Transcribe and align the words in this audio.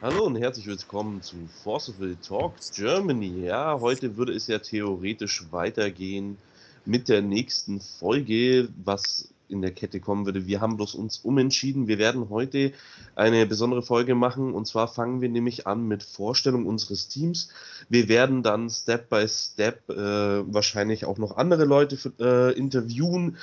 Hallo 0.00 0.26
und 0.26 0.36
herzlich 0.36 0.68
willkommen 0.68 1.22
zu 1.22 1.48
Forceful 1.64 2.16
Talks 2.16 2.70
Germany. 2.70 3.46
Ja, 3.46 3.80
heute 3.80 4.16
würde 4.16 4.32
es 4.32 4.46
ja 4.46 4.60
theoretisch 4.60 5.46
weitergehen 5.50 6.38
mit 6.84 7.08
der 7.08 7.20
nächsten 7.20 7.80
Folge, 7.80 8.68
was 8.84 9.34
in 9.48 9.60
der 9.60 9.72
Kette 9.72 9.98
kommen 9.98 10.24
würde. 10.24 10.46
Wir 10.46 10.60
haben 10.60 10.76
bloß 10.76 10.94
uns 10.94 11.18
umentschieden. 11.24 11.88
Wir 11.88 11.98
werden 11.98 12.28
heute 12.30 12.74
eine 13.16 13.44
besondere 13.44 13.82
Folge 13.82 14.14
machen 14.14 14.54
und 14.54 14.68
zwar 14.68 14.86
fangen 14.86 15.20
wir 15.20 15.30
nämlich 15.30 15.66
an 15.66 15.88
mit 15.88 16.04
Vorstellung 16.04 16.66
unseres 16.66 17.08
Teams. 17.08 17.48
Wir 17.88 18.06
werden 18.06 18.44
dann 18.44 18.70
Step 18.70 19.10
by 19.10 19.26
Step 19.26 19.90
äh, 19.90 19.96
wahrscheinlich 19.96 21.06
auch 21.06 21.18
noch 21.18 21.36
andere 21.36 21.64
Leute 21.64 21.98
äh, 22.20 22.56
interviewen, 22.56 23.36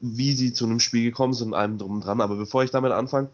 wie 0.00 0.32
sie 0.32 0.52
zu 0.52 0.64
einem 0.64 0.80
Spiel 0.80 1.04
gekommen 1.04 1.34
sind 1.34 1.48
und 1.48 1.54
allem 1.54 1.78
drum 1.78 2.00
dran. 2.00 2.20
Aber 2.20 2.34
bevor 2.34 2.64
ich 2.64 2.72
damit 2.72 2.90
anfange, 2.90 3.30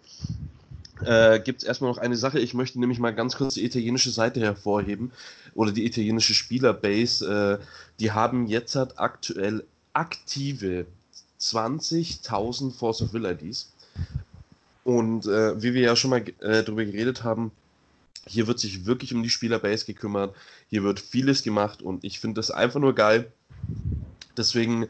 äh, 1.05 1.41
gibt 1.41 1.63
es 1.63 1.69
erstmal 1.69 1.91
noch 1.91 1.99
eine 1.99 2.17
Sache. 2.17 2.39
Ich 2.39 2.55
möchte 2.55 2.81
nämlich 2.81 2.99
mal 2.99 3.15
ganz 3.15 3.37
kurz 3.37 3.55
die 3.55 3.65
italienische 3.65 4.11
Seite 4.11 4.41
hervorheben 4.41 5.13
oder 5.55 5.73
die 5.73 5.87
italienische 5.87 6.35
Spielerbase. 6.35 7.61
Äh, 7.61 7.65
die 8.01 8.13
haben 8.13 8.47
jetzt 8.47 8.75
halt 8.77 8.99
aktuell 8.99 9.65
aktive 9.93 10.87
20.000 11.41 12.73
Force 12.73 13.03
of 13.03 13.13
Will 13.13 13.27
IDs. 13.27 13.73
Und 14.85 15.27
äh, 15.27 15.61
wie 15.61 15.75
wir 15.75 15.83
ja 15.83 15.97
schon 15.97 16.11
mal 16.11 16.21
äh, 16.41 16.63
darüber 16.63 16.85
geredet 16.85 17.25
haben, 17.25 17.51
hier 18.27 18.47
wird 18.47 18.59
sich 18.59 18.87
wirklich 18.87 19.15
um 19.15 19.23
die 19.23 19.31
Spielerbase 19.31 19.87
gekümmert. 19.87 20.35
Hier 20.69 20.83
wird 20.83 21.01
vieles 21.01 21.43
gemacht 21.43 21.83
und 21.83 22.05
ich 22.05 22.21
finde 22.21 22.41
das 22.41 22.51
einfach 22.51 22.81
nur 22.81 22.95
geil. 22.95 23.31
Deswegen 24.37 24.85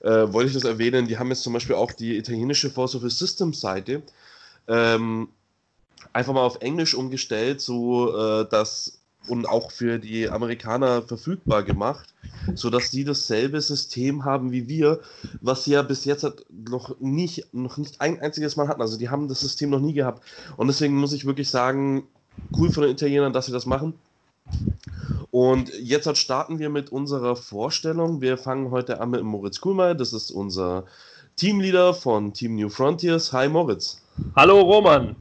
äh, 0.00 0.32
wollte 0.32 0.48
ich 0.48 0.54
das 0.54 0.64
erwähnen. 0.64 1.08
Die 1.08 1.18
haben 1.18 1.28
jetzt 1.28 1.42
zum 1.42 1.52
Beispiel 1.52 1.76
auch 1.76 1.92
die 1.92 2.16
italienische 2.16 2.70
Force 2.70 2.94
of 2.94 3.10
Systems 3.10 3.60
Seite. 3.60 4.02
Ähm, 4.68 5.28
einfach 6.12 6.34
mal 6.34 6.44
auf 6.44 6.60
Englisch 6.60 6.94
umgestellt, 6.94 7.60
so 7.60 8.16
äh, 8.16 8.48
dass 8.48 9.00
und 9.28 9.48
auch 9.48 9.70
für 9.70 9.98
die 9.98 10.28
Amerikaner 10.28 11.02
verfügbar 11.02 11.62
gemacht, 11.62 12.14
sodass 12.54 12.90
die 12.90 13.04
dasselbe 13.04 13.60
System 13.60 14.24
haben 14.24 14.52
wie 14.52 14.68
wir, 14.68 15.00
was 15.40 15.64
sie 15.64 15.72
ja 15.72 15.82
bis 15.82 16.04
jetzt 16.04 16.26
noch 16.50 16.98
nicht, 17.00 17.52
noch 17.52 17.76
nicht 17.76 18.00
ein 18.00 18.20
einziges 18.20 18.56
Mal 18.56 18.68
hatten. 18.68 18.80
Also 18.80 18.98
die 18.98 19.08
haben 19.08 19.28
das 19.28 19.40
System 19.40 19.70
noch 19.70 19.80
nie 19.80 19.94
gehabt. 19.94 20.22
Und 20.56 20.68
deswegen 20.68 20.96
muss 20.96 21.12
ich 21.12 21.26
wirklich 21.26 21.50
sagen, 21.50 22.06
cool 22.56 22.70
von 22.70 22.84
den 22.84 22.92
Italienern, 22.92 23.32
dass 23.32 23.46
sie 23.46 23.52
das 23.52 23.66
machen. 23.66 23.94
Und 25.30 25.72
jetzt 25.80 26.16
starten 26.16 26.58
wir 26.58 26.70
mit 26.70 26.90
unserer 26.90 27.36
Vorstellung. 27.36 28.20
Wir 28.20 28.38
fangen 28.38 28.70
heute 28.70 29.00
an 29.00 29.10
mit 29.10 29.22
Moritz 29.22 29.60
Kuhlmeier. 29.60 29.94
Das 29.94 30.12
ist 30.12 30.30
unser 30.30 30.84
Teamleader 31.34 31.94
von 31.94 32.32
Team 32.32 32.56
New 32.56 32.68
Frontiers. 32.68 33.32
Hi 33.32 33.48
Moritz. 33.48 34.00
Hallo 34.34 34.60
Roman. 34.60 35.16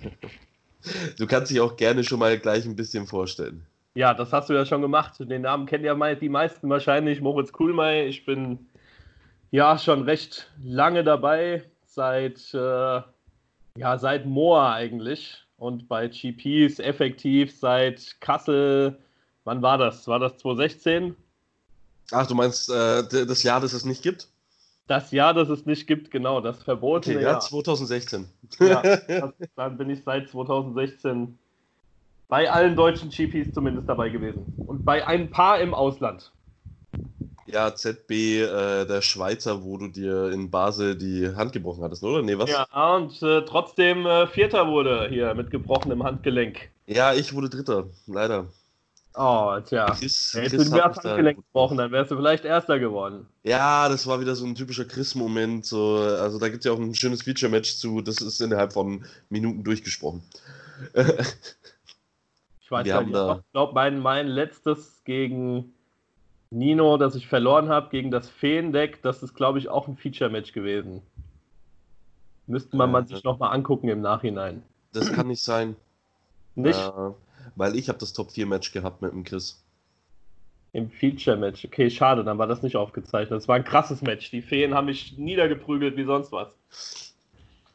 Du 1.18 1.26
kannst 1.26 1.50
dich 1.50 1.60
auch 1.60 1.76
gerne 1.76 2.04
schon 2.04 2.18
mal 2.18 2.38
gleich 2.38 2.66
ein 2.66 2.76
bisschen 2.76 3.06
vorstellen. 3.06 3.64
Ja, 3.94 4.12
das 4.12 4.32
hast 4.32 4.50
du 4.50 4.54
ja 4.54 4.66
schon 4.66 4.82
gemacht. 4.82 5.14
Den 5.18 5.42
Namen 5.42 5.66
kennen 5.66 5.84
ja 5.84 6.14
die 6.14 6.28
meisten 6.28 6.68
wahrscheinlich. 6.68 7.20
Moritz 7.20 7.52
Kuhlmeier. 7.52 8.06
Ich 8.06 8.26
bin 8.26 8.58
ja 9.50 9.78
schon 9.78 10.02
recht 10.02 10.50
lange 10.62 11.04
dabei, 11.04 11.62
seit, 11.86 12.52
äh, 12.54 13.00
ja, 13.76 13.98
seit 13.98 14.26
Moa 14.26 14.74
eigentlich. 14.74 15.44
Und 15.56 15.88
bei 15.88 16.08
GPs 16.08 16.80
effektiv 16.80 17.56
seit 17.56 18.20
Kassel. 18.20 18.98
Wann 19.44 19.62
war 19.62 19.78
das? 19.78 20.08
War 20.08 20.18
das 20.18 20.36
2016? 20.38 21.14
Ach, 22.10 22.26
du 22.26 22.34
meinst 22.34 22.68
äh, 22.68 23.04
das 23.08 23.42
Jahr, 23.42 23.60
das 23.60 23.72
es 23.72 23.84
nicht 23.84 24.02
gibt? 24.02 24.28
Das 24.86 25.12
Jahr, 25.12 25.32
das 25.32 25.48
es 25.48 25.64
nicht 25.64 25.86
gibt, 25.86 26.10
genau, 26.10 26.40
das 26.40 26.62
verbotene 26.62 27.16
okay, 27.16 27.24
ja, 27.24 27.40
2016. 27.40 28.28
Ja, 28.60 28.82
das, 29.08 29.30
dann 29.56 29.78
bin 29.78 29.88
ich 29.88 30.02
seit 30.04 30.28
2016 30.28 31.38
bei 32.28 32.50
allen 32.50 32.76
deutschen 32.76 33.10
GPs 33.10 33.52
zumindest 33.52 33.88
dabei 33.88 34.10
gewesen. 34.10 34.46
Und 34.66 34.84
bei 34.84 35.06
ein 35.06 35.30
paar 35.30 35.60
im 35.60 35.72
Ausland. 35.72 36.32
Ja, 37.46 37.74
ZB, 37.74 38.10
äh, 38.10 38.86
der 38.86 39.02
Schweizer, 39.02 39.62
wo 39.64 39.76
du 39.76 39.88
dir 39.88 40.30
in 40.30 40.50
Basel 40.50 40.96
die 40.96 41.28
Hand 41.34 41.52
gebrochen 41.52 41.84
hattest, 41.84 42.02
oder? 42.02 42.22
Nee, 42.22 42.38
was? 42.38 42.50
Ja, 42.50 42.96
und 42.96 43.22
äh, 43.22 43.44
trotzdem 43.44 44.06
äh, 44.06 44.26
Vierter 44.26 44.68
wurde 44.68 45.08
hier 45.10 45.34
mit 45.34 45.50
gebrochenem 45.50 46.02
Handgelenk. 46.04 46.70
Ja, 46.86 47.12
ich 47.12 47.34
wurde 47.34 47.50
Dritter, 47.50 47.88
leider. 48.06 48.46
Oh, 49.16 49.60
tja. 49.64 49.86
Chris, 49.86 50.32
Chris 50.32 50.34
Hättest 50.34 50.70
du 50.70 50.74
mir 50.74 50.82
das 50.82 50.96
Handgelenk 50.96 51.36
gebrochen, 51.36 51.78
dann 51.78 51.92
wärst 51.92 52.10
du 52.10 52.16
vielleicht 52.16 52.44
Erster 52.44 52.80
geworden. 52.80 53.26
Ja, 53.44 53.88
das 53.88 54.06
war 54.08 54.20
wieder 54.20 54.34
so 54.34 54.44
ein 54.44 54.56
typischer 54.56 54.84
Chris-Moment. 54.84 55.64
So, 55.64 55.98
also 55.98 56.40
da 56.40 56.48
gibt 56.48 56.60
es 56.60 56.64
ja 56.64 56.72
auch 56.72 56.80
ein 56.80 56.94
schönes 56.94 57.22
Feature-Match 57.22 57.76
zu. 57.76 58.00
Das 58.00 58.20
ist 58.20 58.40
innerhalb 58.40 58.72
von 58.72 59.04
Minuten 59.28 59.62
durchgesprochen. 59.62 60.22
ich 60.94 62.70
weiß 62.70 62.84
nicht, 62.86 63.16
ich 63.16 63.52
glaube, 63.52 63.72
mein, 63.72 64.00
mein 64.00 64.26
letztes 64.26 65.04
gegen 65.04 65.72
Nino, 66.50 66.96
das 66.96 67.14
ich 67.14 67.28
verloren 67.28 67.68
habe, 67.68 67.90
gegen 67.90 68.10
das 68.10 68.28
Feendeck, 68.28 69.00
das 69.02 69.22
ist, 69.22 69.34
glaube 69.34 69.60
ich, 69.60 69.68
auch 69.68 69.86
ein 69.86 69.96
Feature-Match 69.96 70.52
gewesen. 70.52 71.02
Müsste 72.48 72.76
man, 72.76 72.88
ja, 72.88 72.92
man 72.92 73.06
sich 73.06 73.22
nochmal 73.22 73.54
angucken 73.54 73.88
im 73.88 74.00
Nachhinein. 74.00 74.62
Das 74.92 75.12
kann 75.12 75.28
nicht 75.28 75.42
sein. 75.42 75.76
Nicht? 76.56 76.78
Äh, 76.78 77.10
weil 77.56 77.76
ich 77.76 77.88
habe 77.88 77.98
das 77.98 78.12
Top 78.12 78.32
4 78.32 78.46
Match 78.46 78.72
gehabt 78.72 79.02
mit 79.02 79.12
dem 79.12 79.24
Chris. 79.24 79.62
Im 80.72 80.90
Feature 80.90 81.36
Match. 81.36 81.64
Okay, 81.64 81.88
schade, 81.88 82.24
dann 82.24 82.38
war 82.38 82.48
das 82.48 82.62
nicht 82.62 82.76
aufgezeichnet. 82.76 83.36
Das 83.36 83.46
war 83.46 83.54
ein 83.54 83.64
krasses 83.64 84.02
Match. 84.02 84.30
Die 84.30 84.42
Feen 84.42 84.74
haben 84.74 84.86
mich 84.86 85.16
niedergeprügelt 85.16 85.96
wie 85.96 86.04
sonst 86.04 86.32
was. 86.32 86.48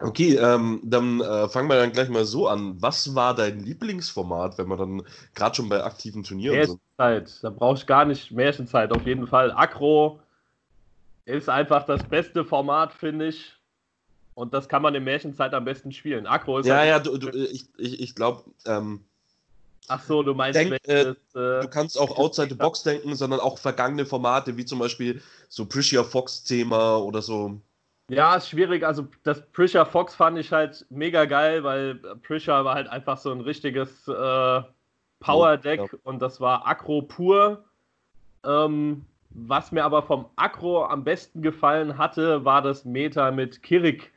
Okay, 0.01 0.35
ähm, 0.35 0.81
dann 0.84 1.19
äh, 1.19 1.50
fangen 1.50 1.69
wir 1.69 1.75
dann 1.75 1.91
gleich 1.91 2.09
mal 2.09 2.23
so 2.23 2.47
an. 2.47 2.81
Was 2.81 3.16
war 3.16 3.35
dein 3.35 3.59
Lieblingsformat, 3.59 4.57
wenn 4.57 4.68
wir 4.68 4.78
dann 4.78 5.03
gerade 5.35 5.56
schon 5.56 5.68
bei 5.68 5.84
aktiven 5.84 6.23
Turnieren 6.23 6.56
Märchenzeit. 6.56 7.28
sind? 7.28 7.44
Da 7.44 7.50
brauche 7.50 7.78
ich 7.78 7.85
gar 7.85 8.06
nicht 8.06 8.31
Märchenzeit, 8.31 8.91
auf 8.94 9.06
jeden 9.06 9.28
Fall. 9.28 9.51
Akro 9.51 10.22
ist 11.25 11.50
einfach 11.50 11.85
das 11.85 12.03
beste 12.03 12.45
Format, 12.45 12.94
finde 12.94 13.28
ich. 13.28 13.53
Und 14.35 14.53
das 14.53 14.69
kann 14.69 14.81
man 14.81 14.95
in 14.95 15.03
Märchenzeit 15.03 15.53
am 15.53 15.66
besten 15.66 15.91
spielen. 15.91 16.28
Akro 16.28 16.59
ist. 16.59 16.66
Ja, 16.66 16.78
halt 16.78 16.89
ja, 16.89 17.00
du, 17.00 17.18
du, 17.18 17.29
ich, 17.29 17.68
ich, 17.78 18.00
ich 18.00 18.16
glaube, 18.16 18.44
ähm, 18.66 19.03
Ach 19.89 20.01
so, 20.03 20.22
du 20.22 20.35
meinst, 20.35 20.59
Denk, 20.59 20.77
äh, 20.88 21.01
äh, 21.01 21.16
du 21.33 21.67
kannst 21.67 22.00
auch 22.00 22.16
outside 22.17 22.50
the 22.50 22.55
box 22.55 22.83
denken, 22.83 23.16
sondern 23.16 23.39
auch 23.39 23.57
vergangene 23.57 24.05
Formate, 24.05 24.55
wie 24.55 24.63
zum 24.63 24.77
Beispiel 24.77 25.19
so 25.47 25.66
Prisha 25.66 26.03
Fox-Thema 26.03 26.97
oder 26.97 27.23
so. 27.23 27.59
Ja, 28.09 28.35
ist 28.35 28.50
schwierig. 28.50 28.85
Also, 28.85 29.07
das 29.23 29.41
Prisha 29.51 29.85
Fox 29.85 30.13
fand 30.13 30.38
ich 30.38 30.51
halt 30.51 30.85
mega 30.91 31.25
geil, 31.25 31.63
weil 31.63 31.95
Prisha 31.95 32.63
war 32.63 32.75
halt 32.75 32.88
einfach 32.88 33.17
so 33.17 33.31
ein 33.31 33.41
richtiges 33.41 34.07
äh, 34.07 34.61
Power-Deck 35.19 35.79
ja. 35.79 36.00
und 36.03 36.21
das 36.21 36.39
war 36.39 36.67
Akro 36.67 37.01
pur. 37.01 37.63
Ähm, 38.45 39.06
was 39.31 39.71
mir 39.71 39.83
aber 39.83 40.03
vom 40.03 40.25
Akro 40.35 40.85
am 40.85 41.03
besten 41.03 41.41
gefallen 41.41 41.97
hatte, 41.97 42.45
war 42.45 42.61
das 42.61 42.85
Meta 42.85 43.31
mit 43.31 43.63
Kirik 43.63 44.11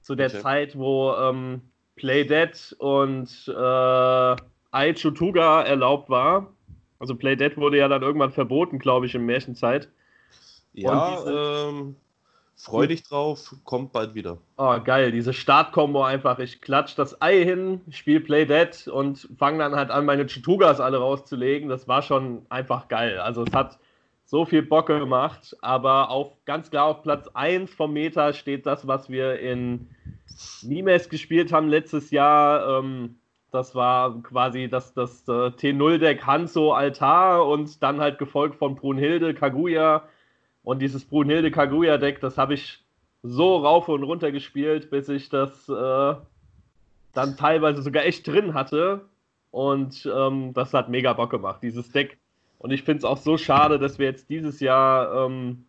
zu 0.00 0.14
der 0.14 0.28
okay. 0.28 0.40
Zeit, 0.40 0.78
wo 0.78 1.14
ähm, 1.14 1.60
Play 1.96 2.24
Dead 2.24 2.76
und 2.78 3.28
äh, 3.48 4.36
Aichutuga 4.72 5.62
erlaubt 5.62 6.10
war. 6.10 6.48
Also 6.98 7.14
Play 7.14 7.36
Dead 7.36 7.56
wurde 7.56 7.78
ja 7.78 7.88
dann 7.88 8.02
irgendwann 8.02 8.32
verboten, 8.32 8.78
glaube 8.78 9.06
ich, 9.06 9.14
in 9.14 9.24
Märchenzeit. 9.26 9.88
Ja, 10.72 11.16
diese... 11.16 11.68
ähm, 11.68 11.96
freu 12.56 12.86
dich 12.86 13.02
drauf, 13.02 13.54
kommt 13.64 13.92
bald 13.92 14.14
wieder. 14.14 14.38
Oh, 14.56 14.78
geil, 14.82 15.12
diese 15.12 15.32
Startkombo 15.32 16.04
einfach. 16.04 16.38
Ich 16.38 16.60
klatsch 16.60 16.94
das 16.96 17.20
Ei 17.20 17.42
hin, 17.44 17.80
spiele 17.90 18.20
Play 18.20 18.46
Dead 18.46 18.88
und 18.88 19.28
fange 19.38 19.58
dann 19.58 19.74
halt 19.74 19.90
an, 19.90 20.04
meine 20.04 20.26
Chutugas 20.26 20.80
alle 20.80 20.98
rauszulegen. 20.98 21.68
Das 21.68 21.88
war 21.88 22.02
schon 22.02 22.46
einfach 22.48 22.88
geil. 22.88 23.18
Also 23.18 23.42
es 23.42 23.52
hat 23.52 23.78
so 24.24 24.44
viel 24.46 24.62
Bock 24.62 24.86
gemacht, 24.86 25.56
aber 25.60 26.08
auf, 26.10 26.32
ganz 26.44 26.70
klar 26.70 26.86
auf 26.86 27.02
Platz 27.02 27.28
1 27.34 27.74
vom 27.74 27.92
Meta 27.92 28.32
steht 28.32 28.64
das, 28.64 28.86
was 28.86 29.10
wir 29.10 29.38
in 29.40 29.88
Mimes 30.62 31.08
gespielt 31.08 31.52
haben 31.52 31.68
letztes 31.68 32.10
Jahr. 32.10 32.78
Ähm, 32.78 33.16
das 33.52 33.74
war 33.74 34.20
quasi 34.22 34.68
das, 34.68 34.94
das, 34.94 35.28
äh, 35.28 35.50
T0-Deck 35.50 36.26
Hanzo 36.26 36.72
Altar 36.72 37.46
und 37.46 37.82
dann 37.82 38.00
halt 38.00 38.18
gefolgt 38.18 38.56
von 38.56 38.74
Brunhilde 38.74 39.34
Kaguya. 39.34 40.04
Und 40.64 40.80
dieses 40.80 41.04
Brunhilde 41.04 41.50
Kaguya-Deck, 41.50 42.20
das 42.20 42.38
habe 42.38 42.54
ich 42.54 42.82
so 43.22 43.56
rauf 43.58 43.88
und 43.88 44.02
runter 44.02 44.32
gespielt, 44.32 44.90
bis 44.90 45.08
ich 45.08 45.28
das 45.28 45.68
äh, 45.68 46.14
dann 47.12 47.36
teilweise 47.36 47.82
sogar 47.82 48.04
echt 48.04 48.26
drin 48.26 48.54
hatte. 48.54 49.02
Und 49.50 50.10
ähm, 50.12 50.54
das 50.54 50.72
hat 50.72 50.88
mega 50.88 51.12
Bock 51.12 51.30
gemacht, 51.30 51.62
dieses 51.62 51.92
Deck. 51.92 52.18
Und 52.58 52.70
ich 52.70 52.84
finde 52.84 52.98
es 52.98 53.04
auch 53.04 53.18
so 53.18 53.36
schade, 53.36 53.78
dass 53.78 53.98
wir 53.98 54.06
jetzt 54.06 54.30
dieses 54.30 54.60
Jahr 54.60 55.26
ähm, 55.26 55.66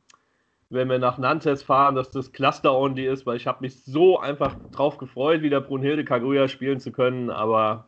wenn 0.73 0.89
wir 0.89 0.99
nach 0.99 1.17
Nantes 1.17 1.63
fahren, 1.63 1.95
dass 1.95 2.09
das 2.09 2.31
Cluster-Only 2.31 3.05
ist, 3.05 3.25
weil 3.25 3.37
ich 3.37 3.47
habe 3.47 3.59
mich 3.61 3.83
so 3.83 4.19
einfach 4.19 4.55
drauf 4.71 4.97
gefreut, 4.97 5.41
wieder 5.41 5.61
Brunhilde 5.61 6.03
Kaguya 6.03 6.47
spielen 6.47 6.79
zu 6.79 6.91
können, 6.91 7.29
aber 7.29 7.87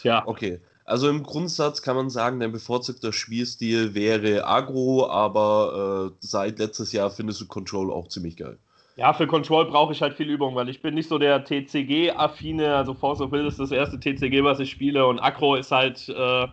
tja. 0.00 0.22
Okay, 0.26 0.60
also 0.84 1.08
im 1.08 1.22
Grundsatz 1.22 1.82
kann 1.82 1.96
man 1.96 2.10
sagen, 2.10 2.40
dein 2.40 2.52
bevorzugter 2.52 3.12
Spielstil 3.12 3.94
wäre 3.94 4.46
Agro, 4.46 5.08
aber 5.08 6.10
äh, 6.12 6.16
seit 6.20 6.58
letztes 6.58 6.92
Jahr 6.92 7.10
findest 7.10 7.40
du 7.40 7.46
Control 7.46 7.92
auch 7.92 8.08
ziemlich 8.08 8.36
geil. 8.36 8.58
Ja, 8.96 9.12
für 9.12 9.26
Control 9.26 9.66
brauche 9.66 9.92
ich 9.92 10.02
halt 10.02 10.14
viel 10.14 10.28
Übung, 10.28 10.54
weil 10.54 10.68
ich 10.68 10.82
bin 10.82 10.94
nicht 10.94 11.08
so 11.08 11.18
der 11.18 11.44
TCG-affine. 11.44 12.74
Also 12.74 12.94
Force 12.94 13.20
of 13.20 13.32
Will 13.32 13.46
ist 13.46 13.58
das 13.58 13.70
erste 13.70 13.98
TCG, 13.98 14.44
was 14.44 14.60
ich 14.60 14.70
spiele 14.70 15.06
und 15.06 15.20
Acro 15.20 15.54
ist 15.54 15.70
halt, 15.70 16.08
äh, 16.08 16.48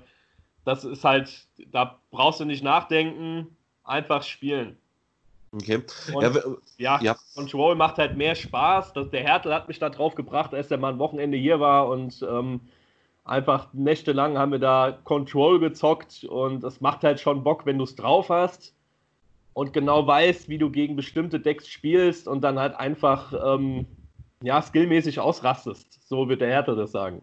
das 0.64 0.86
ist 0.86 1.04
halt, 1.04 1.48
da 1.72 2.00
brauchst 2.12 2.40
du 2.40 2.46
nicht 2.46 2.64
nachdenken, 2.64 3.58
einfach 3.84 4.24
spielen. 4.24 4.78
Okay. 5.52 5.82
Und, 6.14 6.58
ja, 6.78 7.00
ja, 7.02 7.16
Control 7.34 7.76
macht 7.76 7.98
halt 7.98 8.18
mehr 8.18 8.36
Spaß. 8.36 8.94
Das, 8.94 9.10
der 9.10 9.24
Härtel 9.24 9.54
hat 9.54 9.68
mich 9.68 9.80
da 9.80 9.90
drauf 9.90 10.16
gebracht, 10.16 10.54
als 10.54 10.68
der 10.68 10.78
mal 10.78 10.94
ein 10.94 11.00
Wochenende 11.00 11.38
hier 11.38 11.60
war 11.60 11.88
und 11.88 12.26
ähm, 12.30 12.62
einfach 13.24 13.74
nächtelang 13.74 14.38
haben 14.38 14.52
wir 14.52 14.60
da 14.60 14.98
Control 15.04 15.60
gezockt 15.60 16.26
und 16.26 16.64
es 16.64 16.82
macht 16.82 17.04
halt 17.04 17.20
schon 17.20 17.44
Bock, 17.44 17.66
wenn 17.66 17.78
du 17.78 17.86
es 17.86 17.96
drauf 17.96 18.30
hast 18.30 18.74
und 19.54 19.74
genau 19.74 20.06
weißt, 20.06 20.50
wie 20.50 20.58
du 20.58 20.70
gegen 20.70 20.96
bestimmte 20.96 21.40
Decks 21.40 21.68
spielst 21.68 22.28
und 22.28 22.42
dann 22.42 22.60
halt 22.60 22.76
einfach 22.76 23.34
ähm, 23.44 23.88
ja, 24.42 24.62
skillmäßig 24.62 25.20
ausrastest. 25.20 26.08
So 26.08 26.30
wird 26.30 26.42
der 26.42 26.50
Härtel 26.50 26.76
das 26.76 26.92
sagen. 26.92 27.22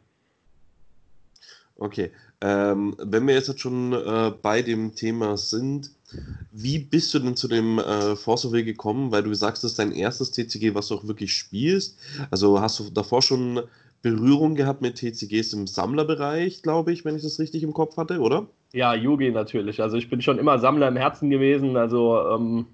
Okay. 1.76 2.12
Ähm, 2.46 2.94
wenn 2.99 3.26
wir 3.26 3.32
jetzt 3.32 3.58
schon 3.58 3.94
äh, 3.94 4.31
bei 4.43 4.61
dem 4.61 4.94
Thema 4.94 5.38
sind, 5.38 5.91
wie 6.52 6.79
bist 6.79 7.14
du 7.14 7.19
denn 7.19 7.37
zu 7.37 7.49
dem 7.49 7.79
äh, 7.79 8.17
Force 8.17 8.52
Will 8.52 8.64
gekommen? 8.64 9.11
Weil 9.11 9.23
du 9.23 9.32
sagst, 9.32 9.64
das 9.64 9.70
ist 9.70 9.79
dein 9.79 9.93
erstes 9.93 10.31
TCG, 10.31 10.75
was 10.75 10.88
du 10.88 10.96
auch 10.96 11.06
wirklich 11.06 11.32
spielst. 11.32 11.99
Also 12.31 12.61
hast 12.61 12.79
du 12.79 12.91
davor 12.91 13.23
schon 13.23 13.62
Berührung 14.02 14.56
gehabt 14.56 14.82
mit 14.82 14.96
TCGs 14.96 15.55
im 15.55 15.67
Sammlerbereich, 15.67 16.61
glaube 16.61 16.93
ich, 16.93 17.06
wenn 17.06 17.17
ich 17.17 17.23
das 17.23 17.38
richtig 17.38 17.62
im 17.62 17.73
Kopf 17.73 17.96
hatte, 17.96 18.20
oder? 18.20 18.47
Ja, 18.75 18.94
Yugi 18.94 19.31
natürlich. 19.31 19.81
Also 19.81 19.97
ich 19.97 20.11
bin 20.11 20.20
schon 20.20 20.38
immer 20.38 20.58
Sammler 20.58 20.88
im 20.88 20.97
Herzen 20.97 21.31
gewesen. 21.31 21.79
Also 21.79 22.20
ähm, 22.29 22.67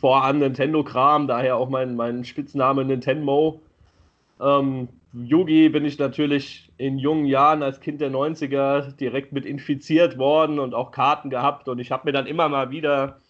voran 0.00 0.38
Nintendo-Kram, 0.38 1.26
daher 1.26 1.58
auch 1.58 1.68
mein, 1.68 1.94
mein 1.94 2.24
Spitzname 2.24 2.86
Nintendo. 2.86 3.60
Ähm, 4.40 4.88
Yugi 5.24 5.70
bin 5.70 5.84
ich 5.84 5.98
natürlich 5.98 6.70
in 6.76 6.98
jungen 6.98 7.24
Jahren 7.24 7.62
als 7.62 7.80
Kind 7.80 8.00
der 8.00 8.10
90er 8.10 8.92
direkt 8.96 9.32
mit 9.32 9.46
infiziert 9.46 10.18
worden 10.18 10.58
und 10.58 10.74
auch 10.74 10.90
Karten 10.90 11.30
gehabt. 11.30 11.68
Und 11.68 11.78
ich 11.78 11.90
habe 11.90 12.02
mir 12.04 12.12
dann 12.12 12.26
immer 12.26 12.48
mal 12.48 12.70
wieder 12.70 13.20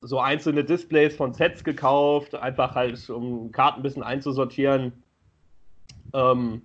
so 0.00 0.20
einzelne 0.20 0.64
Displays 0.64 1.16
von 1.16 1.34
Sets 1.34 1.64
gekauft, 1.64 2.34
einfach 2.34 2.74
halt, 2.74 3.10
um 3.10 3.52
Karten 3.52 3.80
ein 3.80 3.82
bisschen 3.82 4.02
einzusortieren. 4.02 4.92
Ähm, 6.14 6.62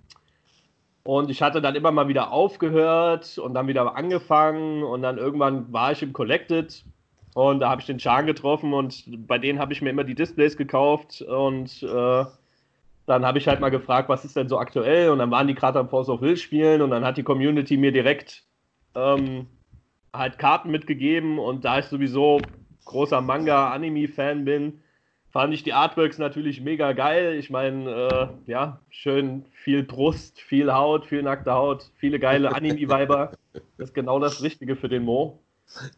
und 1.02 1.30
ich 1.30 1.42
hatte 1.42 1.60
dann 1.60 1.74
immer 1.74 1.90
mal 1.90 2.08
wieder 2.08 2.32
aufgehört 2.32 3.36
und 3.36 3.52
dann 3.52 3.66
wieder 3.66 3.94
angefangen 3.94 4.82
und 4.82 5.02
dann 5.02 5.18
irgendwann 5.18 5.70
war 5.70 5.92
ich 5.92 6.02
im 6.02 6.14
Collected 6.14 6.82
und 7.34 7.60
da 7.60 7.68
habe 7.68 7.82
ich 7.82 7.86
den 7.86 7.98
Chan 7.98 8.24
getroffen 8.24 8.72
und 8.72 9.04
bei 9.26 9.38
denen 9.38 9.58
habe 9.58 9.74
ich 9.74 9.82
mir 9.82 9.90
immer 9.90 10.04
die 10.04 10.14
Displays 10.14 10.56
gekauft 10.56 11.20
und 11.20 11.82
äh, 11.82 12.24
dann 13.06 13.26
habe 13.26 13.38
ich 13.38 13.48
halt 13.48 13.60
mal 13.60 13.70
gefragt, 13.70 14.08
was 14.08 14.24
ist 14.24 14.36
denn 14.36 14.48
so 14.48 14.58
aktuell? 14.58 15.10
Und 15.10 15.18
dann 15.18 15.30
waren 15.30 15.46
die 15.46 15.54
gerade 15.54 15.78
am 15.78 15.88
Force 15.88 16.08
of 16.08 16.20
Will 16.20 16.36
spielen 16.36 16.82
und 16.82 16.90
dann 16.90 17.04
hat 17.04 17.16
die 17.16 17.22
Community 17.22 17.76
mir 17.76 17.92
direkt 17.92 18.44
ähm, 18.94 19.46
halt 20.12 20.38
Karten 20.38 20.70
mitgegeben 20.70 21.38
und 21.38 21.64
da 21.64 21.80
ich 21.80 21.86
sowieso 21.86 22.40
großer 22.84 23.20
Manga-Anime-Fan 23.20 24.44
bin, 24.44 24.80
fand 25.30 25.52
ich 25.52 25.64
die 25.64 25.72
Artworks 25.72 26.18
natürlich 26.18 26.60
mega 26.60 26.92
geil. 26.92 27.34
Ich 27.34 27.50
meine, 27.50 27.90
äh, 28.46 28.50
ja, 28.50 28.80
schön 28.88 29.44
viel 29.52 29.82
Brust, 29.82 30.40
viel 30.40 30.72
Haut, 30.72 31.06
viel 31.06 31.22
nackte 31.22 31.52
Haut, 31.52 31.90
viele 31.96 32.18
geile 32.18 32.54
Anime-Weiber. 32.54 33.32
Das 33.52 33.88
ist 33.88 33.94
genau 33.94 34.18
das 34.20 34.42
Richtige 34.42 34.76
für 34.76 34.88
den 34.88 35.04
Mo. 35.04 35.43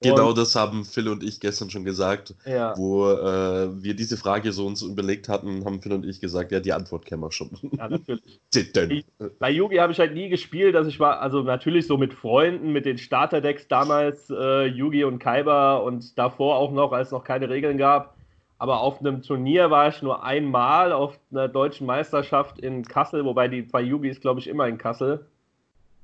Genau 0.00 0.30
und, 0.30 0.38
das 0.38 0.54
haben 0.56 0.84
Phil 0.84 1.08
und 1.08 1.22
ich 1.22 1.40
gestern 1.40 1.68
schon 1.70 1.84
gesagt, 1.84 2.34
ja. 2.46 2.76
wo 2.76 3.10
äh, 3.10 3.82
wir 3.82 3.94
diese 3.94 4.16
Frage 4.16 4.52
so 4.52 4.66
uns 4.66 4.82
überlegt 4.82 5.28
hatten, 5.28 5.64
haben 5.64 5.82
Phil 5.82 5.92
und 5.92 6.06
ich 6.06 6.20
gesagt, 6.20 6.52
ja, 6.52 6.60
die 6.60 6.72
Antwort 6.72 7.04
kennen 7.04 7.22
wir 7.22 7.32
schon. 7.32 7.50
Ja, 7.76 7.88
natürlich. 7.88 8.40
ich, 8.90 9.04
bei 9.38 9.50
Yugi 9.50 9.76
habe 9.76 9.92
ich 9.92 9.98
halt 9.98 10.14
nie 10.14 10.28
gespielt, 10.28 10.74
dass 10.74 10.86
ich 10.86 10.98
war, 10.98 11.20
also 11.20 11.42
natürlich 11.42 11.86
so 11.86 11.98
mit 11.98 12.14
Freunden, 12.14 12.72
mit 12.72 12.86
den 12.86 12.98
Starterdecks 12.98 13.68
damals, 13.68 14.30
äh, 14.30 14.64
Yugi 14.66 15.04
und 15.04 15.18
Kaiba 15.18 15.76
und 15.76 16.16
davor 16.18 16.56
auch 16.56 16.72
noch, 16.72 16.92
als 16.92 17.08
es 17.08 17.12
noch 17.12 17.24
keine 17.24 17.50
Regeln 17.50 17.76
gab. 17.76 18.16
Aber 18.58 18.80
auf 18.80 19.00
einem 19.00 19.20
Turnier 19.22 19.70
war 19.70 19.88
ich 19.88 20.00
nur 20.00 20.24
einmal 20.24 20.92
auf 20.92 21.18
einer 21.30 21.48
deutschen 21.48 21.86
Meisterschaft 21.86 22.58
in 22.58 22.82
Kassel, 22.84 23.24
wobei 23.26 23.48
die 23.48 23.62
bei 23.62 23.82
Yugi 23.82 24.08
ist, 24.08 24.22
glaube 24.22 24.40
ich, 24.40 24.46
immer 24.46 24.66
in 24.66 24.78
Kassel. 24.78 25.26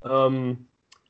Ähm, 0.04 0.66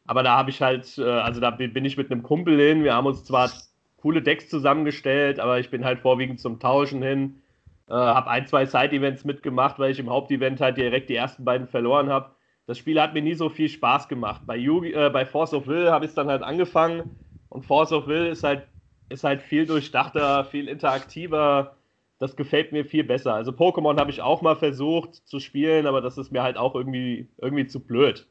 aber 0.07 0.23
da 0.23 0.37
habe 0.37 0.51
ich 0.51 0.61
halt, 0.63 0.99
äh, 0.99 1.03
also 1.03 1.41
da 1.41 1.51
bin 1.51 1.85
ich 1.85 1.97
mit 1.97 2.11
einem 2.11 2.23
Kumpel 2.23 2.59
hin. 2.59 2.85
Wir 2.85 2.95
haben 2.95 3.07
uns 3.07 3.25
zwar 3.25 3.51
coole 3.97 4.23
Decks 4.23 4.49
zusammengestellt, 4.49 5.39
aber 5.39 5.61
ich 5.61 5.71
bin 5.71 5.85
halt 5.85 6.01
vorwiegend 6.01 6.41
zum 6.41 6.59
Tauschen 6.59 7.03
hin. 7.03 7.43
Äh, 7.89 7.95
habe 7.95 8.31
ein, 8.31 8.47
zwei 8.47 8.67
Side-Events 8.67 9.25
mitgemacht, 9.25 9.79
weil 9.79 9.93
ich 9.93 9.99
im 9.99 10.11
Hauptevent 10.11 10.61
halt 10.61 10.77
direkt 10.77 11.09
die 11.09 11.17
ersten 11.17 11.45
beiden 11.45 11.69
verloren 11.69 12.09
habe. 12.11 12.31
Das 12.67 12.79
Spiel 12.79 13.01
hat 13.01 13.15
mir 13.15 13.23
nie 13.23 13.35
so 13.35 13.49
viel 13.49 13.69
Spaß 13.69 14.09
gemacht. 14.09 14.43
Bei, 14.47 14.57
Yugi, 14.57 14.93
äh, 14.93 15.11
bei 15.11 15.27
Force 15.27 15.55
of 15.55 15.67
Will 15.67 15.91
habe 15.91 16.05
ich 16.05 16.11
es 16.11 16.15
dann 16.15 16.29
halt 16.29 16.43
angefangen 16.43 17.11
und 17.49 17.65
Force 17.65 17.93
of 17.93 18.07
Will 18.07 18.27
ist 18.27 18.45
halt, 18.45 18.67
ist 19.09 19.25
halt 19.25 19.43
viel 19.43 19.67
durchdachter, 19.67 20.45
viel 20.45 20.69
interaktiver. 20.69 21.77
Das 22.19 22.37
gefällt 22.37 22.73
mir 22.73 22.85
viel 22.85 23.05
besser. 23.05 23.35
Also 23.35 23.51
Pokémon 23.51 23.99
habe 23.99 24.11
ich 24.11 24.23
auch 24.23 24.43
mal 24.43 24.57
versucht 24.57 25.17
zu 25.27 25.41
spielen, 25.41 25.87
aber 25.87 26.01
das 26.01 26.19
ist 26.19 26.31
mir 26.31 26.43
halt 26.43 26.57
auch 26.57 26.75
irgendwie, 26.75 27.29
irgendwie 27.39 27.67
zu 27.67 27.81
blöd. 27.81 28.27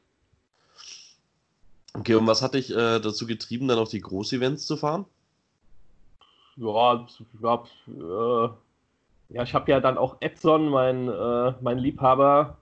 Okay, 1.94 2.14
und 2.14 2.26
was 2.26 2.42
hat 2.42 2.54
dich 2.54 2.70
äh, 2.70 3.00
dazu 3.00 3.26
getrieben, 3.26 3.68
dann 3.68 3.78
auf 3.78 3.90
die 3.90 4.00
Großevents 4.00 4.66
zu 4.66 4.76
fahren? 4.76 5.04
Ja, 6.56 7.06
ich 7.06 7.20
äh, 7.88 8.48
ja, 9.28 9.42
ich 9.42 9.54
habe 9.54 9.70
ja 9.70 9.80
dann 9.80 9.98
auch 9.98 10.16
Edson, 10.20 10.68
mein, 10.68 11.08
äh, 11.08 11.52
mein 11.60 11.78
Liebhaber, 11.78 12.58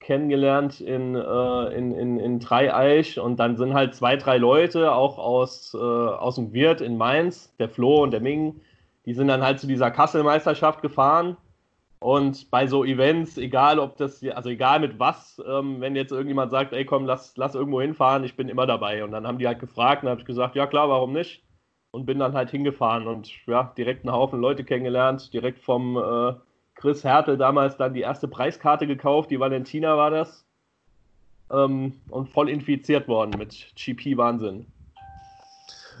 kennengelernt 0.00 0.80
in, 0.80 1.14
äh, 1.14 1.64
in, 1.74 1.94
in, 1.94 2.18
in 2.18 2.38
Dreieich 2.38 3.18
und 3.18 3.36
dann 3.36 3.56
sind 3.56 3.72
halt 3.72 3.94
zwei, 3.94 4.16
drei 4.16 4.36
Leute 4.36 4.92
auch 4.92 5.18
aus, 5.18 5.72
äh, 5.74 5.78
aus 5.78 6.34
dem 6.34 6.52
Wirt 6.52 6.82
in 6.82 6.98
Mainz, 6.98 7.54
der 7.58 7.70
Flo 7.70 8.02
und 8.02 8.10
der 8.10 8.20
Ming, 8.20 8.60
die 9.06 9.14
sind 9.14 9.28
dann 9.28 9.42
halt 9.42 9.60
zu 9.60 9.66
dieser 9.66 9.90
Kasselmeisterschaft 9.90 10.82
gefahren 10.82 11.38
und 12.04 12.50
bei 12.50 12.66
so 12.66 12.84
Events, 12.84 13.38
egal 13.38 13.78
ob 13.78 13.96
das, 13.96 14.22
also 14.22 14.50
egal 14.50 14.78
mit 14.78 14.98
was, 14.98 15.40
ähm, 15.48 15.80
wenn 15.80 15.96
jetzt 15.96 16.12
irgendjemand 16.12 16.50
sagt, 16.50 16.74
ey 16.74 16.84
komm, 16.84 17.06
lass, 17.06 17.34
lass 17.38 17.54
irgendwo 17.54 17.80
hinfahren, 17.80 18.24
ich 18.24 18.36
bin 18.36 18.50
immer 18.50 18.66
dabei. 18.66 19.02
Und 19.04 19.12
dann 19.12 19.26
haben 19.26 19.38
die 19.38 19.46
halt 19.46 19.58
gefragt 19.58 20.02
und 20.02 20.10
habe 20.10 20.20
ich 20.20 20.26
gesagt, 20.26 20.54
ja 20.54 20.66
klar, 20.66 20.90
warum 20.90 21.14
nicht? 21.14 21.42
Und 21.92 22.04
bin 22.04 22.18
dann 22.18 22.34
halt 22.34 22.50
hingefahren 22.50 23.06
und 23.06 23.32
ja, 23.46 23.72
direkt 23.78 24.04
einen 24.04 24.14
Haufen 24.14 24.38
Leute 24.38 24.64
kennengelernt, 24.64 25.32
direkt 25.32 25.60
vom 25.60 25.96
äh, 25.96 26.34
Chris 26.74 27.04
Hertel 27.04 27.38
damals 27.38 27.78
dann 27.78 27.94
die 27.94 28.02
erste 28.02 28.28
Preiskarte 28.28 28.86
gekauft, 28.86 29.30
die 29.30 29.40
Valentina 29.40 29.96
war 29.96 30.10
das. 30.10 30.44
Ähm, 31.50 32.02
und 32.10 32.28
voll 32.28 32.50
infiziert 32.50 33.08
worden 33.08 33.32
mit 33.38 33.72
GP-Wahnsinn. 33.76 34.66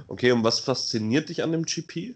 Okay, 0.08 0.32
und 0.32 0.44
was 0.44 0.60
fasziniert 0.60 1.30
dich 1.30 1.42
an 1.42 1.52
dem 1.52 1.62
GP? 1.62 2.14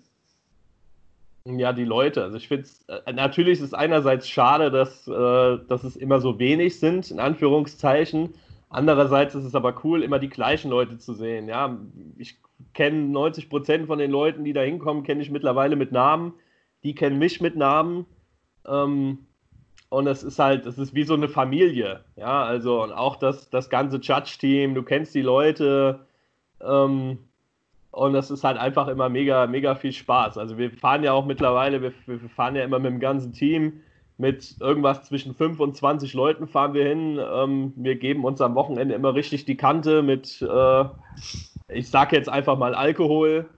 Ja, 1.57 1.73
die 1.73 1.85
Leute. 1.85 2.23
Also 2.23 2.37
ich 2.37 2.49
finde 2.49 2.65
es, 2.65 2.85
äh, 2.89 3.13
natürlich 3.13 3.55
ist 3.55 3.65
es 3.65 3.75
einerseits 3.75 4.29
schade, 4.29 4.71
dass, 4.71 5.09
äh, 5.09 5.59
dass 5.67 5.83
es 5.83 5.97
immer 5.97 6.21
so 6.21 6.39
wenig 6.39 6.79
sind, 6.79 7.11
in 7.11 7.21
Anführungszeichen. 7.21 8.35
Andererseits 8.69 9.35
ist 9.35 9.45
es 9.45 9.55
aber 9.55 9.83
cool, 9.83 10.03
immer 10.03 10.19
die 10.19 10.29
gleichen 10.29 10.71
Leute 10.71 10.99
zu 10.99 11.15
sehen. 11.15 11.49
Ja, 11.49 11.79
ich 12.19 12.37
kenne 12.75 13.09
90 13.09 13.49
Prozent 13.49 13.87
von 13.87 13.99
den 13.99 14.11
Leuten, 14.11 14.45
die 14.45 14.53
da 14.53 14.61
hinkommen, 14.61 15.05
kenne 15.05 15.23
ich 15.23 15.31
mittlerweile 15.31 15.77
mit 15.77 15.91
Namen. 15.91 16.35
Die 16.83 16.95
kennen 16.95 17.19
mich 17.19 17.41
mit 17.41 17.57
Namen. 17.57 18.05
Ähm, 18.67 19.27
und 19.89 20.07
es 20.07 20.23
ist 20.23 20.39
halt, 20.39 20.67
es 20.67 20.77
ist 20.77 20.95
wie 20.95 21.05
so 21.05 21.15
eine 21.15 21.29
Familie. 21.29 22.05
Ja, 22.17 22.43
also 22.45 22.83
und 22.83 22.93
auch 22.93 23.17
das, 23.17 23.49
das 23.49 23.71
ganze 23.71 23.99
Judge-Team, 23.99 24.75
du 24.75 24.83
kennst 24.83 25.15
die 25.15 25.23
Leute. 25.23 26.01
Ähm, 26.61 27.19
und 27.99 28.13
das 28.13 28.31
ist 28.31 28.45
halt 28.45 28.59
einfach 28.59 28.87
immer 28.87 29.09
mega, 29.09 29.47
mega 29.49 29.75
viel 29.75 29.93
Spaß. 29.93 30.39
Also 30.39 30.57
wir 30.57 30.71
fahren 30.71 31.03
ja 31.03 31.13
auch 31.13 31.27
mittlerweile, 31.27 31.83
wir, 31.83 31.93
wir 32.07 32.21
fahren 32.31 32.55
ja 32.55 32.63
immer 32.63 32.79
mit 32.79 32.93
dem 32.93 33.01
ganzen 33.01 33.33
Team. 33.33 33.83
Mit 34.21 34.57
irgendwas 34.61 35.05
zwischen 35.05 35.35
5 35.35 35.61
und 35.61 35.77
20 35.77 36.13
Leuten 36.13 36.49
fahren 36.49 36.75
wir 36.75 36.85
hin. 36.85 37.21
Ähm, 37.21 37.73
wir 37.77 37.97
geben 37.97 38.25
uns 38.25 38.41
am 38.41 38.57
Wochenende 38.57 38.95
immer 38.95 39.15
richtig 39.15 39.45
die 39.45 39.57
Kante 39.57 40.03
mit, 40.03 40.43
äh, 40.43 40.85
ich 41.69 41.89
sag 41.89 42.13
jetzt 42.13 42.29
einfach 42.29 42.59
mal 42.59 42.75
Alkohol. 42.75 43.49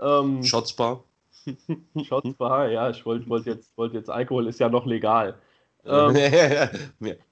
Ähm, 0.00 0.44
Shotsbar. 0.44 1.02
Shotsbar, 2.04 2.68
ja, 2.70 2.90
ich 2.90 3.04
wollte 3.06 3.28
wollt 3.28 3.46
jetzt, 3.46 3.76
wollt 3.76 3.92
jetzt, 3.92 4.08
Alkohol 4.08 4.46
ist 4.46 4.60
ja 4.60 4.68
noch 4.68 4.86
legal. 4.86 5.36
Ähm, 5.86 6.16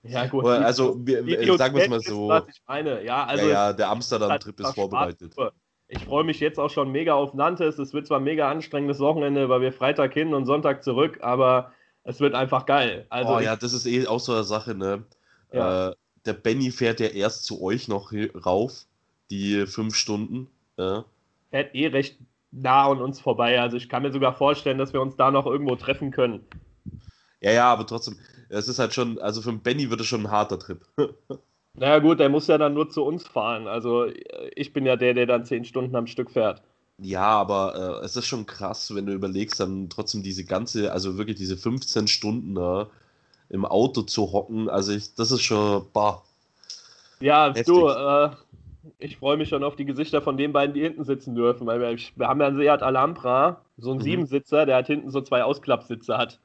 ja, 0.03 0.27
gut. 0.27 0.45
Also, 0.45 0.95
wir, 1.07 1.57
sagen 1.57 1.75
wir 1.75 1.85
es 1.85 1.89
mal 1.89 2.01
so. 2.01 2.29
Was 2.29 2.47
ich 2.49 2.61
meine. 2.69 3.03
Ja, 3.03 3.25
also 3.25 3.47
ja, 3.47 3.69
ja 3.69 3.73
der 3.73 3.89
Amsterdam-Trip 3.89 4.61
ist 4.61 4.75
vorbereitet. 4.75 5.33
Spaß. 5.33 5.53
Ich 5.95 6.07
freue 6.07 6.25
mich 6.25 6.41
jetzt 6.41 6.59
auch 6.59 6.71
schon 6.71 6.91
mega 6.91 7.13
auf 7.13 7.35
Nantes. 7.35 7.79
Es 7.79 7.93
wird 7.93 8.07
zwar 8.07 8.19
ein 8.19 8.25
mega 8.25 8.51
anstrengendes 8.51 8.99
Wochenende, 8.99 9.51
weil 9.51 9.61
wir 9.61 9.75
Freitag 9.75 10.15
hin 10.15 10.33
und 10.33 10.47
Sonntag 10.47 10.83
zurück, 10.83 11.19
aber 11.21 11.73
es 12.05 12.19
wird 12.19 12.35
einfach 12.35 12.65
geil. 12.65 13.05
Also 13.11 13.35
oh 13.35 13.41
ja, 13.41 13.57
das 13.57 13.75
ist 13.75 13.85
eh 13.85 14.07
auch 14.07 14.19
so 14.19 14.33
eine 14.33 14.45
Sache, 14.45 14.75
ne? 14.75 15.05
Ja. 15.53 15.91
Äh, 15.91 15.95
der 16.25 16.33
Benny 16.33 16.71
fährt 16.71 17.01
ja 17.01 17.09
erst 17.09 17.45
zu 17.45 17.63
euch 17.63 17.89
noch 17.89 18.11
rauf, 18.47 18.87
die 19.31 19.67
fünf 19.67 19.95
Stunden. 19.95 20.49
Ja. 20.79 21.05
Fährt 21.51 21.75
eh 21.75 21.89
recht 21.89 22.17
nah 22.53 22.91
an 22.91 23.03
uns 23.03 23.21
vorbei. 23.21 23.61
Also 23.61 23.77
ich 23.77 23.91
kann 23.91 24.03
mir 24.03 24.13
sogar 24.13 24.33
vorstellen, 24.33 24.79
dass 24.79 24.95
wir 24.95 25.03
uns 25.03 25.17
da 25.17 25.31
noch 25.31 25.45
irgendwo 25.45 25.77
treffen 25.77 26.11
können. 26.11 26.41
Ja, 27.43 27.53
ja, 27.53 27.71
aber 27.71 27.87
trotzdem, 27.87 28.19
es 28.49 28.67
ist 28.67 28.79
halt 28.79 28.95
schon, 28.95 29.19
also 29.19 29.43
für 29.43 29.51
einen 29.51 29.61
Benny 29.61 29.91
wird 29.91 30.01
es 30.01 30.07
schon 30.07 30.23
ein 30.23 30.31
harter 30.31 30.59
Trip. 30.59 30.87
naja, 31.75 31.99
gut, 32.01 32.21
der 32.21 32.29
muss 32.29 32.49
ja 32.49 32.59
dann 32.59 32.75
nur 32.75 32.91
zu 32.91 33.03
uns 33.03 33.27
fahren. 33.27 33.67
Also 33.67 34.07
ich 34.55 34.73
bin 34.73 34.85
ja 34.85 34.97
der, 34.97 35.15
der 35.15 35.27
dann 35.27 35.45
zehn 35.45 35.65
Stunden 35.65 35.97
am 35.97 36.07
Stück 36.07 36.31
fährt. 36.31 36.63
Ja, 36.99 37.23
aber 37.23 38.01
äh, 38.01 38.05
es 38.05 38.17
ist 38.17 38.27
schon 38.27 38.47
krass, 38.47 38.95
wenn 38.95 39.07
du 39.07 39.13
überlegst, 39.13 39.59
dann 39.59 39.89
trotzdem 39.89 40.23
diese 40.23 40.45
ganze, 40.45 40.93
also 40.93 41.19
wirklich 41.19 41.37
diese 41.37 41.57
15 41.57 42.07
Stunden 42.07 42.55
da 42.55 42.89
im 43.49 43.65
Auto 43.65 44.03
zu 44.03 44.33
hocken. 44.33 44.69
Also 44.69 44.93
ich, 44.93 45.15
das 45.15 45.33
ist 45.33 45.43
schon, 45.43 45.87
bah. 45.93 46.23
Ja, 47.21 47.49
heftig. 47.49 47.67
du, 47.67 47.89
äh, 47.89 48.31
ich 48.99 49.17
freue 49.17 49.37
mich 49.37 49.49
schon 49.49 49.65
auf 49.65 49.77
die 49.77 49.85
Gesichter 49.85 50.23
von 50.23 50.37
den 50.37 50.53
beiden, 50.53 50.75
die 50.75 50.83
hinten 50.83 51.05
sitzen 51.05 51.35
dürfen, 51.35 51.67
weil 51.67 51.81
wir, 51.81 51.97
wir 52.17 52.29
haben 52.29 52.41
ja 52.41 52.49
einen 52.49 52.57
Seat 52.57 52.83
Alhambra, 52.83 53.63
so 53.79 53.91
einen 53.91 54.01
mhm. 54.01 54.05
Siebensitzer, 54.05 54.67
der 54.67 54.77
hat 54.77 54.87
hinten 54.87 55.11
so 55.11 55.21
zwei 55.23 55.43
Ausklappsitze 55.43 56.19
hat. 56.19 56.41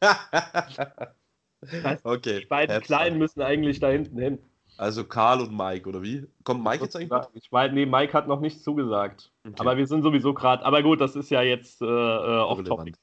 okay. 2.04 2.40
Die 2.40 2.46
beiden 2.46 2.72
Heftig. 2.72 2.86
Kleinen 2.86 3.18
müssen 3.18 3.42
eigentlich 3.42 3.80
da 3.80 3.88
hinten 3.88 4.18
hin. 4.18 4.38
Also 4.78 5.04
Karl 5.04 5.40
und 5.40 5.54
Mike, 5.54 5.88
oder 5.88 6.02
wie? 6.02 6.26
Kommt 6.44 6.62
Mike 6.62 6.84
jetzt 6.84 6.94
eigentlich 6.94 7.10
mit? 7.10 7.28
Ich 7.34 7.50
weiß, 7.50 7.72
nee, 7.72 7.84
Mike 7.84 8.12
hat 8.12 8.28
noch 8.28 8.40
nichts 8.40 8.62
zugesagt. 8.62 9.32
Okay. 9.44 9.56
Aber 9.58 9.76
wir 9.76 9.88
sind 9.88 10.02
sowieso 10.02 10.32
gerade, 10.32 10.64
aber 10.64 10.84
gut, 10.84 11.00
das 11.00 11.16
ist 11.16 11.30
ja 11.30 11.42
jetzt 11.42 11.82
äh, 11.82 11.84
äh 11.84 12.38
off-topic. 12.38 12.96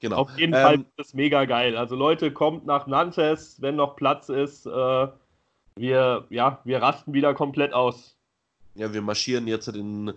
Genau. 0.00 0.16
Auf 0.16 0.36
jeden 0.36 0.52
ähm, 0.52 0.60
Fall 0.60 0.74
ist 0.96 1.06
es 1.06 1.14
mega 1.14 1.44
geil. 1.44 1.76
Also 1.76 1.94
Leute, 1.94 2.32
kommt 2.32 2.66
nach 2.66 2.88
Nantes, 2.88 3.62
wenn 3.62 3.76
noch 3.76 3.94
Platz 3.94 4.28
ist. 4.30 4.66
Äh, 4.66 5.08
wir, 5.76 6.26
ja, 6.28 6.58
wir 6.64 6.82
rasten 6.82 7.12
wieder 7.12 7.34
komplett 7.34 7.72
aus. 7.72 8.16
Ja, 8.74 8.92
wir 8.92 9.00
marschieren 9.00 9.46
jetzt 9.46 9.68
in 9.68 10.12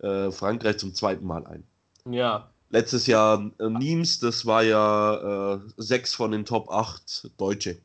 äh, 0.00 0.32
Frankreich 0.32 0.78
zum 0.78 0.92
zweiten 0.92 1.24
Mal 1.24 1.46
ein. 1.46 1.64
Ja. 2.10 2.50
Letztes 2.70 3.06
Jahr 3.06 3.48
äh, 3.60 3.68
Nimes, 3.68 4.18
das 4.18 4.44
war 4.44 4.64
ja 4.64 5.54
äh, 5.54 5.60
sechs 5.76 6.14
von 6.14 6.32
den 6.32 6.44
Top 6.44 6.68
8 6.68 7.30
Deutsche. 7.38 7.78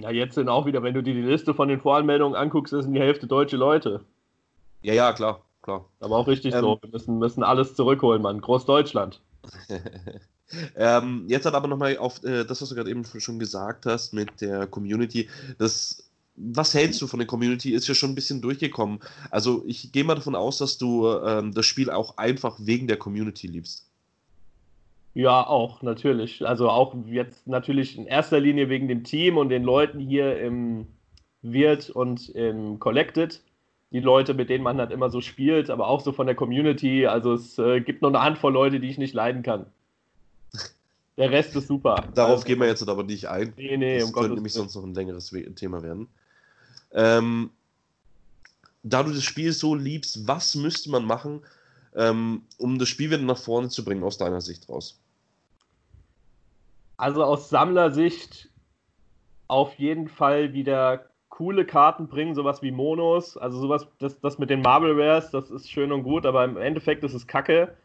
Ja, 0.00 0.10
jetzt 0.10 0.34
sind 0.34 0.48
auch 0.48 0.64
wieder, 0.64 0.82
wenn 0.82 0.94
du 0.94 1.02
dir 1.02 1.14
die 1.14 1.22
Liste 1.22 1.54
von 1.54 1.68
den 1.68 1.80
Voranmeldungen 1.80 2.34
anguckst, 2.34 2.70
sind 2.70 2.94
die 2.94 3.00
Hälfte 3.00 3.26
deutsche 3.26 3.56
Leute. 3.56 4.04
Ja, 4.80 4.94
ja, 4.94 5.12
klar, 5.12 5.42
klar. 5.60 5.84
Aber 6.00 6.16
auch 6.16 6.26
richtig 6.26 6.54
ähm, 6.54 6.60
so. 6.60 6.78
Wir 6.80 6.90
müssen, 6.90 7.18
müssen 7.18 7.42
alles 7.42 7.74
zurückholen, 7.74 8.22
Mann. 8.22 8.40
Großdeutschland. 8.40 9.20
ähm, 10.76 11.24
jetzt 11.28 11.44
hat 11.44 11.54
aber 11.54 11.68
nochmal 11.68 11.98
auf 11.98 12.24
äh, 12.24 12.44
das, 12.44 12.62
was 12.62 12.70
du 12.70 12.74
gerade 12.74 12.90
eben 12.90 13.04
schon 13.04 13.38
gesagt 13.38 13.84
hast 13.84 14.14
mit 14.14 14.40
der 14.40 14.66
Community. 14.66 15.28
Das, 15.58 16.10
was 16.36 16.72
hältst 16.72 17.02
du 17.02 17.06
von 17.06 17.18
der 17.18 17.26
Community? 17.26 17.72
Ist 17.72 17.86
ja 17.86 17.94
schon 17.94 18.12
ein 18.12 18.14
bisschen 18.14 18.40
durchgekommen. 18.40 19.00
Also 19.30 19.62
ich 19.66 19.92
gehe 19.92 20.04
mal 20.04 20.14
davon 20.14 20.34
aus, 20.34 20.56
dass 20.56 20.78
du 20.78 21.06
ähm, 21.08 21.52
das 21.52 21.66
Spiel 21.66 21.90
auch 21.90 22.16
einfach 22.16 22.56
wegen 22.60 22.86
der 22.86 22.96
Community 22.96 23.46
liebst. 23.46 23.91
Ja, 25.14 25.46
auch, 25.46 25.82
natürlich. 25.82 26.46
Also 26.46 26.70
auch 26.70 26.94
jetzt 27.06 27.46
natürlich 27.46 27.98
in 27.98 28.06
erster 28.06 28.40
Linie 28.40 28.68
wegen 28.68 28.88
dem 28.88 29.04
Team 29.04 29.36
und 29.36 29.50
den 29.50 29.62
Leuten 29.62 29.98
hier 29.98 30.40
im 30.40 30.86
Wirt 31.42 31.90
und 31.90 32.30
im 32.30 32.78
Collected. 32.78 33.42
Die 33.90 34.00
Leute, 34.00 34.32
mit 34.32 34.48
denen 34.48 34.64
man 34.64 34.78
halt 34.78 34.90
immer 34.90 35.10
so 35.10 35.20
spielt, 35.20 35.68
aber 35.68 35.86
auch 35.88 36.00
so 36.00 36.12
von 36.12 36.26
der 36.26 36.34
Community. 36.34 37.06
Also 37.06 37.34
es 37.34 37.58
äh, 37.58 37.80
gibt 37.82 38.00
nur 38.00 38.10
eine 38.10 38.22
Handvoll 38.22 38.54
Leute, 38.54 38.80
die 38.80 38.88
ich 38.88 38.96
nicht 38.96 39.12
leiden 39.12 39.42
kann. 39.42 39.66
Der 41.18 41.30
Rest 41.30 41.54
ist 41.56 41.68
super. 41.68 42.08
Darauf 42.14 42.36
also, 42.36 42.44
gehen 42.44 42.58
wir 42.58 42.66
jetzt 42.66 42.88
aber 42.88 43.02
nicht 43.02 43.28
ein. 43.28 43.52
Nee, 43.56 43.76
nee, 43.76 43.98
das 43.98 44.08
um 44.08 44.14
könnte 44.14 44.34
nämlich 44.34 44.54
sonst 44.54 44.74
noch 44.74 44.84
ein 44.84 44.94
längeres 44.94 45.34
Thema 45.56 45.82
werden. 45.82 46.08
Ähm, 46.92 47.50
da 48.82 49.02
du 49.02 49.12
das 49.12 49.22
Spiel 49.22 49.52
so 49.52 49.74
liebst, 49.74 50.26
was 50.26 50.54
müsste 50.54 50.90
man 50.90 51.04
machen, 51.04 51.42
ähm, 51.94 52.42
um 52.56 52.78
das 52.78 52.88
Spiel 52.88 53.10
wieder 53.10 53.22
nach 53.22 53.38
vorne 53.38 53.68
zu 53.68 53.84
bringen, 53.84 54.02
aus 54.02 54.16
deiner 54.16 54.40
Sicht 54.40 54.68
raus? 54.70 55.01
Also 57.02 57.24
aus 57.24 57.50
Sammlersicht 57.50 58.48
auf 59.48 59.74
jeden 59.74 60.06
Fall 60.06 60.52
wieder 60.52 61.06
coole 61.30 61.66
Karten 61.66 62.06
bringen, 62.06 62.36
sowas 62.36 62.62
wie 62.62 62.70
Monos, 62.70 63.36
also 63.36 63.58
sowas, 63.58 63.88
das, 63.98 64.20
das 64.20 64.38
mit 64.38 64.50
den 64.50 64.62
Marble 64.62 64.94
Rares, 64.94 65.32
das 65.32 65.50
ist 65.50 65.68
schön 65.68 65.90
und 65.90 66.04
gut, 66.04 66.24
aber 66.26 66.44
im 66.44 66.56
Endeffekt 66.56 67.02
ist 67.02 67.14
es 67.14 67.26
Kacke, 67.26 67.76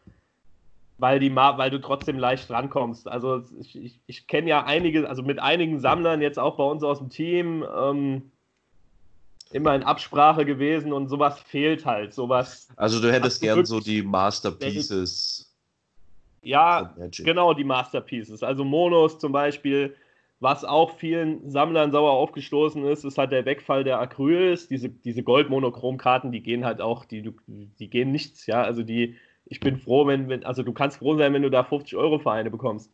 weil, 0.98 1.18
die 1.18 1.34
weil 1.34 1.68
du 1.68 1.80
trotzdem 1.80 2.16
leicht 2.16 2.48
rankommst. 2.48 3.08
Also 3.08 3.42
ich, 3.58 3.74
ich, 3.74 4.00
ich 4.06 4.28
kenne 4.28 4.50
ja 4.50 4.62
einige, 4.62 5.08
also 5.08 5.24
mit 5.24 5.40
einigen 5.40 5.80
Sammlern 5.80 6.22
jetzt 6.22 6.38
auch 6.38 6.56
bei 6.56 6.64
uns 6.64 6.84
aus 6.84 7.00
dem 7.00 7.08
Team, 7.08 7.66
ähm, 7.76 8.30
immer 9.50 9.74
in 9.74 9.82
Absprache 9.82 10.44
gewesen 10.44 10.92
und 10.92 11.08
sowas 11.08 11.40
fehlt 11.40 11.84
halt. 11.86 12.14
Sowas. 12.14 12.68
Also 12.76 13.00
du 13.00 13.12
hättest 13.12 13.40
gern 13.40 13.66
so 13.66 13.80
die 13.80 14.00
Masterpieces. 14.00 15.47
Ja, 16.42 16.94
genau, 17.10 17.54
die 17.54 17.64
Masterpieces. 17.64 18.42
Also 18.42 18.64
Monos 18.64 19.18
zum 19.18 19.32
Beispiel, 19.32 19.94
was 20.40 20.64
auch 20.64 20.96
vielen 20.96 21.50
Sammlern 21.50 21.90
sauer 21.90 22.12
aufgestoßen 22.12 22.84
ist, 22.84 23.04
ist 23.04 23.18
halt 23.18 23.32
der 23.32 23.44
Wegfall 23.44 23.84
der 23.84 23.98
Acryls. 24.00 24.68
Diese, 24.68 24.88
diese 24.88 25.22
Gold-Monochrom-Karten, 25.22 26.30
die 26.30 26.42
gehen 26.42 26.64
halt 26.64 26.80
auch, 26.80 27.04
die, 27.04 27.34
die 27.46 27.90
gehen 27.90 28.12
nichts, 28.12 28.46
ja. 28.46 28.62
Also 28.62 28.82
die, 28.82 29.16
ich 29.46 29.60
bin 29.60 29.76
froh, 29.76 30.06
wenn, 30.06 30.28
wenn, 30.28 30.44
also 30.44 30.62
du 30.62 30.72
kannst 30.72 30.98
froh 30.98 31.16
sein, 31.16 31.32
wenn 31.32 31.42
du 31.42 31.50
da 31.50 31.64
50 31.64 31.96
Euro 31.96 32.18
für 32.18 32.32
eine 32.32 32.50
bekommst. 32.50 32.92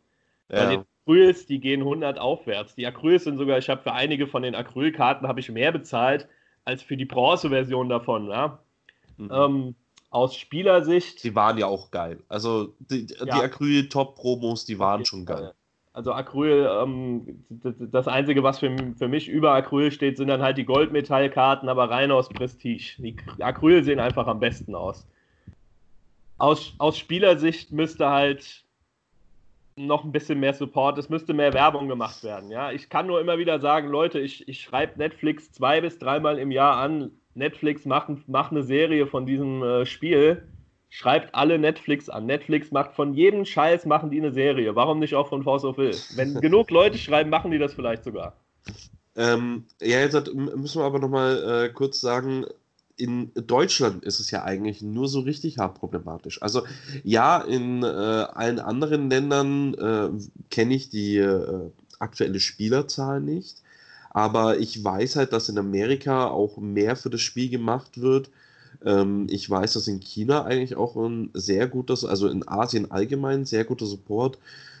Ja. 0.49 0.69
die 0.69 0.79
Acryls, 1.05 1.45
die 1.45 1.59
gehen 1.59 1.81
100 1.81 2.19
aufwärts. 2.19 2.75
Die 2.75 2.85
Acryls 2.85 3.23
sind 3.23 3.37
sogar, 3.37 3.57
ich 3.57 3.69
habe 3.69 3.81
für 3.81 3.93
einige 3.93 4.27
von 4.27 4.43
den 4.43 4.55
Acrylkarten 4.55 5.27
habe 5.27 5.39
ich 5.39 5.51
mehr 5.51 5.71
bezahlt 5.71 6.27
als 6.65 6.81
für 6.81 6.97
die 6.97 7.05
Bronze-Version 7.05 7.89
davon. 7.89 8.27
Ja? 8.27 8.59
Mhm. 9.17 9.29
Ähm, 9.31 9.75
aus 10.15 10.35
Spielersicht. 10.35 11.23
Die 11.25 11.35
waren 11.35 11.57
ja 11.57 11.67
auch 11.67 11.91
geil. 11.91 12.23
Also 12.29 12.73
die, 12.79 13.05
ja. 13.19 13.25
die 13.25 13.31
Acryl-Top-Promos, 13.31 14.63
die 14.63 14.79
waren 14.79 15.03
schon 15.03 15.25
geil. 15.25 15.53
Also 15.91 16.13
Acryl, 16.13 16.69
ähm, 16.81 17.45
das 17.49 18.07
Einzige, 18.07 18.41
was 18.41 18.59
für, 18.59 18.73
für 18.97 19.09
mich 19.09 19.27
über 19.27 19.53
Acryl 19.53 19.91
steht, 19.91 20.17
sind 20.17 20.29
dann 20.29 20.41
halt 20.41 20.57
die 20.57 20.65
Goldmetallkarten, 20.65 21.67
aber 21.67 21.89
rein 21.89 22.11
aus 22.11 22.29
Prestige. 22.29 22.95
Die 22.97 23.15
Acryl 23.39 23.83
sehen 23.83 23.99
einfach 23.99 24.27
am 24.27 24.39
besten 24.39 24.73
aus. 24.73 25.05
Aus, 26.37 26.73
aus 26.77 26.97
Spielersicht 26.97 27.73
müsste 27.73 28.09
halt 28.09 28.63
noch 29.75 30.05
ein 30.05 30.13
bisschen 30.13 30.39
mehr 30.39 30.53
Support, 30.53 30.97
es 30.97 31.09
müsste 31.09 31.33
mehr 31.33 31.53
Werbung 31.53 31.89
gemacht 31.89 32.23
werden. 32.23 32.49
Ja, 32.51 32.71
ich 32.71 32.89
kann 32.89 33.07
nur 33.07 33.19
immer 33.19 33.37
wieder 33.37 33.59
sagen, 33.59 33.89
Leute, 33.89 34.19
ich, 34.19 34.47
ich 34.47 34.61
schreibe 34.61 34.97
Netflix 34.97 35.51
zwei 35.51 35.81
bis 35.81 35.99
dreimal 35.99 36.39
im 36.39 36.51
Jahr 36.51 36.77
an. 36.77 37.11
Netflix 37.35 37.85
macht, 37.85 38.09
macht 38.27 38.51
eine 38.51 38.63
Serie 38.63 39.07
von 39.07 39.25
diesem 39.25 39.61
äh, 39.61 39.85
Spiel. 39.85 40.43
Schreibt 40.89 41.35
alle 41.35 41.59
Netflix 41.59 42.09
an. 42.09 42.25
Netflix 42.25 42.71
macht 42.71 42.93
von 42.93 43.13
jedem 43.13 43.43
Scheiß 43.43 43.85
machen 43.85 44.11
die 44.11 44.19
eine 44.19 44.31
Serie. 44.31 44.75
Warum 44.75 44.99
nicht 44.99 45.15
auch 45.15 45.27
von 45.27 45.43
Force 45.43 45.65
of 45.65 45.77
Will? 45.77 45.95
Wenn 46.15 46.35
genug 46.41 46.71
Leute 46.71 46.97
schreiben, 46.97 47.29
machen 47.29 47.51
die 47.51 47.57
das 47.57 47.73
vielleicht 47.73 48.03
sogar. 48.03 48.37
Ähm, 49.17 49.65
ja, 49.81 49.99
jetzt 49.99 50.33
müssen 50.33 50.81
wir 50.81 50.85
aber 50.85 50.99
nochmal 50.99 51.65
äh, 51.65 51.73
kurz 51.73 51.99
sagen, 51.99 52.45
in 52.97 53.31
Deutschland 53.33 54.03
ist 54.05 54.19
es 54.19 54.31
ja 54.31 54.43
eigentlich 54.43 54.81
nur 54.81 55.07
so 55.07 55.21
richtig 55.21 55.57
hart 55.57 55.77
problematisch. 55.77 56.41
Also 56.41 56.63
ja, 57.03 57.41
in 57.41 57.83
äh, 57.83 57.85
allen 57.85 58.59
anderen 58.59 59.09
Ländern 59.09 59.73
äh, 59.73 60.09
kenne 60.49 60.75
ich 60.75 60.89
die 60.89 61.17
äh, 61.17 61.71
aktuelle 61.99 62.39
Spielerzahl 62.39 63.21
nicht, 63.21 63.61
aber 64.15 64.59
ich 64.59 64.81
weiß 64.81 65.17
halt, 65.17 65.33
dass 65.33 65.49
in 65.49 65.57
Amerika 65.57 66.27
auch 66.27 66.55
mehr 66.55 66.95
für 66.95 67.09
das 67.09 67.19
Spiel 67.19 67.49
gemacht 67.49 67.99
wird. 67.99 68.29
Ähm, 68.85 69.27
ich 69.29 69.49
weiß, 69.49 69.73
dass 69.73 69.89
in 69.89 69.99
China 69.99 70.45
eigentlich 70.45 70.77
auch 70.77 70.95
ein 70.95 71.31
sehr 71.33 71.67
guter, 71.67 71.97
also 72.07 72.29
in 72.29 72.47
Asien 72.47 72.91
allgemein 72.91 73.43
sehr 73.43 73.65
guter 73.65 73.85
Support 73.85 74.37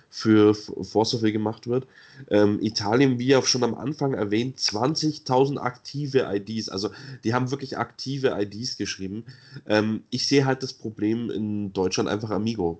für 0.09 0.55
Force 0.55 1.19
gemacht 1.19 1.67
wird. 1.67 1.85
Ähm, 2.29 2.61
Italien, 2.61 3.19
wie 3.19 3.35
auch 3.35 3.45
schon 3.45 3.65
am 3.65 3.75
Anfang 3.75 4.13
erwähnt, 4.13 4.57
20.000 4.57 5.57
aktive 5.57 6.33
IDs. 6.33 6.69
Also 6.69 6.91
die 7.25 7.33
haben 7.33 7.51
wirklich 7.51 7.77
aktive 7.77 8.29
IDs 8.39 8.77
geschrieben. 8.77 9.25
Ähm, 9.67 10.03
ich 10.11 10.29
sehe 10.29 10.45
halt 10.45 10.63
das 10.63 10.71
Problem 10.71 11.29
in 11.29 11.73
Deutschland 11.73 12.07
einfach 12.07 12.29
Amigo. 12.29 12.79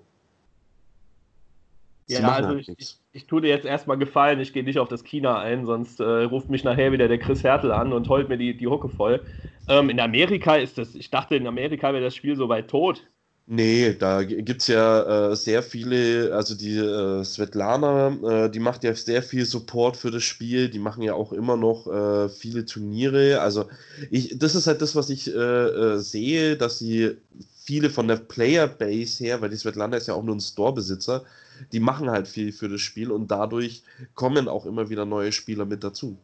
Sie 2.06 2.14
ja, 2.14 2.32
also 2.32 2.48
halt 2.48 2.60
ich, 2.60 2.78
ich, 2.78 2.96
ich, 3.16 3.26
tue 3.26 3.40
dir 3.40 3.48
jetzt 3.48 3.66
erstmal 3.66 3.98
gefallen, 3.98 4.40
ich 4.40 4.52
gehe 4.52 4.64
nicht 4.64 4.78
auf 4.78 4.88
das 4.88 5.04
China 5.04 5.38
ein, 5.40 5.66
sonst 5.66 6.00
äh, 6.00 6.04
ruft 6.04 6.50
mich 6.50 6.64
nachher 6.64 6.92
wieder 6.92 7.08
der 7.08 7.18
Chris 7.18 7.42
Hertel 7.44 7.72
an 7.72 7.92
und 7.92 8.08
heult 8.08 8.28
mir 8.28 8.38
die, 8.38 8.56
die 8.56 8.66
Hucke 8.66 8.88
voll. 8.88 9.24
Ähm, 9.68 9.90
in 9.90 10.00
Amerika 10.00 10.56
ist 10.56 10.78
das, 10.78 10.94
ich 10.94 11.10
dachte, 11.10 11.36
in 11.36 11.46
Amerika 11.46 11.92
wäre 11.92 12.04
das 12.04 12.14
Spiel 12.14 12.36
so 12.36 12.48
weit 12.48 12.68
tot. 12.68 13.02
Nee, 13.48 13.94
da 13.94 14.24
gibt 14.24 14.62
es 14.62 14.66
ja 14.66 15.30
äh, 15.30 15.36
sehr 15.36 15.62
viele, 15.62 16.34
also 16.34 16.56
die 16.56 16.76
äh, 16.78 17.22
Svetlana, 17.22 18.46
äh, 18.46 18.50
die 18.50 18.58
macht 18.58 18.82
ja 18.82 18.92
sehr 18.94 19.22
viel 19.22 19.44
Support 19.44 19.96
für 19.96 20.10
das 20.10 20.24
Spiel, 20.24 20.68
die 20.68 20.80
machen 20.80 21.02
ja 21.02 21.14
auch 21.14 21.32
immer 21.32 21.56
noch 21.56 21.86
äh, 21.86 22.28
viele 22.28 22.64
Turniere. 22.64 23.40
Also 23.40 23.68
ich, 24.10 24.36
das 24.36 24.56
ist 24.56 24.66
halt 24.66 24.82
das, 24.82 24.96
was 24.96 25.10
ich 25.10 25.32
äh, 25.32 25.38
äh, 25.38 25.98
sehe, 25.98 26.56
dass 26.56 26.80
sie 26.80 27.18
viele 27.64 27.88
von 27.90 28.08
der 28.08 28.16
Player-Base 28.16 29.22
her, 29.22 29.40
weil 29.40 29.50
die 29.50 29.56
Svetlana 29.56 29.96
ist 29.96 30.08
ja 30.08 30.14
auch 30.14 30.24
nur 30.24 30.34
ein 30.34 30.40
Store-Besitzer, 30.40 31.24
die 31.72 31.80
machen 31.80 32.10
halt 32.10 32.28
viel 32.28 32.52
für 32.52 32.68
das 32.68 32.80
Spiel 32.80 33.10
und 33.10 33.30
dadurch 33.30 33.82
kommen 34.14 34.48
auch 34.48 34.66
immer 34.66 34.90
wieder 34.90 35.04
neue 35.04 35.32
Spieler 35.32 35.64
mit 35.64 35.84
dazu. 35.84 36.16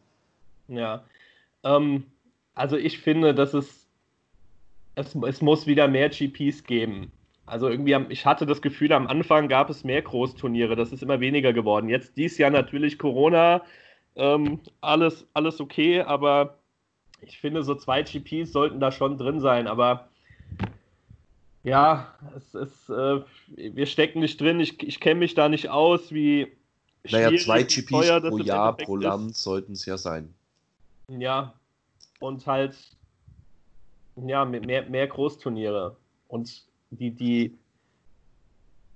Ja, 0.67 1.03
ähm, 1.63 2.03
also 2.55 2.77
ich 2.77 2.99
finde, 2.99 3.33
dass 3.33 3.53
es 3.53 3.83
es, 4.95 5.15
es 5.15 5.41
muss 5.41 5.67
wieder 5.67 5.87
mehr 5.87 6.09
GPs 6.09 6.63
geben. 6.63 7.11
Also 7.45 7.67
irgendwie, 7.67 7.95
ich 8.09 8.25
hatte 8.25 8.45
das 8.45 8.61
Gefühl, 8.61 8.93
am 8.93 9.07
Anfang 9.07 9.49
gab 9.49 9.69
es 9.69 9.83
mehr 9.83 10.01
Großturniere, 10.01 10.75
das 10.75 10.93
ist 10.93 11.03
immer 11.03 11.19
weniger 11.19 11.51
geworden. 11.51 11.89
Jetzt 11.89 12.15
dieses 12.15 12.37
Jahr 12.37 12.51
natürlich 12.51 12.97
Corona, 12.97 13.63
ähm, 14.15 14.61
alles, 14.79 15.27
alles 15.33 15.59
okay, 15.59 16.01
aber 16.01 16.59
ich 17.21 17.39
finde, 17.39 17.63
so 17.63 17.75
zwei 17.75 18.03
GPs 18.03 18.51
sollten 18.51 18.79
da 18.79 18.91
schon 18.91 19.17
drin 19.17 19.39
sein, 19.39 19.67
aber 19.67 20.09
ja, 21.63 22.13
es 22.35 22.53
ist, 22.53 22.89
äh, 22.89 23.21
wir 23.55 23.85
stecken 23.85 24.19
nicht 24.19 24.39
drin, 24.39 24.59
ich, 24.59 24.81
ich 24.83 24.99
kenne 24.99 25.21
mich 25.21 25.33
da 25.33 25.49
nicht 25.49 25.69
aus, 25.69 26.11
wie. 26.11 26.51
Naja, 27.09 27.35
zwei 27.37 27.63
GPs 27.63 27.85
teuer, 27.85 28.21
pro 28.21 28.37
Jahr, 28.37 28.77
pro 28.77 28.95
Land 28.95 29.35
sollten 29.35 29.73
es 29.73 29.85
ja 29.85 29.97
sein. 29.97 30.33
Ja, 31.09 31.53
und 32.19 32.47
halt, 32.47 32.75
ja, 34.15 34.45
mehr, 34.45 34.89
mehr 34.89 35.07
Großturniere. 35.07 35.97
Und 36.29 36.63
die, 36.91 37.11
die, 37.11 37.57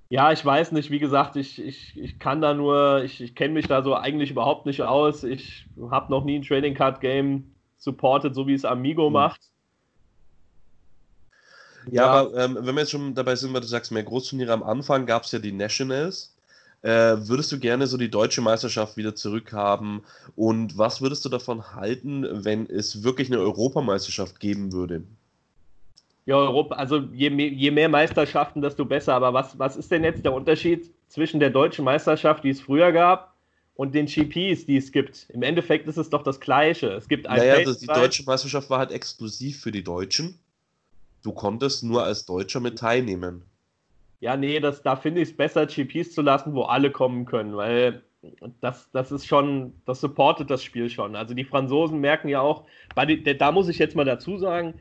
ja, 0.10 0.32
ich 0.32 0.44
weiß 0.44 0.72
nicht, 0.72 0.90
wie 0.90 1.00
gesagt, 1.00 1.36
ich, 1.36 1.62
ich, 1.62 1.98
ich 1.98 2.20
kann 2.20 2.42
da 2.42 2.54
nur, 2.54 3.04
ich, 3.04 3.20
ich 3.20 3.36
kenne 3.36 3.54
mich 3.54 3.68
da 3.68 3.84
so 3.84 3.94
eigentlich 3.94 4.32
überhaupt 4.32 4.66
nicht 4.66 4.82
aus. 4.82 5.24
Ich 5.24 5.66
habe 5.90 6.12
noch 6.12 6.24
nie 6.24 6.40
ein 6.40 6.44
Trading 6.44 6.74
Card 6.74 7.02
Game 7.02 7.52
supported, 7.78 8.34
so 8.34 8.48
wie 8.48 8.54
es 8.54 8.64
Amigo 8.64 9.10
mhm. 9.10 9.14
macht. 9.14 9.42
Ja, 11.92 12.04
ja. 12.04 12.08
aber 12.08 12.38
ähm, 12.38 12.58
wenn 12.60 12.76
wir 12.76 12.82
jetzt 12.82 12.92
schon 12.92 13.16
dabei 13.16 13.36
sind, 13.36 13.54
weil 13.54 13.62
du 13.62 13.68
sagst, 13.68 13.92
mehr 13.92 14.04
Großturniere 14.04 14.54
am 14.54 14.64
Anfang 14.64 15.06
gab 15.06 15.24
es 15.24 15.32
ja 15.32 15.40
die 15.40 15.52
Nationals. 15.52 16.34
Äh, 16.84 17.18
würdest 17.28 17.52
du 17.52 17.60
gerne 17.60 17.88
so 17.88 17.98
die 17.98 18.10
deutsche 18.10 18.42
Meisterschaft 18.42 18.98
wieder 18.98 19.16
zurückhaben? 19.16 20.02
Und 20.36 20.78
was 20.78 21.02
würdest 21.02 21.26
du 21.26 21.30
davon 21.30 21.76
halten, 21.76 22.46
wenn 22.46 22.70
es 22.70 23.04
wirklich 23.04 23.32
eine 23.32 23.40
Europameisterschaft 23.42 24.40
geben 24.40 24.72
würde? 24.72 25.04
Ja, 26.26 26.36
Europa, 26.36 26.76
also 26.76 27.00
je 27.14 27.30
mehr, 27.30 27.48
je 27.48 27.72
mehr 27.72 27.90
Meisterschaften, 27.90 28.62
desto 28.62 28.86
besser. 28.86 29.14
Aber 29.14 29.34
was, 29.34 29.58
was 29.58 29.78
ist 29.78 29.90
denn 29.90 30.04
jetzt 30.04 30.24
der 30.26 30.34
Unterschied 30.34 30.92
zwischen 31.08 31.40
der 31.40 31.50
deutschen 31.50 31.86
Meisterschaft, 31.86 32.44
die 32.44 32.50
es 32.50 32.62
früher 32.62 32.92
gab, 32.92 33.34
und 33.76 33.96
den 33.96 34.08
GPs, 34.08 34.66
die 34.66 34.78
es 34.78 34.92
gibt? 34.92 35.28
Im 35.30 35.42
Endeffekt 35.42 35.88
ist 35.88 35.98
es 35.98 36.10
doch 36.10 36.24
das 36.24 36.40
Gleiche. 36.40 36.90
Es 36.90 37.08
gibt 37.08 37.28
ein 37.28 37.38
naja, 37.38 37.64
das, 37.64 37.80
die 37.80 37.88
deutsche 37.88 38.24
Meisterschaft 38.24 38.70
war 38.70 38.80
halt 38.80 38.92
exklusiv 38.92 39.62
für 39.62 39.72
die 39.72 39.84
Deutschen. 39.84 40.38
Du 41.28 41.34
konntest 41.34 41.84
nur 41.84 42.06
als 42.06 42.26
Deutscher 42.26 42.62
mit 42.62 42.80
teilnehmen. 42.80 43.44
Ja, 44.22 44.38
nee, 44.38 44.62
das, 44.62 44.82
da 44.82 44.96
finde 44.96 45.20
ich 45.20 45.32
es 45.32 45.36
besser, 45.36 45.66
GPs 45.66 46.14
zu 46.14 46.22
lassen, 46.22 46.56
wo 46.56 46.62
alle 46.62 46.90
kommen 46.90 47.26
können, 47.26 47.58
weil 47.58 48.02
das, 48.62 48.90
das 48.92 49.12
ist 49.12 49.28
schon, 49.28 49.74
das 49.86 50.00
supportet 50.00 50.50
das 50.50 50.64
Spiel 50.64 50.90
schon. 50.90 51.18
Also 51.18 51.34
die 51.34 51.44
Franzosen 51.44 52.00
merken 52.00 52.30
ja 52.30 52.40
auch, 52.40 52.64
die, 53.10 53.22
da 53.38 53.52
muss 53.52 53.68
ich 53.68 53.78
jetzt 53.78 53.94
mal 53.94 54.06
dazu 54.06 54.38
sagen, 54.38 54.76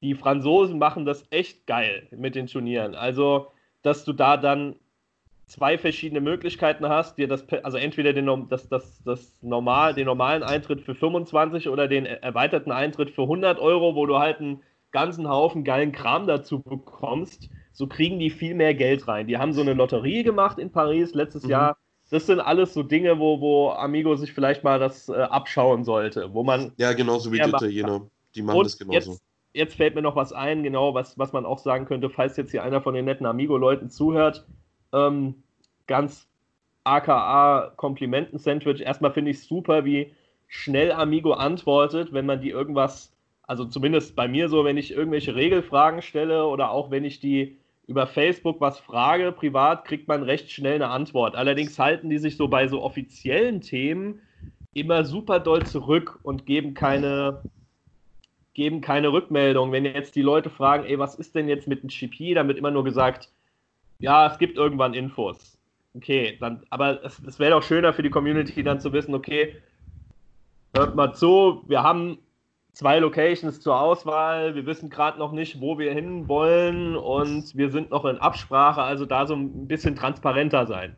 die 0.00 0.14
Franzosen 0.14 0.78
machen 0.78 1.04
das 1.04 1.26
echt 1.28 1.66
geil 1.66 2.08
mit 2.10 2.36
den 2.36 2.46
Turnieren. 2.46 2.94
Also, 2.94 3.48
dass 3.82 4.06
du 4.06 4.14
da 4.14 4.38
dann 4.38 4.76
zwei 5.44 5.76
verschiedene 5.76 6.22
Möglichkeiten 6.22 6.88
hast, 6.88 7.18
dir 7.18 7.28
das, 7.28 7.46
also 7.64 7.76
entweder 7.76 8.14
den, 8.14 8.48
das, 8.48 8.70
das, 8.70 9.02
das 9.04 9.42
normal, 9.42 9.92
den 9.92 10.06
normalen 10.06 10.42
Eintritt 10.42 10.80
für 10.80 10.94
25 10.94 11.68
oder 11.68 11.86
den 11.86 12.06
erweiterten 12.06 12.72
Eintritt 12.72 13.10
für 13.10 13.24
100 13.24 13.58
Euro, 13.58 13.94
wo 13.94 14.06
du 14.06 14.18
halt 14.18 14.40
einen 14.40 14.62
ganzen 14.92 15.28
Haufen 15.28 15.64
geilen 15.64 15.92
Kram 15.92 16.26
dazu 16.26 16.60
bekommst, 16.60 17.50
so 17.72 17.86
kriegen 17.86 18.18
die 18.18 18.30
viel 18.30 18.54
mehr 18.54 18.74
Geld 18.74 19.06
rein. 19.08 19.26
Die 19.26 19.38
haben 19.38 19.52
so 19.52 19.60
eine 19.60 19.74
Lotterie 19.74 20.22
gemacht 20.22 20.58
in 20.58 20.70
Paris 20.70 21.14
letztes 21.14 21.44
mhm. 21.44 21.50
Jahr. 21.50 21.76
Das 22.10 22.26
sind 22.26 22.40
alles 22.40 22.72
so 22.72 22.82
Dinge, 22.82 23.18
wo, 23.18 23.40
wo 23.40 23.70
Amigo 23.70 24.14
sich 24.14 24.32
vielleicht 24.32 24.62
mal 24.62 24.78
das 24.78 25.08
äh, 25.08 25.14
abschauen 25.14 25.84
sollte, 25.84 26.32
wo 26.32 26.44
man. 26.44 26.72
Ja, 26.76 26.92
genauso 26.92 27.32
wie 27.32 27.40
die 27.40 27.48
Italiener. 27.48 28.06
Die 28.34 28.42
machen 28.42 28.62
das 28.62 28.78
genauso. 28.78 29.12
Jetzt, 29.12 29.22
jetzt 29.54 29.74
fällt 29.74 29.94
mir 29.94 30.02
noch 30.02 30.14
was 30.14 30.32
ein, 30.32 30.62
genau, 30.62 30.94
was, 30.94 31.18
was 31.18 31.32
man 31.32 31.44
auch 31.44 31.58
sagen 31.58 31.84
könnte, 31.86 32.08
falls 32.08 32.36
jetzt 32.36 32.52
hier 32.52 32.62
einer 32.62 32.80
von 32.80 32.94
den 32.94 33.06
netten 33.06 33.26
Amigo-Leuten 33.26 33.90
zuhört. 33.90 34.46
Ähm, 34.92 35.42
ganz 35.86 36.28
aka 36.84 37.72
Komplimenten-Sandwich. 37.76 38.82
Erstmal 38.82 39.12
finde 39.12 39.32
ich 39.32 39.42
super, 39.42 39.84
wie 39.84 40.12
schnell 40.46 40.92
Amigo 40.92 41.32
antwortet, 41.32 42.12
wenn 42.12 42.26
man 42.26 42.40
die 42.40 42.50
irgendwas, 42.50 43.12
also 43.46 43.64
zumindest 43.64 44.16
bei 44.16 44.28
mir 44.28 44.48
so, 44.48 44.64
wenn 44.64 44.76
ich 44.76 44.92
irgendwelche 44.92 45.34
Regelfragen 45.34 46.02
stelle 46.02 46.46
oder 46.46 46.70
auch 46.70 46.90
wenn 46.90 47.04
ich 47.04 47.20
die 47.20 47.58
über 47.86 48.06
Facebook 48.06 48.60
was 48.60 48.80
frage, 48.80 49.30
privat, 49.30 49.84
kriegt 49.84 50.08
man 50.08 50.24
recht 50.24 50.50
schnell 50.50 50.74
eine 50.74 50.88
Antwort. 50.88 51.36
Allerdings 51.36 51.78
halten 51.78 52.10
die 52.10 52.18
sich 52.18 52.36
so 52.36 52.48
bei 52.48 52.66
so 52.66 52.82
offiziellen 52.82 53.60
Themen 53.60 54.20
immer 54.74 55.04
super 55.04 55.38
doll 55.38 55.64
zurück 55.64 56.18
und 56.24 56.46
geben 56.46 56.74
keine, 56.74 57.42
geben 58.54 58.80
keine 58.80 59.12
Rückmeldung. 59.12 59.70
Wenn 59.70 59.84
jetzt 59.84 60.16
die 60.16 60.22
Leute 60.22 60.50
fragen, 60.50 60.84
ey, 60.84 60.98
was 60.98 61.14
ist 61.14 61.36
denn 61.36 61.48
jetzt 61.48 61.68
mit 61.68 61.82
dem 61.82 61.88
GP, 61.88 62.34
dann 62.34 62.48
wird 62.48 62.58
immer 62.58 62.72
nur 62.72 62.82
gesagt, 62.82 63.30
ja, 64.00 64.26
es 64.26 64.38
gibt 64.38 64.58
irgendwann 64.58 64.92
Infos. 64.92 65.56
Okay, 65.94 66.36
dann, 66.40 66.64
aber 66.70 67.02
es, 67.04 67.20
es 67.20 67.38
wäre 67.38 67.52
doch 67.52 67.62
schöner 67.62 67.94
für 67.94 68.02
die 68.02 68.10
Community 68.10 68.62
dann 68.62 68.80
zu 68.80 68.92
wissen, 68.92 69.14
okay, 69.14 69.56
hört 70.74 70.94
mal 70.94 71.14
zu, 71.14 71.62
wir 71.68 71.82
haben 71.82 72.18
zwei 72.76 72.98
Locations 72.98 73.58
zur 73.58 73.80
Auswahl, 73.80 74.54
wir 74.54 74.66
wissen 74.66 74.90
gerade 74.90 75.18
noch 75.18 75.32
nicht, 75.32 75.60
wo 75.62 75.78
wir 75.78 75.94
hin 75.94 76.28
wollen 76.28 76.94
und 76.94 77.56
wir 77.56 77.70
sind 77.70 77.90
noch 77.90 78.04
in 78.04 78.18
Absprache, 78.18 78.82
also 78.82 79.06
da 79.06 79.26
so 79.26 79.34
ein 79.34 79.66
bisschen 79.66 79.96
transparenter 79.96 80.66
sein. 80.66 80.94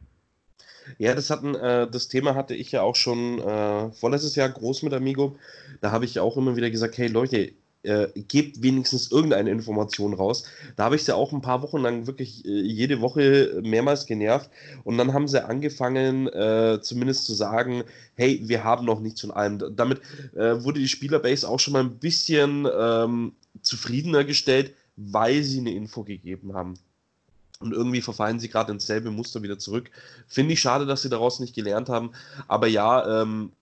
Ja, 0.98 1.14
das 1.14 1.30
hatten, 1.30 1.54
äh, 1.54 1.88
das 1.88 2.08
Thema 2.08 2.34
hatte 2.34 2.54
ich 2.54 2.72
ja 2.72 2.82
auch 2.82 2.96
schon 2.96 3.38
äh, 3.38 3.92
vorletztes 3.92 4.34
Jahr 4.34 4.48
groß 4.48 4.82
mit 4.82 4.92
Amigo. 4.92 5.36
Da 5.80 5.92
habe 5.92 6.04
ich 6.04 6.18
auch 6.18 6.36
immer 6.36 6.56
wieder 6.56 6.70
gesagt, 6.70 6.98
hey 6.98 7.06
Leute, 7.06 7.52
äh, 7.82 8.08
gebt 8.14 8.62
wenigstens 8.62 9.10
irgendeine 9.10 9.50
Information 9.50 10.14
raus. 10.14 10.44
Da 10.76 10.84
habe 10.84 10.96
ich 10.96 11.04
sie 11.04 11.14
auch 11.14 11.32
ein 11.32 11.42
paar 11.42 11.62
Wochen 11.62 11.78
lang 11.78 12.06
wirklich 12.06 12.44
äh, 12.44 12.60
jede 12.60 13.00
Woche 13.00 13.60
mehrmals 13.62 14.06
genervt 14.06 14.50
und 14.84 14.98
dann 14.98 15.12
haben 15.12 15.28
sie 15.28 15.44
angefangen, 15.44 16.26
äh, 16.28 16.80
zumindest 16.82 17.26
zu 17.26 17.34
sagen, 17.34 17.84
hey, 18.14 18.40
wir 18.44 18.64
haben 18.64 18.84
noch 18.84 19.00
nichts 19.00 19.20
von 19.20 19.30
allem. 19.30 19.76
Damit 19.76 20.00
äh, 20.34 20.62
wurde 20.64 20.80
die 20.80 20.88
Spielerbase 20.88 21.48
auch 21.48 21.60
schon 21.60 21.72
mal 21.72 21.84
ein 21.84 21.98
bisschen 21.98 22.66
ähm, 22.76 23.32
zufriedener 23.62 24.24
gestellt, 24.24 24.74
weil 24.96 25.42
sie 25.42 25.60
eine 25.60 25.72
Info 25.72 26.02
gegeben 26.02 26.54
haben. 26.54 26.74
Und 27.60 27.72
irgendwie 27.72 28.02
verfallen 28.02 28.38
sie 28.38 28.48
gerade 28.48 28.72
ins 28.72 28.86
selbe 28.86 29.10
Muster 29.10 29.42
wieder 29.42 29.58
zurück. 29.58 29.90
Finde 30.28 30.52
ich 30.52 30.60
schade, 30.60 30.86
dass 30.86 31.02
sie 31.02 31.08
daraus 31.08 31.40
nicht 31.40 31.54
gelernt 31.54 31.88
haben. 31.88 32.12
Aber 32.46 32.68
ja, 32.68 33.22
ähm, 33.22 33.52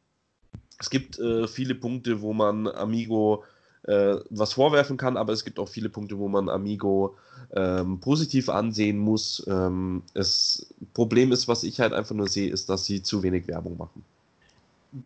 es 0.78 0.90
gibt 0.90 1.18
äh, 1.18 1.48
viele 1.48 1.74
Punkte, 1.74 2.20
wo 2.20 2.34
man 2.34 2.68
Amigo 2.68 3.44
äh, 3.86 4.16
was 4.30 4.52
vorwerfen 4.52 4.96
kann, 4.96 5.16
aber 5.16 5.32
es 5.32 5.44
gibt 5.44 5.58
auch 5.58 5.68
viele 5.68 5.88
Punkte, 5.88 6.18
wo 6.18 6.28
man 6.28 6.48
Amigo 6.48 7.16
ähm, 7.54 8.00
positiv 8.00 8.48
ansehen 8.48 8.98
muss. 8.98 9.46
Ähm, 9.48 10.02
das 10.14 10.74
Problem 10.94 11.32
ist, 11.32 11.48
was 11.48 11.62
ich 11.62 11.80
halt 11.80 11.92
einfach 11.92 12.14
nur 12.14 12.28
sehe, 12.28 12.50
ist, 12.50 12.68
dass 12.68 12.84
sie 12.84 13.02
zu 13.02 13.22
wenig 13.22 13.46
Werbung 13.48 13.76
machen. 13.76 14.04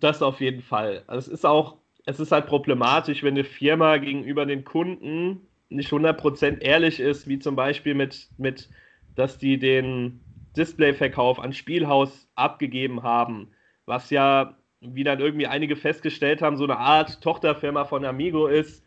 Das 0.00 0.22
auf 0.22 0.40
jeden 0.40 0.62
Fall. 0.62 1.02
Also 1.06 1.28
es 1.30 1.38
ist 1.38 1.46
auch, 1.46 1.76
es 2.06 2.20
ist 2.20 2.32
halt 2.32 2.46
problematisch, 2.46 3.22
wenn 3.22 3.34
eine 3.34 3.44
Firma 3.44 3.98
gegenüber 3.98 4.46
den 4.46 4.64
Kunden 4.64 5.40
nicht 5.68 5.90
100% 5.90 6.60
ehrlich 6.60 7.00
ist, 7.00 7.28
wie 7.28 7.38
zum 7.38 7.56
Beispiel 7.56 7.94
mit, 7.94 8.28
mit 8.38 8.68
dass 9.14 9.38
die 9.38 9.58
den 9.58 10.20
Displayverkauf 10.56 11.38
an 11.38 11.52
Spielhaus 11.52 12.28
abgegeben 12.34 13.02
haben, 13.02 13.48
was 13.86 14.10
ja, 14.10 14.56
wie 14.80 15.04
dann 15.04 15.20
irgendwie 15.20 15.46
einige 15.46 15.76
festgestellt 15.76 16.42
haben, 16.42 16.56
so 16.56 16.64
eine 16.64 16.78
Art 16.78 17.20
Tochterfirma 17.20 17.84
von 17.84 18.04
Amigo 18.04 18.46
ist. 18.46 18.82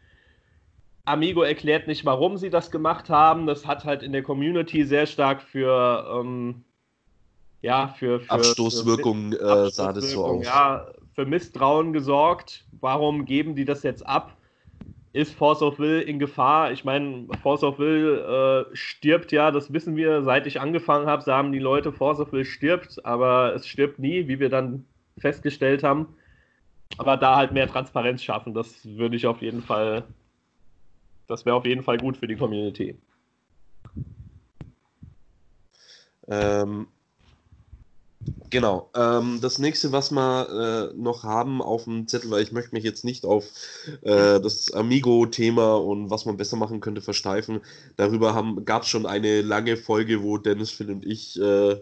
Amigo 1.05 1.43
erklärt 1.43 1.87
nicht, 1.87 2.05
warum 2.05 2.37
sie 2.37 2.49
das 2.49 2.71
gemacht 2.71 3.09
haben. 3.09 3.45
Das 3.45 3.67
hat 3.67 3.85
halt 3.85 4.03
in 4.03 4.11
der 4.11 4.23
Community 4.23 4.85
sehr 4.85 5.05
stark 5.05 5.41
für, 5.41 6.07
ähm, 6.19 6.63
ja, 7.61 7.89
für, 7.89 8.21
für 8.21 8.31
Abstoßwirkung, 8.31 9.33
für, 9.33 9.65
äh, 9.65 9.69
sah 9.69 9.91
das 9.91 10.11
so 10.11 10.25
aus. 10.25 10.45
Ja, 10.45 10.87
für 11.13 11.25
Misstrauen 11.25 11.93
gesorgt. 11.93 12.65
Warum 12.79 13.25
geben 13.25 13.55
die 13.55 13.65
das 13.65 13.83
jetzt 13.83 14.05
ab? 14.05 14.37
ist 15.13 15.35
Force 15.35 15.61
of 15.61 15.77
Will 15.77 16.01
in 16.01 16.17
Gefahr? 16.17 16.71
Ich 16.71 16.83
meine, 16.83 17.27
Force 17.43 17.63
of 17.63 17.77
Will 17.77 18.17
äh, 18.17 18.75
stirbt 18.75 19.31
ja, 19.31 19.51
das 19.51 19.71
wissen 19.71 19.95
wir, 19.95 20.23
seit 20.23 20.47
ich 20.47 20.59
angefangen 20.59 21.05
habe, 21.05 21.21
sagen 21.21 21.51
die 21.51 21.59
Leute, 21.59 21.91
Force 21.91 22.19
of 22.19 22.31
Will 22.33 22.45
stirbt, 22.45 23.05
aber 23.05 23.53
es 23.53 23.67
stirbt 23.67 23.99
nie, 23.99 24.27
wie 24.27 24.39
wir 24.39 24.49
dann 24.49 24.85
festgestellt 25.17 25.83
haben. 25.83 26.15
Aber 26.97 27.17
da 27.17 27.35
halt 27.35 27.51
mehr 27.51 27.67
Transparenz 27.67 28.21
schaffen, 28.21 28.53
das 28.53 28.85
würde 28.85 29.15
ich 29.15 29.25
auf 29.25 29.41
jeden 29.41 29.63
Fall, 29.63 30.03
das 31.27 31.45
wäre 31.45 31.55
auf 31.55 31.65
jeden 31.65 31.83
Fall 31.83 31.97
gut 31.97 32.17
für 32.17 32.27
die 32.27 32.35
Community. 32.35 32.97
Ähm, 36.27 36.87
Genau. 38.49 38.89
Ähm, 38.95 39.39
das 39.41 39.57
nächste, 39.59 39.91
was 39.91 40.11
wir 40.11 40.91
äh, 40.93 40.97
noch 40.97 41.23
haben 41.23 41.61
auf 41.61 41.85
dem 41.85 42.07
Zettel, 42.07 42.29
weil 42.29 42.43
ich 42.43 42.51
möchte 42.51 42.75
mich 42.75 42.83
jetzt 42.83 43.03
nicht 43.03 43.25
auf 43.25 43.45
äh, 44.03 44.39
das 44.39 44.71
Amigo-Thema 44.71 45.75
und 45.75 46.09
was 46.09 46.25
man 46.25 46.37
besser 46.37 46.55
machen 46.55 46.79
könnte 46.79 47.01
versteifen. 47.01 47.61
Darüber 47.97 48.55
gab 48.63 48.83
es 48.83 48.89
schon 48.89 49.05
eine 49.05 49.41
lange 49.41 49.75
Folge, 49.75 50.21
wo 50.23 50.37
Dennis, 50.37 50.71
Phil 50.71 50.91
und 50.91 51.05
ich 51.05 51.39
äh, 51.41 51.77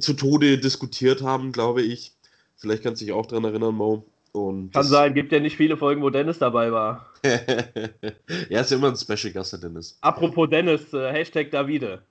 zu 0.00 0.14
Tode 0.14 0.58
diskutiert 0.58 1.22
haben, 1.22 1.52
glaube 1.52 1.82
ich. 1.82 2.12
Vielleicht 2.56 2.82
kannst 2.82 3.00
du 3.00 3.06
dich 3.06 3.14
auch 3.14 3.26
daran 3.26 3.44
erinnern, 3.44 3.74
Mo. 3.74 4.04
Und 4.32 4.72
Kann 4.72 4.84
sein, 4.84 5.12
gibt 5.12 5.30
ja 5.30 5.40
nicht 5.40 5.56
viele 5.56 5.76
Folgen, 5.76 6.00
wo 6.02 6.08
Dennis 6.08 6.38
dabei 6.38 6.72
war. 6.72 7.06
er 7.22 8.60
ist 8.60 8.70
ja 8.70 8.78
immer 8.78 8.88
ein 8.88 8.96
Special 8.96 9.32
Gast, 9.32 9.52
der 9.52 9.60
Dennis. 9.60 9.98
Apropos 10.00 10.48
Dennis, 10.48 10.92
äh, 10.94 11.12
Hashtag 11.12 11.50
Davide. 11.50 12.02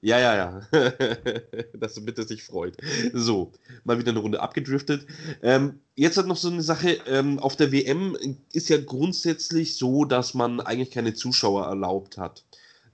Ja, 0.00 0.18
ja, 0.18 0.36
ja. 0.36 0.60
Dass 1.74 1.94
du 1.94 2.04
bitte 2.04 2.24
sich 2.24 2.42
freut. 2.44 2.76
So, 3.12 3.52
mal 3.84 3.98
wieder 3.98 4.10
eine 4.10 4.20
Runde 4.20 4.40
abgedriftet. 4.40 5.06
Ähm, 5.42 5.80
jetzt 5.96 6.16
hat 6.16 6.26
noch 6.26 6.36
so 6.36 6.50
eine 6.50 6.62
Sache. 6.62 6.98
Ähm, 7.06 7.38
auf 7.38 7.56
der 7.56 7.72
WM 7.72 8.16
ist 8.52 8.68
ja 8.68 8.78
grundsätzlich 8.78 9.76
so, 9.76 10.04
dass 10.04 10.34
man 10.34 10.60
eigentlich 10.60 10.90
keine 10.90 11.14
Zuschauer 11.14 11.66
erlaubt 11.66 12.18
hat. 12.18 12.44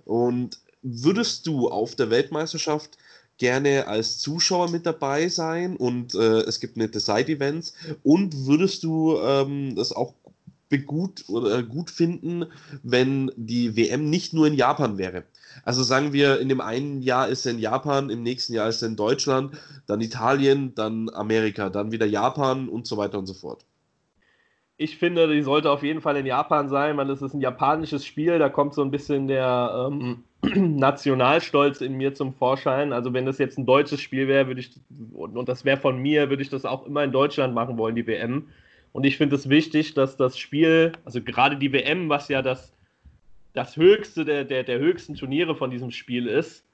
Und 0.05 0.59
würdest 0.83 1.47
du 1.47 1.69
auf 1.69 1.95
der 1.95 2.11
Weltmeisterschaft 2.11 2.97
gerne 3.41 3.89
als 3.89 4.19
Zuschauer 4.19 4.71
mit 4.71 4.87
dabei 4.87 5.29
sein 5.29 5.77
und 5.77 6.15
äh, 6.15 6.41
es 6.43 6.61
gibt 6.61 6.77
nette 6.77 7.01
Side-Events 7.01 7.73
und 8.05 8.47
würdest 8.47 8.85
du 8.85 9.19
ähm, 9.19 9.75
das 9.75 9.93
auch 9.93 10.15
gut 10.87 11.25
oder 11.29 11.65
gut 11.65 11.91
finden, 11.91 12.45
wenn 12.85 13.33
die 13.37 13.75
WM 13.75 14.09
nicht 14.09 14.33
nur 14.33 14.47
in 14.47 14.55
Japan 14.55 14.99
wäre. 14.99 15.25
Also 15.65 15.83
sagen 15.83 16.13
wir, 16.13 16.39
in 16.39 16.49
dem 16.49 16.61
einen 16.61 17.03
Jahr 17.03 17.29
ist 17.29 17.45
er 17.45 17.53
in 17.53 17.59
Japan, 17.59 18.11
im 18.11 18.23
nächsten 18.23 18.53
Jahr 18.53 18.69
ist 18.69 18.83
er 18.83 18.89
in 18.89 18.97
Deutschland, 18.97 19.57
dann 19.87 20.01
Italien, 20.01 20.75
dann 20.77 21.11
Amerika, 21.11 21.71
dann 21.71 21.91
wieder 21.91 22.07
Japan 22.07 22.69
und 22.69 22.87
so 22.87 22.97
weiter 22.97 23.19
und 23.19 23.27
so 23.27 23.35
fort. 23.35 23.65
Ich 24.83 24.97
finde, 24.97 25.29
die 25.29 25.43
sollte 25.43 25.71
auf 25.71 25.83
jeden 25.83 26.01
Fall 26.01 26.17
in 26.17 26.25
Japan 26.25 26.71
sein, 26.71 26.97
weil 26.97 27.11
es 27.11 27.21
ist 27.21 27.35
ein 27.35 27.43
japanisches 27.43 28.07
Spiel, 28.07 28.39
da 28.39 28.49
kommt 28.49 28.73
so 28.73 28.81
ein 28.81 28.91
bisschen 28.91 29.29
der 29.29 29.91
ähm, 29.91 30.25
Nationalstolz 30.79 31.83
in 31.83 31.99
mir 31.99 32.15
zum 32.15 32.33
Vorschein. 32.33 32.95
Also 32.95 33.13
wenn 33.13 33.27
das 33.27 33.37
jetzt 33.37 33.59
ein 33.59 33.67
deutsches 33.67 34.01
Spiel 34.01 34.27
wäre, 34.27 34.47
würde 34.47 34.63
ich, 34.63 34.71
und 35.13 35.47
das 35.51 35.67
wäre 35.67 35.77
von 35.77 35.99
mir, 35.99 36.31
würde 36.31 36.43
ich 36.43 36.49
das 36.49 36.65
auch 36.65 36.87
immer 36.87 37.05
in 37.05 37.13
Deutschland 37.13 37.53
machen 37.53 37.77
wollen, 37.77 37.95
die 37.95 38.07
WM. 38.07 38.49
Und 38.93 39.05
ich 39.05 39.19
finde 39.19 39.37
es 39.37 39.51
wichtig, 39.51 39.93
dass 39.93 40.17
das 40.17 40.39
Spiel, 40.39 40.93
also 41.05 41.21
gerade 41.21 41.59
die 41.59 41.75
WM, 41.75 42.09
was 42.09 42.29
ja 42.29 42.41
das, 42.41 42.73
das 43.53 43.77
höchste 43.77 44.25
der, 44.25 44.47
der, 44.47 44.63
der 44.63 44.79
höchsten 44.79 45.15
Turniere 45.15 45.55
von 45.55 45.71
diesem 45.71 45.91
Spiel 45.91 46.27
ist, 46.27 46.65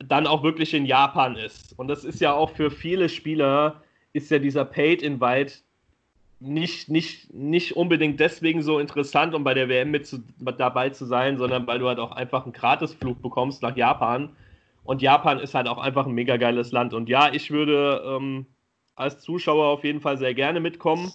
dann 0.00 0.26
auch 0.26 0.42
wirklich 0.42 0.74
in 0.74 0.86
Japan 0.86 1.36
ist. 1.36 1.78
Und 1.78 1.86
das 1.86 2.04
ist 2.04 2.20
ja 2.20 2.32
auch 2.32 2.50
für 2.50 2.72
viele 2.72 3.08
Spieler, 3.08 3.80
ist 4.12 4.32
ja 4.32 4.40
dieser 4.40 4.64
Paid 4.64 5.02
Invite 5.02 5.52
nicht, 6.40 6.88
nicht, 6.88 7.34
nicht 7.34 7.76
unbedingt 7.76 8.20
deswegen 8.20 8.62
so 8.62 8.78
interessant, 8.78 9.34
um 9.34 9.42
bei 9.42 9.54
der 9.54 9.68
WM 9.68 9.90
mit 9.90 10.06
zu, 10.06 10.22
dabei 10.38 10.90
zu 10.90 11.04
sein, 11.04 11.36
sondern 11.36 11.66
weil 11.66 11.80
du 11.80 11.88
halt 11.88 11.98
auch 11.98 12.12
einfach 12.12 12.44
einen 12.44 12.52
Gratisflug 12.52 13.20
bekommst 13.22 13.62
nach 13.62 13.76
Japan. 13.76 14.30
Und 14.84 15.02
Japan 15.02 15.40
ist 15.40 15.54
halt 15.54 15.66
auch 15.66 15.78
einfach 15.78 16.06
ein 16.06 16.12
mega 16.12 16.36
geiles 16.36 16.72
Land. 16.72 16.94
Und 16.94 17.08
ja, 17.08 17.32
ich 17.32 17.50
würde 17.50 18.02
ähm, 18.06 18.46
als 18.94 19.20
Zuschauer 19.20 19.66
auf 19.66 19.84
jeden 19.84 20.00
Fall 20.00 20.16
sehr 20.16 20.34
gerne 20.34 20.60
mitkommen. 20.60 21.12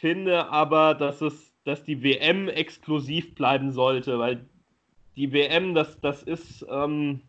Finde 0.00 0.48
aber, 0.48 0.94
dass 0.94 1.20
es, 1.20 1.52
dass 1.64 1.84
die 1.84 2.02
WM 2.02 2.48
exklusiv 2.48 3.34
bleiben 3.34 3.70
sollte, 3.70 4.18
weil 4.18 4.46
die 5.16 5.32
WM, 5.32 5.74
das, 5.74 6.00
das 6.00 6.22
ist, 6.22 6.66
ähm, 6.70 7.20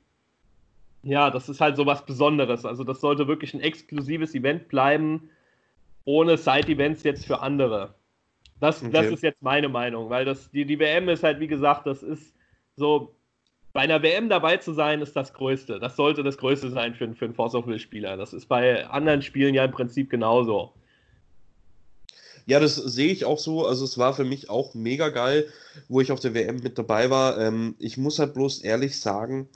ja, 1.04 1.30
das 1.30 1.50
ist 1.50 1.60
halt 1.62 1.76
so 1.76 1.86
was 1.86 2.06
Besonderes. 2.06 2.66
Also 2.66 2.84
das 2.84 3.02
sollte 3.02 3.28
wirklich 3.28 3.54
ein 3.54 3.60
exklusives 3.60 4.34
Event 4.34 4.70
bleiben, 4.70 5.30
ohne 6.06 6.38
Side-Events 6.38 7.04
jetzt 7.04 7.26
für 7.26 7.42
andere. 7.42 7.96
Das, 8.60 8.82
okay. 8.82 8.92
das 8.92 9.08
ist 9.08 9.24
jetzt 9.24 9.42
meine 9.42 9.70
Meinung, 9.70 10.10
weil 10.10 10.26
das, 10.26 10.50
die, 10.52 10.66
die 10.66 10.80
WM 10.80 11.10
ist 11.10 11.24
halt, 11.24 11.39
wie 11.39 11.48
gesagt, 11.48 11.86
das 11.86 12.04
ist 12.04 12.36
so, 12.76 13.16
bei 13.74 13.82
einer 13.82 14.02
WM 14.04 14.30
dabei 14.30 14.58
zu 14.58 14.72
sein, 14.72 15.02
ist 15.02 15.16
das 15.16 15.34
Größte. 15.34 15.80
Das 15.80 15.96
sollte 15.96 16.24
das 16.24 16.38
Größte 16.38 16.70
sein 16.70 16.94
für, 16.94 17.12
für 17.13 17.26
einen 17.26 17.34
Force 17.34 17.56
of 17.56 17.66
Will-Spieler. 17.66 18.18
Das 18.18 18.34
ist 18.34 18.46
bei 18.46 18.86
anderen 18.88 19.22
Spielen 19.22 19.56
ja 19.56 19.66
im 19.66 19.72
Prinzip 19.72 20.10
genauso. 20.10 20.74
Ja, 22.46 22.60
das 22.60 22.76
sehe 22.76 23.12
ich 23.12 23.26
auch 23.26 23.40
so. 23.40 23.66
Also 23.66 23.86
es 23.86 23.98
war 23.98 24.14
für 24.14 24.26
mich 24.26 24.50
auch 24.50 24.74
mega 24.74 25.10
geil, 25.10 25.48
wo 25.88 26.02
ich 26.02 26.12
auf 26.12 26.20
der 26.20 26.34
WM 26.34 26.58
mit 26.58 26.78
dabei 26.78 27.10
war. 27.10 27.40
Ähm, 27.40 27.76
ich 27.80 27.98
muss 27.98 28.20
halt 28.20 28.34
bloß 28.34 28.60
ehrlich 28.62 29.00
sagen, 29.00 29.48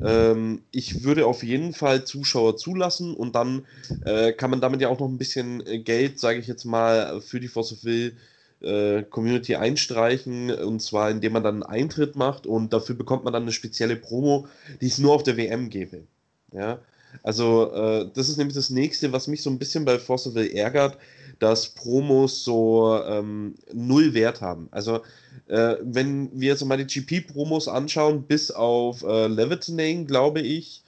ähm, 0.00 0.62
ich 0.70 1.02
würde 1.04 1.26
auf 1.26 1.42
jeden 1.42 1.72
Fall 1.74 2.04
Zuschauer 2.04 2.56
zulassen 2.56 3.14
und 3.14 3.34
dann 3.34 3.66
äh, 4.02 4.32
kann 4.32 4.50
man 4.50 4.60
damit 4.60 4.80
ja 4.82 4.88
auch 4.90 5.00
noch 5.00 5.08
ein 5.08 5.18
bisschen 5.18 5.64
Geld, 5.84 6.18
sage 6.20 6.38
ich 6.40 6.46
jetzt 6.46 6.64
mal, 6.64 7.20
für 7.22 7.40
die 7.40 7.50
of 7.54 7.84
Will 7.84 8.16
äh, 8.60 9.02
Community 9.04 9.56
einstreichen 9.56 10.50
und 10.52 10.80
zwar 10.82 11.10
indem 11.10 11.32
man 11.34 11.44
dann 11.44 11.62
einen 11.62 11.82
Eintritt 11.82 12.16
macht 12.16 12.46
und 12.46 12.72
dafür 12.72 12.94
bekommt 12.96 13.24
man 13.24 13.32
dann 13.32 13.42
eine 13.44 13.52
spezielle 13.52 13.96
Promo, 13.96 14.48
die 14.80 14.86
es 14.88 14.98
nur 14.98 15.14
auf 15.14 15.22
der 15.22 15.36
WM 15.38 15.70
gäbe. 15.70 16.06
Ja, 16.52 16.80
also 17.22 17.72
äh, 17.72 18.10
das 18.14 18.28
ist 18.28 18.36
nämlich 18.36 18.54
das 18.54 18.70
nächste, 18.70 19.12
was 19.12 19.28
mich 19.28 19.42
so 19.42 19.50
ein 19.50 19.58
bisschen 19.58 19.84
bei 19.84 19.98
Force 19.98 20.26
of 20.26 20.34
Will 20.34 20.50
ärgert, 20.50 20.98
dass 21.38 21.68
Promos 21.68 22.44
so 22.44 23.00
ähm, 23.06 23.54
null 23.72 24.14
Wert 24.14 24.40
haben. 24.40 24.68
Also 24.70 25.02
äh, 25.48 25.76
wenn 25.82 26.30
wir 26.32 26.48
jetzt 26.48 26.64
mal 26.64 26.82
die 26.82 26.86
GP-Promos 26.86 27.68
anschauen, 27.68 28.22
bis 28.22 28.50
auf 28.50 29.02
äh, 29.02 29.26
Levitonane, 29.26 30.04
glaube 30.06 30.40
ich, 30.40 30.82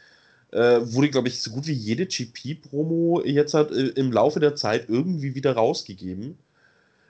äh, 0.51 0.81
wurde, 0.83 1.11
glaube 1.11 1.29
ich, 1.29 1.43
so 1.43 1.51
gut 1.51 1.67
wie 1.67 1.73
jede 1.73 2.07
GP-Promo 2.07 3.23
jetzt 3.25 3.55
hat 3.55 3.71
äh, 3.71 3.89
im 3.89 4.13
Laufe 4.13 4.41
der 4.41 4.55
Zeit 4.55 4.89
irgendwie 4.89 5.35
wieder 5.35 5.53
rausgegeben 5.53 6.39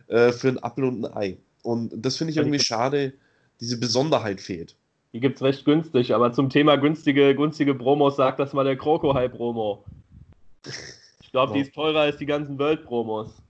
äh, 0.09 0.33
für 0.33 0.49
ein 0.49 0.63
Apfel 0.63 0.85
und 0.85 1.05
ein 1.05 1.17
Ei. 1.17 1.37
Und 1.63 1.93
das 1.95 2.17
finde 2.17 2.33
ich 2.33 2.37
irgendwie 2.39 2.61
schade, 2.61 3.13
diese 3.61 3.79
Besonderheit 3.79 4.41
fehlt. 4.41 4.75
Die 5.19 5.21
gibt 5.21 5.35
es 5.35 5.43
recht 5.43 5.65
günstig, 5.65 6.15
aber 6.15 6.33
zum 6.33 6.49
Thema 6.49 6.77
günstige, 6.77 7.35
günstige 7.35 7.75
Promos 7.75 8.15
sagt 8.15 8.39
das 8.39 8.53
mal 8.53 8.63
der 8.63 8.77
Krokohai-Promo. 8.77 9.83
Ich 11.21 11.33
glaube, 11.33 11.55
die 11.55 11.59
ist 11.63 11.75
teurer 11.75 12.03
als 12.03 12.19
die 12.19 12.25
ganzen 12.25 12.57
World-Promos. 12.57 13.43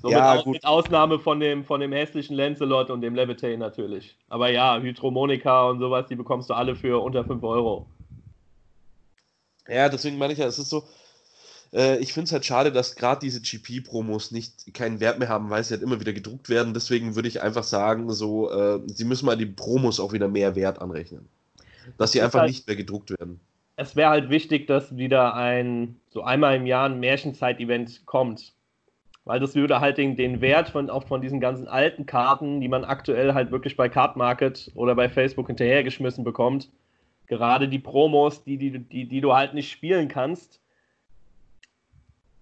So 0.00 0.08
ja, 0.08 0.36
mit, 0.36 0.46
mit, 0.46 0.64
Ausnahme 0.64 1.18
von 1.18 1.40
dem, 1.40 1.62
von 1.62 1.82
dem 1.82 1.92
hässlichen 1.92 2.34
Lancelot 2.34 2.88
und 2.88 3.02
dem 3.02 3.14
Levitane 3.14 3.58
natürlich. 3.58 4.16
Aber 4.30 4.50
ja, 4.50 4.80
Hydromonika 4.80 5.68
und 5.68 5.78
sowas, 5.78 6.06
die 6.06 6.16
bekommst 6.16 6.48
du 6.48 6.54
alle 6.54 6.74
für 6.74 7.02
unter 7.02 7.22
5 7.22 7.42
Euro. 7.42 7.86
Ja, 9.68 9.90
deswegen 9.90 10.16
meine 10.16 10.32
ich 10.32 10.38
ja, 10.38 10.46
es 10.46 10.58
ist 10.58 10.70
so, 10.70 10.84
äh, 11.72 11.98
ich 11.98 12.12
finde 12.12 12.26
es 12.26 12.32
halt 12.32 12.44
schade, 12.44 12.72
dass 12.72 12.96
gerade 12.96 13.20
diese 13.20 13.40
GP-Promos 13.40 14.30
nicht 14.30 14.72
keinen 14.74 15.00
Wert 15.00 15.18
mehr 15.18 15.28
haben, 15.28 15.50
weil 15.50 15.62
sie 15.64 15.74
halt 15.74 15.82
immer 15.82 16.00
wieder 16.00 16.12
gedruckt 16.12 16.48
werden. 16.48 16.74
Deswegen 16.74 17.14
würde 17.14 17.28
ich 17.28 17.42
einfach 17.42 17.64
sagen, 17.64 18.10
so, 18.12 18.50
äh, 18.50 18.80
sie 18.86 19.04
müssen 19.04 19.26
mal 19.26 19.36
die 19.36 19.46
Promos 19.46 20.00
auch 20.00 20.12
wieder 20.12 20.28
mehr 20.28 20.56
Wert 20.56 20.80
anrechnen. 20.80 21.28
Dass 21.96 22.12
sie 22.12 22.20
einfach 22.22 22.40
halt, 22.40 22.50
nicht 22.50 22.66
mehr 22.66 22.76
gedruckt 22.76 23.10
werden. 23.10 23.40
Es 23.76 23.96
wäre 23.96 24.10
halt 24.10 24.30
wichtig, 24.30 24.66
dass 24.66 24.96
wieder 24.96 25.34
ein, 25.34 25.96
so 26.10 26.22
einmal 26.22 26.56
im 26.56 26.66
Jahr 26.66 26.88
ein 26.88 27.00
Märchenzeit-Event 27.00 28.06
kommt. 28.06 28.52
Weil 29.24 29.40
das 29.40 29.54
würde 29.54 29.80
halt 29.80 29.98
den, 29.98 30.16
den 30.16 30.40
Wert 30.40 30.70
von, 30.70 30.88
auch 30.88 31.06
von 31.06 31.20
diesen 31.20 31.38
ganzen 31.38 31.68
alten 31.68 32.06
Karten, 32.06 32.60
die 32.60 32.68
man 32.68 32.84
aktuell 32.84 33.34
halt 33.34 33.50
wirklich 33.50 33.76
bei 33.76 33.90
Card 33.90 34.16
Market 34.16 34.70
oder 34.74 34.94
bei 34.94 35.10
Facebook 35.10 35.48
hinterhergeschmissen 35.48 36.24
bekommt, 36.24 36.70
gerade 37.26 37.68
die 37.68 37.78
Promos, 37.78 38.42
die, 38.42 38.56
die, 38.56 38.78
die, 38.78 39.04
die 39.06 39.20
du 39.20 39.34
halt 39.34 39.52
nicht 39.52 39.70
spielen 39.70 40.08
kannst, 40.08 40.60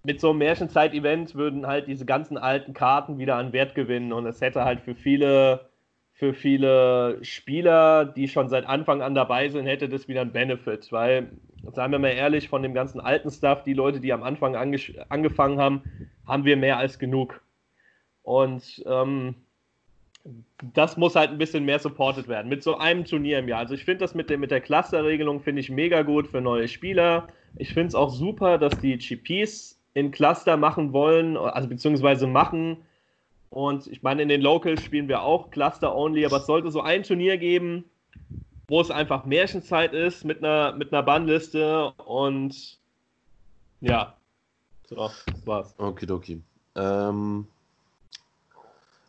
mit 0.07 0.21
so 0.21 0.29
einem 0.29 0.39
Märchenzeit-Event 0.39 1.35
würden 1.35 1.67
halt 1.67 1.89
diese 1.89 2.05
ganzen 2.05 2.37
alten 2.37 2.73
Karten 2.73 3.19
wieder 3.19 3.35
an 3.35 3.51
Wert 3.51 3.75
gewinnen 3.75 4.13
und 4.13 4.25
es 4.25 4.39
hätte 4.39 4.63
halt 4.63 4.79
für 4.79 4.95
viele, 4.95 5.69
für 6.13 6.33
viele 6.33 7.17
Spieler, 7.25 8.05
die 8.05 8.29
schon 8.29 8.47
seit 8.47 8.65
Anfang 8.65 9.01
an 9.01 9.15
dabei 9.15 9.49
sind, 9.49 9.65
hätte 9.65 9.89
das 9.89 10.07
wieder 10.07 10.21
ein 10.21 10.31
Benefit, 10.31 10.93
weil, 10.93 11.33
seien 11.73 11.91
wir 11.91 11.99
mal 11.99 12.13
ehrlich, 12.13 12.47
von 12.47 12.63
dem 12.63 12.73
ganzen 12.73 13.01
alten 13.01 13.29
Stuff, 13.29 13.63
die 13.63 13.73
Leute, 13.73 13.99
die 13.99 14.13
am 14.13 14.23
Anfang 14.23 14.55
ange 14.55 14.79
angefangen 15.09 15.59
haben, 15.59 15.81
haben 16.25 16.45
wir 16.45 16.55
mehr 16.55 16.77
als 16.77 16.99
genug. 16.99 17.41
Und 18.23 18.85
ähm, 18.87 19.35
das 20.73 20.95
muss 20.95 21.17
halt 21.17 21.31
ein 21.31 21.37
bisschen 21.37 21.65
mehr 21.65 21.79
supported 21.79 22.29
werden. 22.29 22.47
Mit 22.47 22.63
so 22.63 22.77
einem 22.77 23.03
Turnier 23.03 23.39
im 23.39 23.49
Jahr. 23.49 23.59
Also 23.59 23.73
ich 23.73 23.83
finde 23.83 24.05
das 24.05 24.15
mit 24.15 24.29
der, 24.29 24.37
mit 24.37 24.51
der 24.51 24.61
Cluster-Regelung 24.61 25.41
finde 25.41 25.59
ich 25.59 25.69
mega 25.69 26.03
gut 26.03 26.27
für 26.27 26.39
neue 26.39 26.69
Spieler. 26.69 27.27
Ich 27.57 27.73
finde 27.73 27.89
es 27.89 27.95
auch 27.95 28.09
super, 28.09 28.57
dass 28.57 28.79
die 28.79 28.97
GPs 28.97 29.76
in 29.97 30.11
Cluster 30.11 30.57
machen 30.57 30.93
wollen, 30.93 31.35
also 31.37 31.67
beziehungsweise 31.67 32.27
machen. 32.27 32.77
Und 33.49 33.87
ich 33.87 34.03
meine, 34.03 34.21
in 34.21 34.29
den 34.29 34.41
Locals 34.41 34.83
spielen 34.83 35.07
wir 35.07 35.23
auch 35.23 35.49
Cluster-only, 35.49 36.23
aber 36.23 36.37
es 36.37 36.45
sollte 36.45 36.69
so 36.69 36.81
ein 36.81 37.01
Turnier 37.01 37.39
geben, 37.39 37.83
wo 38.67 38.79
es 38.79 38.91
einfach 38.91 39.25
Märchenzeit 39.25 39.93
ist 39.93 40.23
mit 40.23 40.43
einer, 40.43 40.73
mit 40.73 40.93
einer 40.93 41.01
Bannliste 41.01 41.93
und 42.05 42.77
ja, 43.81 44.15
so, 44.87 44.95
das 44.97 45.25
war's. 45.45 45.73
Okidoki. 45.79 46.43
Ähm, 46.75 47.47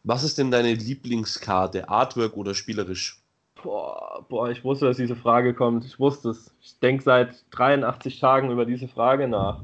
was 0.05 0.25
ist 0.25 0.39
denn 0.39 0.51
deine 0.51 0.73
Lieblingskarte? 0.73 1.87
Artwork 1.87 2.35
oder 2.35 2.55
spielerisch? 2.55 3.21
Boah, 3.63 4.25
boah, 4.27 4.49
ich 4.49 4.65
wusste, 4.65 4.87
dass 4.87 4.97
diese 4.97 5.17
Frage 5.17 5.53
kommt. 5.53 5.85
Ich 5.85 6.01
wusste 6.01 6.31
es. 6.31 6.51
Ich 6.63 6.79
denke 6.79 7.03
seit 7.03 7.45
83 7.51 8.21
Tagen 8.21 8.51
über 8.51 8.65
diese 8.65 8.89
Frage 8.89 9.29
nach. 9.29 9.61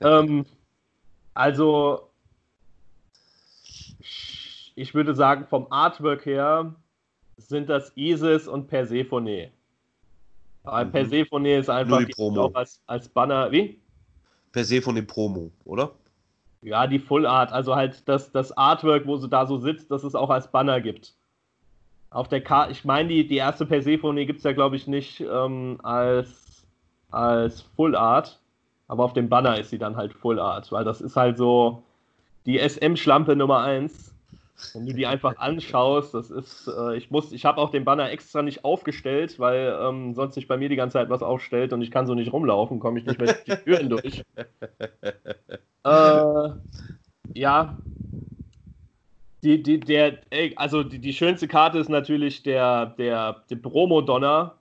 Ähm, 0.00 0.46
also, 1.34 2.08
ich 4.74 4.94
würde 4.94 5.14
sagen, 5.14 5.46
vom 5.46 5.66
Artwork 5.70 6.26
her 6.26 6.74
sind 7.36 7.68
das 7.68 7.92
Isis 7.96 8.48
und 8.48 8.68
Persephone. 8.68 9.50
Aber 10.64 10.84
mhm. 10.84 10.92
Persephone 10.92 11.46
ist 11.46 11.70
einfach 11.70 12.04
auch 12.18 12.54
als, 12.54 12.82
als 12.86 13.08
Banner. 13.08 13.50
Wie? 13.52 13.80
per 14.52 14.64
se 14.64 14.82
von 14.82 14.94
dem 14.94 15.06
Promo, 15.06 15.50
oder? 15.64 15.92
Ja, 16.62 16.86
die 16.86 16.98
Full 16.98 17.26
Art, 17.26 17.52
also 17.52 17.76
halt 17.76 18.08
das, 18.08 18.32
das 18.32 18.56
Artwork, 18.56 19.06
wo 19.06 19.16
sie 19.16 19.28
da 19.28 19.46
so 19.46 19.58
sitzt, 19.58 19.90
dass 19.90 20.02
es 20.02 20.14
auch 20.14 20.30
als 20.30 20.50
Banner 20.50 20.80
gibt. 20.80 21.14
Auf 22.10 22.28
der 22.28 22.40
Karte, 22.40 22.72
ich 22.72 22.84
meine, 22.84 23.08
die, 23.08 23.28
die 23.28 23.36
erste 23.36 23.66
Persephone 23.66 24.26
gibt 24.26 24.38
es 24.38 24.44
ja, 24.44 24.52
glaube 24.52 24.76
ich, 24.76 24.86
nicht 24.86 25.20
ähm, 25.20 25.78
als, 25.82 26.66
als 27.10 27.62
Full 27.76 27.94
Art, 27.94 28.40
aber 28.88 29.04
auf 29.04 29.12
dem 29.12 29.28
Banner 29.28 29.58
ist 29.58 29.70
sie 29.70 29.78
dann 29.78 29.96
halt 29.96 30.12
Full 30.12 30.40
Art, 30.40 30.72
weil 30.72 30.84
das 30.84 31.00
ist 31.00 31.14
halt 31.14 31.36
so 31.36 31.82
die 32.46 32.58
SM-Schlampe 32.58 33.36
Nummer 33.36 33.60
1. 33.60 34.14
Wenn 34.74 34.86
du 34.86 34.92
die 34.92 35.06
einfach 35.06 35.36
anschaust, 35.38 36.14
das 36.14 36.30
ist, 36.30 36.66
äh, 36.66 36.96
ich 36.96 37.12
muss, 37.12 37.30
ich 37.30 37.44
habe 37.44 37.60
auch 37.60 37.70
den 37.70 37.84
Banner 37.84 38.10
extra 38.10 38.42
nicht 38.42 38.64
aufgestellt, 38.64 39.38
weil 39.38 39.78
ähm, 39.80 40.14
sonst 40.14 40.34
sich 40.34 40.48
bei 40.48 40.56
mir 40.56 40.68
die 40.68 40.74
ganze 40.74 40.94
Zeit 40.94 41.10
was 41.10 41.22
aufstellt 41.22 41.72
und 41.72 41.80
ich 41.82 41.92
kann 41.92 42.08
so 42.08 42.14
nicht 42.14 42.32
rumlaufen, 42.32 42.80
komme 42.80 42.98
ich 42.98 43.06
nicht 43.06 43.20
mehr 43.20 43.36
die 43.46 43.54
Türen 43.54 43.88
durch. 43.90 44.24
Äh, 45.84 46.48
ja, 47.34 47.78
die, 49.44 49.62
die, 49.62 49.78
der, 49.78 50.18
also 50.56 50.82
die, 50.82 50.98
die 50.98 51.12
schönste 51.12 51.46
Karte 51.46 51.78
ist 51.78 51.88
natürlich 51.88 52.42
der, 52.42 52.86
der, 52.86 53.44
der 53.48 53.56
Promo-Donner 53.56 54.54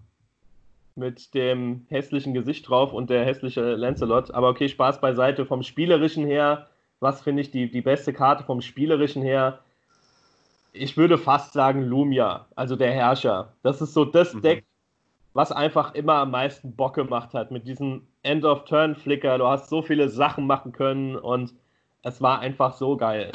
mit 0.97 1.33
dem 1.33 1.85
hässlichen 1.89 2.33
Gesicht 2.33 2.67
drauf 2.67 2.93
und 2.93 3.09
der 3.09 3.25
hässliche 3.25 3.75
Lancelot. 3.75 4.31
Aber 4.31 4.49
okay, 4.49 4.67
Spaß 4.67 4.99
beiseite. 4.99 5.45
Vom 5.45 5.63
Spielerischen 5.63 6.25
her, 6.25 6.67
was 6.99 7.21
finde 7.21 7.41
ich 7.41 7.51
die, 7.51 7.69
die 7.69 7.81
beste 7.81 8.13
Karte 8.13 8.43
vom 8.43 8.61
Spielerischen 8.61 9.21
her? 9.21 9.59
Ich 10.73 10.97
würde 10.97 11.17
fast 11.17 11.53
sagen 11.53 11.83
Lumia, 11.83 12.47
also 12.55 12.75
der 12.75 12.91
Herrscher. 12.91 13.53
Das 13.63 13.81
ist 13.81 13.93
so 13.93 14.05
das 14.05 14.33
mhm. 14.33 14.41
Deck, 14.41 14.65
was 15.33 15.51
einfach 15.51 15.93
immer 15.93 16.15
am 16.15 16.31
meisten 16.31 16.75
Bock 16.75 16.95
gemacht 16.95 17.33
hat 17.33 17.51
mit 17.51 17.67
diesem 17.67 18.07
End-of-Turn-Flicker. 18.23 19.37
Du 19.37 19.47
hast 19.47 19.69
so 19.69 19.81
viele 19.81 20.09
Sachen 20.09 20.47
machen 20.47 20.71
können 20.71 21.15
und 21.15 21.53
es 22.03 22.21
war 22.21 22.39
einfach 22.39 22.73
so 22.73 22.97
geil. 22.97 23.31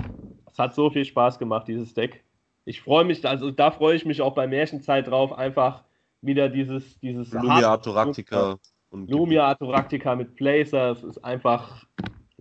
Es 0.51 0.59
hat 0.59 0.75
so 0.75 0.91
viel 0.91 1.05
Spaß 1.05 1.39
gemacht, 1.39 1.69
dieses 1.69 1.95
Deck. 1.95 2.23
Ich 2.65 2.81
freue 2.81 3.05
mich, 3.05 3.27
also 3.27 3.51
da 3.51 3.71
freue 3.71 3.97
ich 3.97 4.05
mich 4.05 4.23
auch 4.23 4.35
bei 4.35 4.47
Märchenzeit 4.47 5.09
drauf, 5.09 5.33
einfach 5.33 5.83
wieder 6.23 6.49
dieses, 6.49 6.99
dieses 7.01 7.31
Lumia 7.33 7.75
Atoractica. 7.75 8.59
Lumia 8.91 9.51
Atoractica 9.51 10.15
mit 10.15 10.35
Placer, 10.37 10.93
es 10.93 11.03
ist 11.03 11.25
einfach 11.25 11.85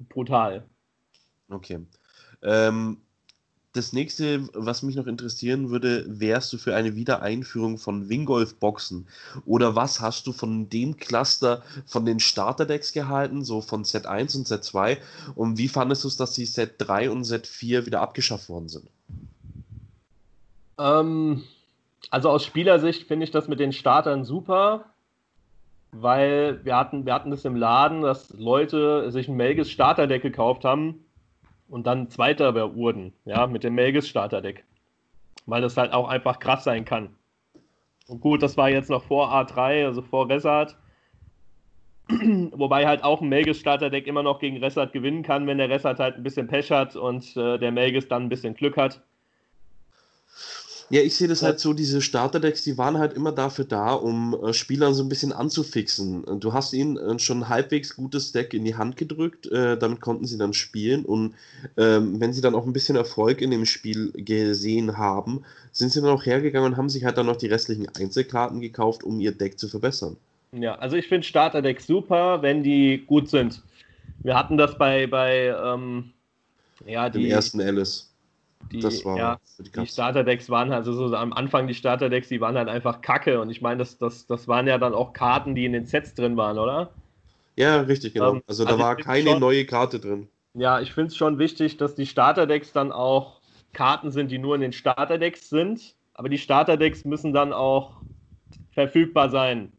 brutal. 0.10 0.66
Okay. 1.50 1.80
Ähm, 2.42 2.98
das 3.74 3.94
nächste, 3.94 4.50
was 4.54 4.84
mich 4.84 4.96
noch 4.96 5.08
interessieren 5.08 5.70
würde, 5.70 6.04
wärst 6.08 6.52
du 6.52 6.58
für 6.58 6.76
eine 6.76 6.96
Wiedereinführung 6.96 7.78
von 7.78 8.10
Wingolf 8.10 8.56
Boxen? 8.56 9.08
Oder 9.46 9.76
was 9.76 10.02
hast 10.02 10.28
du 10.28 10.34
von 10.34 10.70
dem 10.70 10.98
Cluster 10.98 11.64
von 11.86 12.06
den 12.06 12.20
Starterdecks 12.20 12.92
gehalten, 12.92 13.46
so 13.46 13.62
von 13.62 13.86
Set 13.86 14.08
1 14.08 14.36
und 14.36 14.48
Set 14.48 14.66
2? 14.66 14.98
Und 15.36 15.58
wie 15.58 15.70
fandest 15.70 16.04
du 16.04 16.10
es, 16.10 16.18
dass 16.18 16.34
die 16.34 16.46
Set 16.46 16.76
3 16.80 17.10
und 17.10 17.24
Set 17.24 17.48
4 17.48 17.86
wieder 17.86 18.02
abgeschafft 18.02 18.50
worden 18.50 18.68
sind? 18.68 18.90
Ähm, 20.78 21.44
also 22.10 22.30
aus 22.30 22.46
Spielersicht 22.46 23.08
finde 23.08 23.26
ich 23.26 23.32
das 23.32 23.48
mit 23.48 23.60
den 23.60 23.74
Startern 23.74 24.24
super, 24.24 24.86
weil 25.92 26.64
wir 26.64 26.76
hatten, 26.76 27.06
wir 27.06 27.14
hatten 27.14 27.32
das 27.32 27.46
im 27.46 27.56
Laden, 27.56 28.02
dass 28.02 28.32
Leute 28.32 29.12
sich 29.12 29.28
ein 29.28 29.36
Melges 29.36 29.70
Starterdeck 29.70 30.22
gekauft 30.22 30.66
haben 30.66 31.06
und 31.68 31.86
dann 31.86 32.10
Zweiter 32.10 32.54
wurden, 32.76 33.14
ja, 33.26 33.48
mit 33.48 33.64
dem 33.64 33.76
Melges 33.76 34.08
Starterdeck. 34.08 34.64
Weil 35.46 35.62
das 35.62 35.78
halt 35.78 35.94
auch 35.94 36.08
einfach 36.08 36.40
krass 36.40 36.64
sein 36.64 36.86
kann. 36.86 37.16
Und 38.08 38.22
gut, 38.22 38.44
das 38.44 38.58
war 38.58 38.70
jetzt 38.70 38.90
noch 38.90 39.04
vor 39.04 39.34
A3, 39.34 39.86
also 39.86 40.02
vor 40.02 40.30
Resart. 40.30 40.78
Wobei 42.10 42.86
halt 42.86 43.04
auch 43.04 43.22
ein 43.22 43.30
Melges 43.30 43.60
Starterdeck 43.60 44.08
immer 44.08 44.24
noch 44.24 44.40
gegen 44.40 44.58
Resart 44.58 44.92
gewinnen 44.92 45.24
kann, 45.24 45.48
wenn 45.48 45.58
der 45.58 45.70
Resart 45.70 46.00
halt 46.00 46.16
ein 46.16 46.24
bisschen 46.24 46.48
Pech 46.48 46.72
hat 46.72 46.96
und 46.96 47.36
äh, 47.38 47.58
der 47.58 47.72
Melges 47.72 48.08
dann 48.08 48.24
ein 48.24 48.30
bisschen 48.30 48.54
Glück 48.54 48.78
hat. 48.78 49.02
Ja, 50.92 51.00
ich 51.00 51.16
sehe 51.16 51.30
das 51.30 51.42
halt 51.42 51.62
so, 51.62 51.72
diese 51.72 52.02
Starterdecks, 52.02 52.66
die 52.66 52.78
waren 52.78 52.98
halt 52.98 53.14
immer 53.14 53.32
dafür 53.32 53.64
da, 53.64 53.94
um 53.94 54.36
äh, 54.44 54.52
Spielern 54.52 54.94
so 54.94 55.02
ein 55.04 55.08
bisschen 55.08 55.32
anzufixen. 55.32 56.40
Du 56.42 56.52
hast 56.52 56.74
ihnen 56.74 56.98
äh, 56.98 57.18
schon 57.18 57.44
ein 57.44 57.50
halbwegs 57.50 57.96
gutes 57.96 58.34
Deck 58.34 58.54
in 58.54 58.66
die 58.66 58.76
Hand 58.76 58.98
gedrückt, 58.98 59.48
äh, 59.48 59.78
damit 59.78 60.02
konnten 60.02 60.26
sie 60.26 60.38
dann 60.38 60.52
spielen 60.52 61.06
und 61.06 61.34
ähm, 61.78 62.20
wenn 62.20 62.34
sie 62.34 62.42
dann 62.42 62.56
auch 62.56 62.66
ein 62.66 62.74
bisschen 62.74 62.98
Erfolg 62.98 63.42
in 63.42 63.52
dem 63.52 63.66
Spiel 63.66 64.12
gesehen 64.12 64.98
haben, 64.98 65.46
sind 65.72 65.94
sie 65.94 66.02
dann 66.02 66.10
auch 66.10 66.26
hergegangen 66.26 66.74
und 66.74 66.78
haben 66.78 66.90
sich 66.90 67.06
halt 67.06 67.18
dann 67.18 67.28
noch 67.28 67.38
die 67.38 67.48
restlichen 67.48 67.88
Einzelkarten 67.88 68.60
gekauft, 68.60 69.06
um 69.06 69.22
ihr 69.22 69.32
Deck 69.32 69.58
zu 69.58 69.70
verbessern. 69.70 70.18
Ja, 70.52 70.76
also 70.76 70.98
ich 70.98 71.08
finde 71.08 71.26
Starterdecks 71.26 71.88
super, 71.88 72.42
wenn 72.42 72.64
die 72.64 73.02
gut 73.08 73.30
sind. 73.30 73.64
Wir 74.20 74.36
hatten 74.36 74.58
das 74.58 74.78
bei, 74.78 75.08
bei 75.08 75.56
ähm, 75.58 76.12
ja, 76.86 77.10
die, 77.10 77.24
Dem 77.24 77.32
ersten 77.32 77.62
Alice 77.62 78.11
die, 78.72 78.80
das 78.80 79.04
war 79.06 79.18
ja, 79.18 79.40
die, 79.60 79.86
Starterdecks 79.86 80.50
waren 80.50 80.72
also 80.72 80.94
so 80.94 81.16
am 81.16 81.34
Anfang 81.34 81.68
die 81.68 81.74
Starterdecks, 81.74 82.30
die 82.30 82.42
waren 82.42 82.56
halt 82.56 82.70
einfach 82.70 83.02
kacke. 83.02 83.40
Und 83.40 83.50
ich 83.50 83.62
meine, 83.62 83.78
das, 83.78 83.98
das, 83.98 84.28
das 84.28 84.48
waren 84.48 84.68
ja 84.68 84.78
dann 84.78 84.94
auch 84.94 85.14
Karten, 85.14 85.56
die 85.56 85.66
in 85.66 85.74
den 85.74 85.86
Sets 85.86 86.14
drin 86.14 86.38
waren, 86.38 86.58
oder? 86.58 86.92
Ja, 87.56 87.82
richtig, 87.82 88.14
genau. 88.14 88.36
Ähm, 88.36 88.44
also 88.48 88.64
da 88.64 88.72
also 88.72 88.84
war 88.84 88.96
keine 88.96 89.32
schon, 89.32 89.40
neue 89.40 89.66
Karte 89.66 90.00
drin. 90.00 90.28
Ja, 90.54 90.80
ich 90.82 90.94
finde 90.94 91.10
es 91.10 91.18
schon 91.18 91.40
wichtig, 91.40 91.78
dass 91.78 91.96
die 91.96 92.06
Starterdecks 92.06 92.72
dann 92.74 92.92
auch 92.92 93.42
Karten 93.74 94.12
sind, 94.12 94.32
die 94.32 94.38
nur 94.38 94.56
in 94.56 94.62
den 94.62 94.74
Starterdecks 94.74 95.50
sind. 95.50 95.96
Aber 96.14 96.30
die 96.30 96.38
Starterdecks 96.38 97.06
müssen 97.06 97.34
dann 97.34 97.54
auch 97.54 98.02
verfügbar 98.72 99.30
sein. 99.30 99.72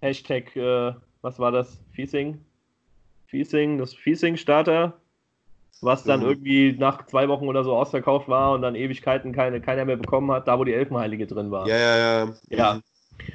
Hashtag, 0.00 0.54
äh, 0.56 0.94
was 1.22 1.38
war 1.38 1.52
das? 1.52 1.80
Fiesing? 1.92 2.40
Fiesing, 3.26 3.78
das 3.78 3.94
Fiesing-Starter 3.94 4.94
was 5.80 6.04
dann 6.04 6.20
mhm. 6.20 6.26
irgendwie 6.26 6.72
nach 6.78 7.06
zwei 7.06 7.28
Wochen 7.28 7.46
oder 7.48 7.64
so 7.64 7.76
ausverkauft 7.76 8.28
war 8.28 8.52
und 8.52 8.62
dann 8.62 8.74
Ewigkeiten 8.74 9.32
keine, 9.32 9.60
keiner 9.60 9.84
mehr 9.84 9.96
bekommen 9.96 10.30
hat, 10.32 10.48
da 10.48 10.58
wo 10.58 10.64
die 10.64 10.74
Elfenheilige 10.74 11.26
drin 11.26 11.50
war. 11.50 11.68
Ja, 11.68 11.76
ja, 11.76 11.96
ja. 11.98 12.34
Ja. 12.50 12.74
Mhm. 12.74 12.82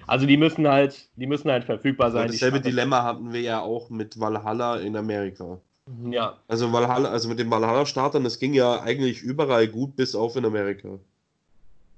Also 0.07 0.25
die 0.25 0.37
müssen 0.37 0.67
halt, 0.67 1.09
die 1.15 1.27
müssen 1.27 1.49
halt 1.49 1.63
verfügbar 1.63 2.11
sein. 2.11 2.27
Ja, 2.27 2.31
dasselbe 2.31 2.61
Dilemma 2.61 3.03
hatten 3.03 3.33
wir 3.33 3.41
ja 3.41 3.61
auch 3.61 3.89
mit 3.89 4.19
Valhalla 4.19 4.77
in 4.77 4.95
Amerika. 4.95 5.59
Mhm, 5.87 6.13
ja. 6.13 6.37
Also 6.47 6.71
Valhalla, 6.71 7.09
also 7.09 7.29
mit 7.29 7.39
den 7.39 7.49
Valhalla-Startern, 7.49 8.23
das 8.23 8.39
ging 8.39 8.53
ja 8.53 8.81
eigentlich 8.81 9.21
überall 9.21 9.67
gut, 9.67 9.95
bis 9.95 10.15
auf 10.15 10.35
in 10.35 10.45
Amerika. 10.45 10.99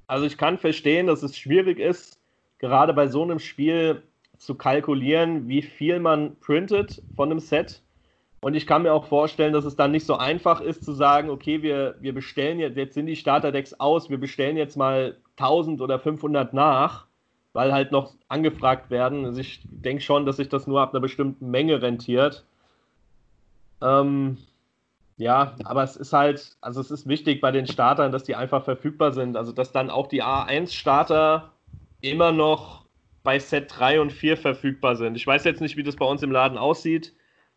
Also 0.08 0.26
ich 0.26 0.38
kann 0.38 0.58
verstehen, 0.58 1.08
dass 1.08 1.24
es 1.24 1.38
schwierig 1.38 1.80
ist, 1.80 2.20
gerade 2.60 2.94
bei 2.94 3.08
so 3.08 3.24
einem 3.24 3.40
Spiel 3.40 4.04
zu 4.38 4.56
kalkulieren, 4.56 5.48
wie 5.48 5.62
viel 5.62 6.00
man 6.00 6.36
printet 6.38 7.02
von 7.16 7.32
einem 7.32 7.40
Set 7.40 7.82
und 8.44 8.56
ich 8.56 8.68
kann 8.68 8.82
mir 8.82 8.92
auch 8.92 9.06
vorstellen, 9.06 9.54
dass 9.54 9.64
es 9.64 9.78
dann 9.78 9.92
nicht 9.92 10.06
so 10.06 10.18
einfach 10.18 10.60
ist 10.60 10.84
zu 10.84 10.92
sagen, 10.92 11.30
okay, 11.30 11.62
wir, 11.62 11.96
wir 12.02 12.14
bestellen 12.14 12.60
jetzt, 12.60 12.76
jetzt 12.76 12.94
sind 12.94 13.06
die 13.06 13.16
Starterdecks 13.16 13.76
aus, 13.76 14.10
wir 14.10 14.18
bestellen 14.18 14.58
jetzt 14.58 14.76
mal 14.76 15.16
1000 15.38 15.80
oder 15.80 15.98
500 15.98 16.54
nach, 16.54 17.06
weil 17.54 17.72
halt 17.72 17.94
noch 17.94 18.16
angefragt 18.28 18.92
werden. 18.92 19.24
Also 19.24 19.40
ich 19.40 19.62
denke 19.64 20.04
schon, 20.04 20.26
dass 20.26 20.36
sich 20.36 20.50
das 20.50 20.68
nur 20.68 20.82
ab 20.82 20.94
einer 20.94 21.00
bestimmten 21.00 21.52
Menge 21.52 21.82
rentiert. 21.82 22.44
Ähm, 23.82 24.38
ja, 25.16 25.56
aber 25.64 25.84
es 25.84 25.96
ist 25.96 26.12
halt, 26.12 26.58
also 26.60 26.82
es 26.82 26.92
ist 26.92 27.08
wichtig 27.08 27.40
bei 27.40 27.52
den 27.52 27.66
Startern, 27.66 28.12
dass 28.12 28.26
die 28.26 28.36
einfach 28.36 28.66
verfügbar 28.66 29.14
sind. 29.14 29.38
Also 29.38 29.54
dass 29.54 29.72
dann 29.72 29.90
auch 29.90 30.08
die 30.08 30.22
A1-Starter 30.22 31.54
immer 32.02 32.34
noch 32.34 32.84
bei 33.24 33.40
Set 33.40 33.72
3 33.74 34.02
und 34.02 34.12
4 34.12 34.36
verfügbar 34.36 34.98
sind. 34.98 35.16
Ich 35.16 35.26
weiß 35.26 35.46
jetzt 35.46 35.62
nicht, 35.62 35.78
wie 35.78 35.84
das 35.84 35.96
bei 35.96 36.06
uns 36.06 36.24
im 36.24 36.32
Laden 36.34 36.58
aussieht 36.58 37.14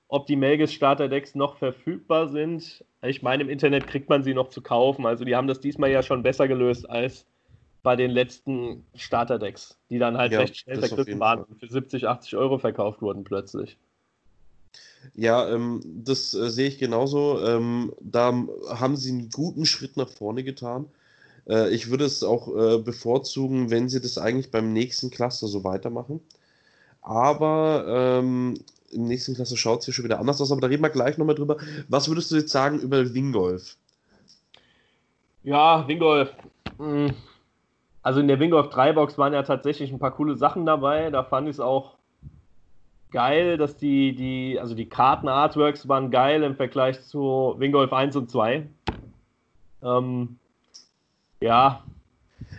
ob 0.09 0.27
die 0.27 0.37
Melges 0.37 0.73
Starterdecks 0.73 1.35
noch 1.35 1.57
verfügbar 1.57 2.29
sind. 2.29 2.85
Ich 3.03 3.23
meine, 3.23 3.42
im 3.42 3.49
Internet 3.49 3.87
kriegt 3.87 4.09
man 4.09 4.23
sie 4.23 4.35
noch 4.35 4.49
zu 4.49 4.62
kaufen. 4.62 5.07
Also 5.07 5.25
die 5.25 5.35
haben 5.35 5.49
das 5.49 5.61
diesmal 5.61 5.90
ja 5.90 6.03
schon 6.03 6.23
besser 6.23 6.49
gelöst 6.49 6.88
als 6.88 7.27
bei 7.83 7.97
den 7.97 8.11
letzten 8.11 8.85
Starterdecks, 8.95 9.79
die 9.90 9.99
dann 9.99 10.16
halt 10.16 10.33
ja, 10.33 10.40
recht 10.40 10.57
schnell 10.57 10.79
vergriffen 10.79 11.21
waren 11.21 11.45
und 11.45 11.61
für 11.61 11.69
70, 11.69 12.09
80 12.09 12.37
Euro 12.37 12.59
verkauft 12.59 13.01
wurden 13.01 13.25
plötzlich. 13.25 13.79
Ja, 15.14 15.49
ähm, 15.49 15.81
das 15.85 16.35
äh, 16.35 16.51
sehe 16.51 16.69
ich 16.69 16.79
genauso. 16.79 17.40
Ähm, 17.45 17.92
da 18.01 18.33
haben 18.69 18.97
sie 18.97 19.11
einen 19.11 19.31
guten 19.31 19.66
Schritt 19.66 19.97
nach 19.97 20.09
vorne 20.09 20.42
getan. 20.42 20.87
Äh, 21.49 21.73
ich 21.73 21.90
würde 21.90 22.05
es 22.05 22.23
auch 22.23 22.49
äh, 22.49 22.79
bevorzugen, 22.79 23.71
wenn 23.71 23.88
sie 23.88 24.01
das 24.01 24.19
eigentlich 24.19 24.51
beim 24.51 24.73
nächsten 24.73 25.11
Cluster 25.11 25.47
so 25.47 25.64
weitermachen. 25.64 26.21
Aber 27.03 27.85
ähm, 28.19 28.55
im 28.96 29.04
nächsten 29.04 29.35
Klasse 29.35 29.56
schaut 29.56 29.80
es 29.80 29.85
hier 29.85 29.94
schon 29.94 30.04
wieder 30.04 30.18
anders 30.18 30.40
aus, 30.40 30.50
aber 30.50 30.61
da 30.61 30.66
reden 30.66 30.82
wir 30.82 30.90
gleich 30.90 31.18
nochmal 31.18 31.37
drüber. 31.37 31.56
Was 31.88 32.09
würdest 32.09 32.30
du 32.30 32.37
jetzt 32.37 32.50
sagen 32.50 32.80
über 32.80 33.14
Wingolf? 33.14 33.76
Ja, 35.44 35.87
Wingolf. 35.87 36.32
Hm. 36.78 37.14
Also 38.02 38.20
in 38.20 38.28
der 38.28 38.40
Wingolf 38.40 38.70
3 38.70 38.92
Box 38.92 39.18
waren 39.18 39.32
ja 39.32 39.42
tatsächlich 39.42 39.92
ein 39.92 39.98
paar 39.98 40.12
coole 40.12 40.37
Sachen 40.37 40.66
dabei. 40.66 41.11
Da 41.11 41.24
fand 41.24 41.48
ich 41.48 41.56
es 41.56 41.61
auch 41.61 41.96
geil, 43.11 43.56
dass 43.56 43.76
die, 43.76 44.14
die, 44.14 44.59
also 44.61 44.74
die 44.74 44.88
Karten-Artworks 44.88 45.88
waren 45.88 46.11
geil 46.11 46.42
im 46.42 46.56
Vergleich 46.56 47.02
zu 47.02 47.54
Wingolf 47.59 47.92
1 47.92 48.16
und 48.16 48.30
2. 48.30 48.66
Ähm, 49.82 50.38
ja. 51.40 51.82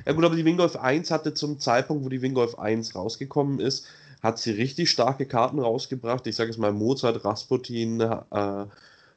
Ja 0.06 0.14
gut, 0.14 0.26
aber 0.26 0.36
die 0.36 0.46
Wingolf 0.46 0.76
1 0.76 1.12
hatte 1.12 1.34
zum 1.34 1.60
Zeitpunkt, 1.60 2.04
wo 2.04 2.10
die 2.10 2.22
Wingolf 2.22 2.58
1 2.58 2.96
rausgekommen 2.96 3.60
ist, 3.60 3.86
hat 4.22 4.40
sie 4.40 4.52
richtig 4.52 4.90
starke 4.90 5.26
Karten 5.26 5.60
rausgebracht. 5.60 6.26
Ich 6.28 6.36
sage 6.36 6.50
es 6.50 6.58
mal 6.58 6.74
Mozart, 6.74 7.24
Rasputin, 7.24 8.02
äh, 8.02 8.66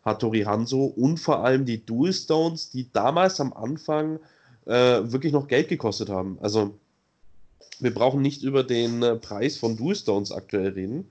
Hattori 0.04 0.42
Hanzo 0.42 0.84
und 0.84 1.18
vor 1.18 1.44
allem 1.44 1.64
die 1.64 1.84
Dual 1.84 2.12
Stones, 2.12 2.70
die 2.70 2.90
damals 2.92 3.40
am 3.40 3.52
Anfang 3.52 4.18
äh, 4.66 4.72
wirklich 4.72 5.32
noch 5.32 5.48
Geld 5.48 5.68
gekostet 5.68 6.08
haben. 6.08 6.38
Also 6.40 6.74
wir 7.80 7.92
brauchen 7.92 8.22
nicht 8.22 8.42
über 8.42 8.62
den 8.62 9.02
äh, 9.02 9.16
Preis 9.16 9.56
von 9.56 9.76
Dual 9.76 9.94
Stones 9.94 10.32
aktuell 10.32 10.68
reden. 10.68 11.10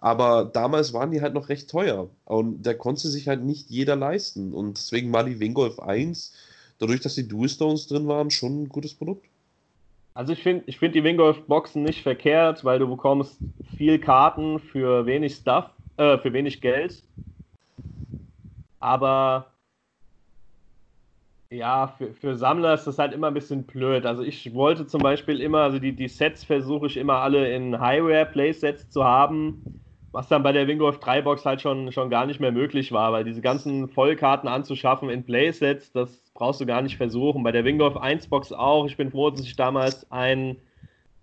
Aber 0.00 0.44
damals 0.44 0.92
waren 0.92 1.10
die 1.10 1.20
halt 1.20 1.34
noch 1.34 1.48
recht 1.48 1.68
teuer. 1.68 2.08
Und 2.24 2.62
da 2.62 2.72
konnte 2.72 3.08
sich 3.08 3.26
halt 3.26 3.42
nicht 3.42 3.68
jeder 3.68 3.96
leisten. 3.96 4.52
Und 4.54 4.78
deswegen 4.78 5.12
war 5.12 5.24
die 5.24 5.40
Wingolf 5.40 5.80
1, 5.80 6.32
dadurch, 6.78 7.00
dass 7.00 7.16
die 7.16 7.26
Dual 7.26 7.48
Stones 7.48 7.88
drin 7.88 8.06
waren, 8.06 8.30
schon 8.30 8.62
ein 8.62 8.68
gutes 8.68 8.94
Produkt. 8.94 9.26
Also 10.18 10.32
ich 10.32 10.42
finde 10.42 10.64
ich 10.66 10.80
find 10.80 10.96
die 10.96 11.04
Wingolf-Boxen 11.04 11.84
nicht 11.84 12.02
verkehrt, 12.02 12.64
weil 12.64 12.80
du 12.80 12.88
bekommst 12.88 13.40
viel 13.76 14.00
Karten 14.00 14.58
für 14.58 15.06
wenig 15.06 15.36
Stuff, 15.36 15.70
äh, 15.96 16.18
für 16.18 16.32
wenig 16.32 16.60
Geld. 16.60 17.04
Aber 18.80 19.46
ja, 21.50 21.94
für, 21.96 22.14
für 22.14 22.34
Sammler 22.34 22.74
ist 22.74 22.88
das 22.88 22.98
halt 22.98 23.12
immer 23.12 23.28
ein 23.28 23.34
bisschen 23.34 23.62
blöd. 23.62 24.06
Also 24.06 24.24
ich 24.24 24.52
wollte 24.54 24.88
zum 24.88 25.02
Beispiel 25.02 25.40
immer, 25.40 25.60
also 25.60 25.78
die, 25.78 25.92
die 25.92 26.08
Sets 26.08 26.42
versuche 26.42 26.88
ich 26.88 26.96
immer 26.96 27.18
alle 27.18 27.54
in 27.54 27.78
High-Rare-Playsets 27.78 28.90
zu 28.90 29.04
haben, 29.04 29.62
was 30.12 30.28
dann 30.28 30.42
bei 30.42 30.52
der 30.52 30.66
Wingolf 30.66 30.98
3 31.00 31.22
Box 31.22 31.44
halt 31.44 31.60
schon, 31.60 31.92
schon 31.92 32.10
gar 32.10 32.26
nicht 32.26 32.40
mehr 32.40 32.52
möglich 32.52 32.92
war, 32.92 33.12
weil 33.12 33.24
diese 33.24 33.40
ganzen 33.40 33.88
Vollkarten 33.88 34.48
anzuschaffen 34.48 35.10
in 35.10 35.24
Playsets, 35.24 35.92
das 35.92 36.22
brauchst 36.34 36.60
du 36.60 36.66
gar 36.66 36.82
nicht 36.82 36.96
versuchen. 36.96 37.42
Bei 37.42 37.52
der 37.52 37.64
Wingolf 37.64 37.96
1 37.96 38.28
Box 38.28 38.52
auch. 38.52 38.86
Ich 38.86 38.96
bin 38.96 39.10
froh, 39.10 39.30
dass 39.30 39.42
ich 39.42 39.56
damals 39.56 40.10
ein, 40.10 40.56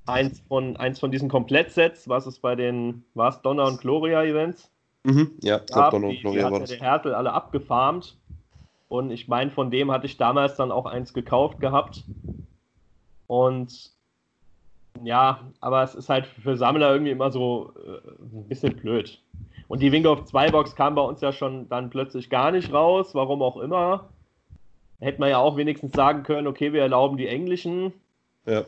eins, 0.06 0.42
von, 0.48 0.78
eins 0.78 1.00
von 1.00 1.12
diesen 1.12 1.30
Komplettsets, 1.30 2.08
was 2.08 2.26
es 2.28 2.40
bei 2.40 2.56
den, 2.56 3.04
war 3.14 3.30
es 3.30 3.42
Donner 3.42 3.66
und 3.66 3.82
Gloria 3.82 4.24
Events? 4.24 4.72
Mhm, 5.04 5.32
ja, 5.42 5.60
gab, 5.60 5.92
Donner 5.92 6.08
und 6.08 6.20
Gloria 6.22 6.44
die, 6.44 6.48
die 6.48 6.52
war 6.54 6.60
das. 6.60 6.70
der 6.70 6.80
Hertel 6.80 7.14
alle 7.16 7.34
abgefarmt 7.34 8.18
und 8.88 9.12
ich 9.12 9.28
meine, 9.28 9.52
von 9.52 9.72
dem 9.72 9.92
hatte 9.92 10.06
ich 10.06 10.18
damals 10.18 10.56
dann 10.56 10.72
auch 10.72 10.86
eins 10.86 11.14
gekauft 11.14 11.60
gehabt. 11.60 12.06
Und 13.28 13.92
ja, 15.04 15.42
aber 15.62 15.84
es 15.84 15.96
ist 15.96 16.10
halt 16.10 16.26
für 16.26 16.58
Sammler 16.58 16.92
irgendwie 16.92 17.12
immer 17.12 17.32
so 17.32 17.74
äh, 17.86 18.08
ein 18.22 18.48
bisschen 18.48 18.76
blöd. 18.76 19.22
Und 19.68 19.82
die 19.82 19.92
Wingolf 19.92 20.26
2 20.26 20.52
Box 20.52 20.76
kam 20.76 20.96
bei 20.96 21.02
uns 21.02 21.22
ja 21.22 21.32
schon 21.32 21.68
dann 21.70 21.90
plötzlich 21.90 22.30
gar 22.30 22.52
nicht 22.52 22.72
raus, 22.72 23.16
warum 23.16 23.42
auch 23.42 23.58
immer. 23.58 24.10
Hätte 25.00 25.20
man 25.20 25.30
ja 25.30 25.38
auch 25.40 25.58
wenigstens 25.58 25.94
sagen 25.94 26.24
können, 26.24 26.48
okay, 26.48 26.72
wir 26.72 26.82
erlauben 26.82 27.18
die 27.18 27.28
englischen. 27.28 27.94
Ja. 28.46 28.64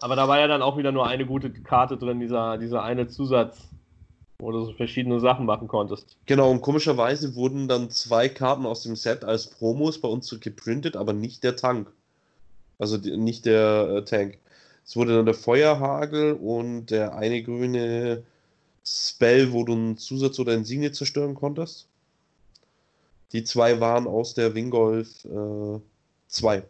Aber 0.00 0.16
da 0.16 0.28
war 0.28 0.38
ja 0.38 0.46
dann 0.46 0.62
auch 0.62 0.78
wieder 0.78 0.92
nur 0.92 1.06
eine 1.06 1.26
gute 1.26 1.50
Karte 1.50 1.96
drin, 1.96 2.20
dieser, 2.20 2.58
dieser 2.58 2.82
eine 2.82 3.08
Zusatz 3.08 3.68
wo 4.42 4.50
du 4.50 4.64
so 4.64 4.72
verschiedene 4.72 5.20
Sachen 5.20 5.46
machen 5.46 5.68
konntest. 5.68 6.16
Genau, 6.26 6.50
und 6.50 6.62
komischerweise 6.62 7.36
wurden 7.36 7.68
dann 7.68 7.90
zwei 7.90 8.28
Karten 8.28 8.66
aus 8.66 8.82
dem 8.82 8.96
Set 8.96 9.24
als 9.24 9.46
Promos 9.46 10.00
bei 10.00 10.08
uns 10.08 10.28
geprintet, 10.40 10.96
aber 10.96 11.12
nicht 11.12 11.44
der 11.44 11.54
Tank. 11.54 11.92
Also 12.76 12.98
die, 12.98 13.16
nicht 13.16 13.46
der 13.46 13.88
äh, 13.88 14.04
Tank. 14.04 14.38
Es 14.84 14.96
wurde 14.96 15.16
dann 15.16 15.26
der 15.26 15.34
Feuerhagel 15.34 16.32
und 16.34 16.86
der 16.86 17.14
eine 17.14 17.42
grüne 17.42 18.22
Spell, 18.84 19.52
wo 19.52 19.64
du 19.64 19.72
einen 19.72 19.96
Zusatz 19.96 20.38
oder 20.38 20.54
Insigne 20.54 20.92
zerstören 20.92 21.34
konntest. 21.34 21.88
Die 23.32 23.44
zwei 23.44 23.80
waren 23.80 24.06
aus 24.06 24.34
der 24.34 24.54
Wingolf 24.54 25.26
2. 26.28 26.56
Äh, 26.56 26.62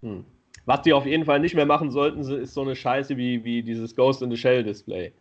hm. 0.00 0.24
Was 0.64 0.82
die 0.82 0.92
auf 0.92 1.06
jeden 1.06 1.24
Fall 1.24 1.40
nicht 1.40 1.54
mehr 1.54 1.66
machen 1.66 1.90
sollten, 1.90 2.20
ist 2.20 2.54
so 2.54 2.62
eine 2.62 2.76
Scheiße 2.76 3.16
wie, 3.16 3.44
wie 3.44 3.62
dieses 3.62 3.94
Ghost 3.96 4.22
in 4.22 4.30
the 4.30 4.36
Shell 4.36 4.62
Display. 4.62 5.12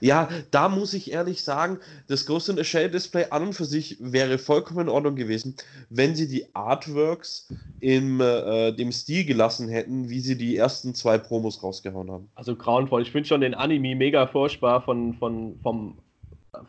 Ja, 0.00 0.28
da 0.50 0.68
muss 0.68 0.94
ich 0.94 1.12
ehrlich 1.12 1.42
sagen, 1.42 1.78
das 2.08 2.26
Ghost 2.26 2.48
in 2.48 2.56
the 2.56 2.64
Shell 2.64 2.90
Display 2.90 3.26
an 3.30 3.48
und 3.48 3.52
für 3.54 3.64
sich 3.64 3.96
wäre 4.00 4.38
vollkommen 4.38 4.80
in 4.80 4.88
Ordnung 4.88 5.16
gewesen, 5.16 5.56
wenn 5.88 6.14
sie 6.14 6.28
die 6.28 6.54
Artworks 6.54 7.48
im 7.80 8.20
äh, 8.20 8.72
dem 8.72 8.92
Stil 8.92 9.24
gelassen 9.24 9.68
hätten, 9.68 10.08
wie 10.08 10.20
sie 10.20 10.36
die 10.36 10.56
ersten 10.56 10.94
zwei 10.94 11.18
Promos 11.18 11.62
rausgehauen 11.62 12.10
haben. 12.10 12.30
Also 12.34 12.56
grauenvoll. 12.56 13.02
Ich 13.02 13.10
finde 13.10 13.28
schon 13.28 13.40
den 13.40 13.54
Anime 13.54 13.94
mega 13.96 14.26
furchtbar 14.26 14.82
von, 14.82 15.14
von, 15.14 15.58
vom, 15.62 15.98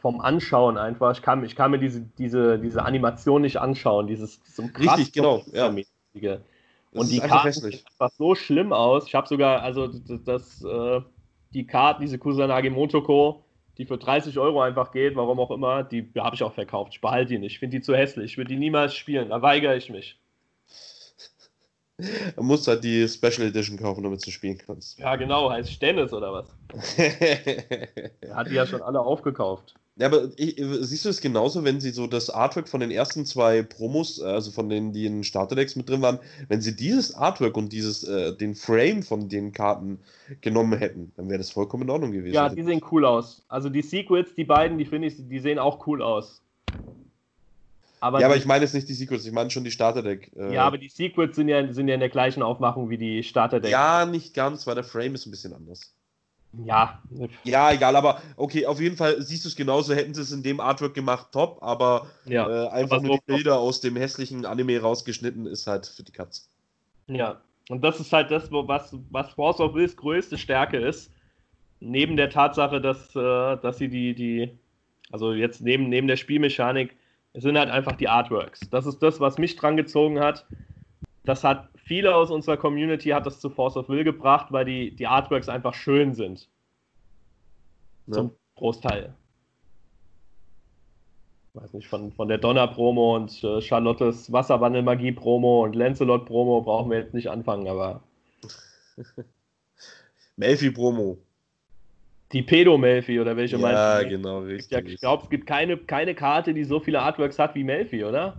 vom 0.01 0.21
Anschauen 0.21 0.77
einfach. 0.77 1.15
Ich 1.15 1.21
kann, 1.21 1.43
ich 1.43 1.55
kann 1.55 1.71
mir 1.71 1.79
diese, 1.79 2.01
diese, 2.17 2.59
diese 2.59 2.83
Animation 2.83 3.41
nicht 3.41 3.57
anschauen, 3.57 4.07
dieses 4.07 4.39
so 4.45 4.63
Richtig, 4.77 5.13
genau. 5.13 5.43
Ja. 5.51 5.73
Und 6.93 7.09
die 7.09 7.19
Karte 7.19 7.53
sieht 7.53 7.85
einfach 7.87 8.13
so 8.17 8.35
schlimm 8.35 8.73
aus. 8.73 9.07
Ich 9.07 9.15
habe 9.15 9.27
sogar, 9.27 9.61
also 9.61 9.87
das, 9.87 10.23
das 10.23 10.63
äh, 10.63 11.01
die 11.53 11.65
Karten, 11.65 12.01
diese 12.01 12.17
Kusanagi 12.17 12.69
Motoko, 12.69 13.43
die 13.77 13.85
für 13.85 13.97
30 13.97 14.37
Euro 14.37 14.61
einfach 14.61 14.91
geht, 14.91 15.15
warum 15.15 15.39
auch 15.39 15.51
immer, 15.51 15.83
die 15.83 16.09
habe 16.17 16.35
ich 16.35 16.43
auch 16.43 16.53
verkauft. 16.53 16.93
Ich 16.93 17.01
behalte 17.01 17.33
die 17.33 17.39
nicht. 17.39 17.53
Ich 17.53 17.59
finde 17.59 17.77
die 17.77 17.83
zu 17.83 17.95
hässlich. 17.95 18.31
Ich 18.31 18.37
würde 18.37 18.49
die 18.49 18.59
niemals 18.59 18.95
spielen. 18.95 19.29
Da 19.29 19.41
weigere 19.41 19.75
ich 19.75 19.89
mich. 19.89 20.19
Du 22.35 22.41
musst 22.41 22.67
halt 22.67 22.83
die 22.83 23.07
Special 23.07 23.47
Edition 23.47 23.77
kaufen, 23.77 24.01
damit 24.01 24.25
du 24.25 24.31
spielen 24.31 24.57
kannst. 24.57 24.97
Ja, 24.97 25.15
genau. 25.17 25.51
Heißt 25.51 25.71
Stennis 25.71 26.11
oder 26.11 26.33
was? 26.33 26.47
er 26.97 28.35
hat 28.35 28.49
die 28.49 28.55
ja 28.55 28.65
schon 28.65 28.81
alle 28.81 29.01
aufgekauft. 29.01 29.75
Ja, 29.97 30.07
aber 30.07 30.29
ich, 30.37 30.55
siehst 30.55 31.05
du 31.05 31.09
es 31.09 31.19
genauso, 31.19 31.63
wenn 31.63 31.81
sie 31.81 31.91
so 31.91 32.07
das 32.07 32.29
Artwork 32.29 32.69
von 32.69 32.79
den 32.79 32.91
ersten 32.91 33.25
zwei 33.25 33.61
Promos, 33.61 34.21
also 34.21 34.49
von 34.49 34.69
denen, 34.69 34.93
die 34.93 35.05
in 35.05 35.23
Starterdecks 35.23 35.75
mit 35.75 35.89
drin 35.89 36.01
waren, 36.01 36.19
wenn 36.47 36.61
sie 36.61 36.75
dieses 36.75 37.13
Artwork 37.13 37.57
und 37.57 37.73
dieses, 37.73 38.03
äh, 38.05 38.35
den 38.35 38.55
Frame 38.55 39.03
von 39.03 39.27
den 39.27 39.51
Karten 39.51 39.99
genommen 40.39 40.79
hätten, 40.79 41.11
dann 41.17 41.27
wäre 41.27 41.39
das 41.39 41.51
vollkommen 41.51 41.83
in 41.83 41.89
Ordnung 41.89 42.13
gewesen. 42.13 42.33
Ja, 42.33 42.47
die 42.47 42.63
sehen 42.63 42.81
cool 42.91 43.05
aus. 43.05 43.43
Also 43.49 43.69
die 43.69 43.81
Secrets, 43.81 44.33
die 44.33 44.45
beiden, 44.45 44.77
die 44.77 44.85
finde 44.85 45.09
ich, 45.09 45.15
die 45.17 45.39
sehen 45.39 45.59
auch 45.59 45.85
cool 45.85 46.01
aus. 46.01 46.41
Aber 47.99 48.19
ja, 48.19 48.25
aber 48.25 48.37
ich 48.37 48.45
meine 48.45 48.63
jetzt 48.63 48.73
nicht 48.73 48.89
die 48.89 48.95
Secrets, 48.95 49.25
ich 49.25 49.31
meine 49.31 49.51
schon 49.51 49.63
die 49.63 49.71
Starterdeck. 49.71 50.31
Äh 50.35 50.55
ja, 50.55 50.63
aber 50.63 50.79
die 50.79 50.89
Secrets 50.89 51.35
sind 51.35 51.49
ja, 51.49 51.71
sind 51.71 51.87
ja 51.87 51.93
in 51.93 51.99
der 51.99 52.09
gleichen 52.09 52.41
Aufmachung 52.41 52.89
wie 52.89 52.97
die 52.97 53.23
Starterdeck. 53.23 53.69
Ja, 53.69 54.07
nicht 54.07 54.33
ganz, 54.33 54.65
weil 54.65 54.73
der 54.73 54.83
Frame 54.83 55.13
ist 55.13 55.27
ein 55.27 55.31
bisschen 55.31 55.53
anders. 55.53 55.93
Ja. 56.53 57.01
Ja, 57.43 57.71
egal, 57.71 57.95
aber 57.95 58.21
okay, 58.35 58.65
auf 58.65 58.79
jeden 58.81 58.97
Fall 58.97 59.21
siehst 59.21 59.45
du 59.45 59.49
es 59.49 59.55
genauso, 59.55 59.93
hätten 59.93 60.13
sie 60.13 60.21
es 60.21 60.31
in 60.31 60.43
dem 60.43 60.59
Artwork 60.59 60.93
gemacht, 60.93 61.27
top, 61.31 61.59
aber 61.61 62.07
ja, 62.25 62.47
äh, 62.47 62.69
einfach 62.69 62.97
aber 62.97 63.07
nur 63.07 63.17
die 63.17 63.33
Bilder 63.33 63.57
aus 63.57 63.79
dem 63.79 63.95
hässlichen 63.95 64.45
Anime 64.45 64.81
rausgeschnitten 64.81 65.45
ist 65.45 65.67
halt 65.67 65.87
für 65.87 66.03
die 66.03 66.11
Katz. 66.11 66.49
Ja, 67.07 67.41
und 67.69 67.83
das 67.83 67.99
ist 67.99 68.11
halt 68.11 68.31
das, 68.31 68.51
was, 68.51 68.95
was 69.11 69.29
Force 69.33 69.59
of 69.61 69.73
Wills 69.73 69.95
größte 69.95 70.37
Stärke 70.37 70.77
ist. 70.77 71.11
Neben 71.79 72.17
der 72.17 72.29
Tatsache, 72.29 72.81
dass, 72.81 73.15
äh, 73.15 73.57
dass 73.57 73.77
sie 73.77 73.87
die, 73.87 74.13
die, 74.13 74.51
also 75.11 75.33
jetzt 75.33 75.61
neben, 75.61 75.87
neben 75.89 76.07
der 76.07 76.17
Spielmechanik, 76.17 76.95
es 77.33 77.43
sind 77.43 77.57
halt 77.57 77.69
einfach 77.69 77.95
die 77.95 78.09
Artworks. 78.09 78.69
Das 78.69 78.85
ist 78.85 78.99
das, 78.99 79.21
was 79.21 79.37
mich 79.37 79.55
dran 79.55 79.77
gezogen 79.77 80.19
hat. 80.19 80.45
Das 81.23 81.43
hat 81.43 81.69
viele 81.91 82.15
aus 82.15 82.31
unserer 82.31 82.55
Community 82.55 83.09
hat 83.09 83.25
das 83.25 83.41
zu 83.41 83.49
Force 83.49 83.75
of 83.75 83.89
Will 83.89 84.05
gebracht, 84.05 84.47
weil 84.51 84.63
die, 84.63 84.95
die 84.95 85.07
Artworks 85.07 85.49
einfach 85.49 85.73
schön 85.73 86.13
sind. 86.13 86.47
Ja. 88.07 88.13
Zum 88.13 88.31
Großteil. 88.55 89.13
Weiß 91.53 91.73
nicht, 91.73 91.89
von, 91.89 92.13
von 92.13 92.29
der 92.29 92.37
Donner-Promo 92.37 93.17
und 93.17 93.43
äh, 93.43 93.59
Charlottes 93.59 94.31
Wasserwandel-Magie-Promo 94.31 95.65
und 95.65 95.75
Lancelot-Promo 95.75 96.61
brauchen 96.61 96.91
wir 96.91 96.99
jetzt 96.99 97.13
nicht 97.13 97.29
anfangen, 97.29 97.67
aber. 97.67 98.01
Melfi-Promo. 100.37 101.17
Die 102.31 102.41
Pedo-Melfi 102.41 103.19
oder 103.19 103.35
welche 103.35 103.57
ja, 103.57 103.61
meinst 103.61 103.75
du? 103.75 104.03
Ja, 104.03 104.03
genau, 104.03 104.39
richtig. 104.39 104.87
Ich 104.87 105.01
glaube, 105.01 105.23
es 105.23 105.29
gibt 105.29 105.45
keine, 105.45 105.75
keine 105.75 106.15
Karte, 106.15 106.53
die 106.53 106.63
so 106.63 106.79
viele 106.79 107.01
Artworks 107.01 107.37
hat 107.37 107.53
wie 107.53 107.65
Melfi, 107.65 108.05
oder? 108.05 108.37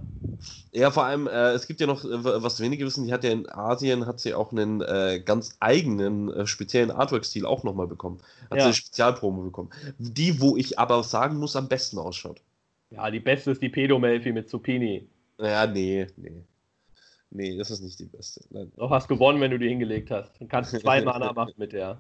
Ja, 0.73 0.91
vor 0.91 1.05
allem, 1.05 1.27
äh, 1.27 1.51
es 1.51 1.67
gibt 1.67 1.81
ja 1.81 1.87
noch, 1.87 2.05
äh, 2.05 2.09
was 2.43 2.61
wenige 2.61 2.85
wissen, 2.87 3.05
die 3.05 3.13
hat 3.13 3.25
ja 3.25 3.31
in 3.31 3.49
Asien, 3.49 4.07
hat 4.07 4.21
sie 4.21 4.35
auch 4.35 4.53
einen 4.53 4.81
äh, 4.81 5.21
ganz 5.25 5.57
eigenen, 5.61 6.33
äh, 6.33 6.47
speziellen 6.47 6.91
Artwork-Stil 6.91 7.45
auch 7.45 7.63
nochmal 7.63 7.87
bekommen. 7.87 8.21
Hat 8.51 8.59
ja. 8.59 8.61
sie 8.61 8.65
eine 8.65 8.75
Spezialpromo 8.75 9.43
bekommen. 9.43 9.71
Die, 9.99 10.41
wo 10.41 10.57
ich 10.57 10.79
aber 10.79 11.03
sagen 11.03 11.37
muss, 11.39 11.57
am 11.57 11.69
besten 11.69 11.99
ausschaut. 11.99 12.41
Ja, 12.91 13.11
die 13.11 13.21
beste 13.21 13.51
ist 13.51 13.63
die 13.63 13.69
Pedo-Melfi 13.69 14.33
mit 14.33 14.49
Zucchini. 14.49 15.07
Ja, 15.39 15.67
nee, 15.67 16.07
nee. 16.17 16.43
Nee, 17.31 17.57
das 17.57 17.71
ist 17.71 17.83
nicht 17.83 17.99
die 17.99 18.05
beste. 18.05 18.45
Nein. 18.51 18.71
Doch 18.77 18.91
hast 18.91 19.09
gewonnen, 19.09 19.41
wenn 19.41 19.51
du 19.51 19.59
die 19.59 19.69
hingelegt 19.69 20.11
hast. 20.11 20.39
Du 20.39 20.47
kannst 20.47 20.79
zwei 20.79 21.01
Mana 21.03 21.33
machen 21.33 21.55
mit 21.57 21.73
der. 21.73 21.99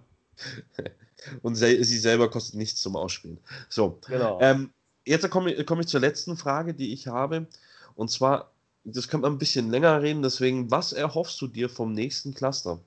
Und 1.43 1.55
sie 1.57 1.83
selber 1.85 2.31
kostet 2.31 2.57
nichts 2.57 2.83
zum 2.83 2.97
Ausspielen. 2.97 3.38
So. 3.69 3.99
Genau. 4.09 4.38
Ähm, 4.40 4.71
jetzt 5.05 5.29
komme 5.31 5.65
komm 5.65 5.81
ich 5.81 5.87
zur 5.87 6.01
letzten 6.01 6.37
Frage, 6.37 6.75
die 6.75 6.93
ich 6.93 7.07
habe. 7.07 7.47
Und 7.95 8.11
zwar, 8.11 8.51
das 8.85 9.09
kann 9.09 9.21
man 9.21 9.33
ein 9.33 9.38
bisschen 9.38 9.71
länger 9.71 10.03
reden, 10.03 10.23
deswegen, 10.23 10.71
was 10.71 10.93
erhoffst 10.93 11.40
du 11.40 11.47
dir 11.47 11.69
vom 11.69 11.93
nächsten 11.93 12.35
Cluster? 12.35 12.79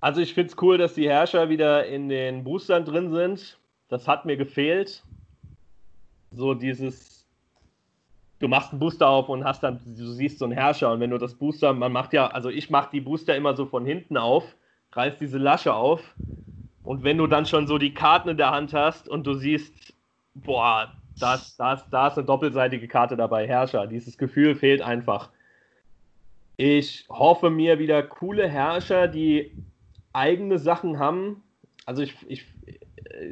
Also 0.00 0.20
ich 0.20 0.34
finde 0.34 0.52
es 0.52 0.62
cool, 0.62 0.78
dass 0.78 0.94
die 0.94 1.08
Herrscher 1.08 1.48
wieder 1.48 1.86
in 1.86 2.08
den 2.08 2.44
Boostern 2.44 2.84
drin 2.84 3.10
sind. 3.10 3.58
Das 3.88 4.06
hat 4.06 4.24
mir 4.24 4.36
gefehlt. 4.36 5.02
So 6.30 6.54
dieses, 6.54 7.24
du 8.38 8.48
machst 8.48 8.70
einen 8.70 8.80
Booster 8.80 9.08
auf 9.08 9.28
und 9.28 9.44
hast 9.44 9.62
dann, 9.62 9.80
du 9.84 10.06
siehst 10.12 10.38
so 10.38 10.44
einen 10.44 10.54
Herrscher 10.54 10.92
und 10.92 11.00
wenn 11.00 11.10
du 11.10 11.18
das 11.18 11.34
Booster, 11.34 11.72
man 11.72 11.92
macht 11.92 12.12
ja, 12.12 12.26
also 12.28 12.50
ich 12.50 12.70
mache 12.70 12.90
die 12.92 13.00
Booster 13.00 13.36
immer 13.36 13.56
so 13.56 13.66
von 13.66 13.86
hinten 13.86 14.16
auf, 14.16 14.44
reißt 14.92 15.20
diese 15.20 15.38
Lasche 15.38 15.74
auf 15.74 16.14
und 16.82 17.02
wenn 17.02 17.18
du 17.18 17.26
dann 17.26 17.46
schon 17.46 17.66
so 17.66 17.78
die 17.78 17.94
Karten 17.94 18.28
in 18.28 18.36
der 18.36 18.50
Hand 18.50 18.74
hast 18.74 19.08
und 19.08 19.26
du 19.26 19.34
siehst, 19.34 19.94
boah, 20.34 20.92
da 21.18 21.36
das, 21.36 21.56
das 21.90 22.12
ist 22.12 22.18
eine 22.18 22.26
doppelseitige 22.26 22.88
Karte 22.88 23.16
dabei, 23.16 23.46
Herrscher, 23.46 23.86
dieses 23.86 24.18
Gefühl 24.18 24.54
fehlt 24.54 24.82
einfach. 24.82 25.30
Ich 26.56 27.06
hoffe 27.08 27.50
mir 27.50 27.78
wieder 27.78 28.02
coole 28.02 28.48
Herrscher, 28.48 29.08
die 29.08 29.52
eigene 30.12 30.58
Sachen 30.58 30.98
haben. 30.98 31.42
Also 31.84 32.02
ich, 32.02 32.14
ich, 32.26 32.46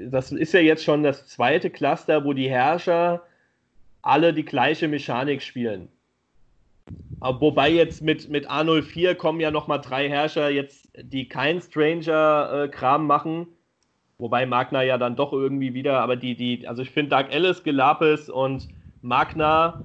das 0.07 0.30
ist 0.32 0.53
ja 0.53 0.61
jetzt 0.61 0.85
schon 0.85 1.03
das 1.03 1.26
zweite 1.26 1.70
Cluster, 1.70 2.24
wo 2.24 2.32
die 2.32 2.51
Herrscher 2.51 3.22
alle 4.03 4.35
die 4.35 4.45
gleiche 4.45 4.89
Mechanik 4.89 5.43
spielen. 5.43 5.89
Wobei 7.20 7.70
jetzt 7.70 8.03
mit, 8.03 8.28
mit 8.28 8.51
A04 8.51 9.14
kommen 9.14 9.41
ja 9.41 9.51
nochmal 9.51 9.80
drei 9.80 10.11
Herrscher 10.11 10.51
jetzt, 10.51 10.91
die 11.01 11.26
kein 11.26 11.62
Stranger-Kram 11.62 13.03
äh, 13.03 13.07
machen. 13.07 13.47
Wobei 14.25 14.47
Magna 14.47 14.83
ja 14.83 14.97
dann 14.97 15.16
doch 15.16 15.35
irgendwie 15.35 15.75
wieder, 15.75 16.01
aber 16.01 16.16
die, 16.16 16.35
die, 16.35 16.66
also 16.66 16.81
ich 16.81 16.91
finde 16.91 17.11
Dark 17.11 17.31
Alice, 17.31 17.62
Gelapis 17.62 18.31
und 18.31 18.68
Magna 19.03 19.83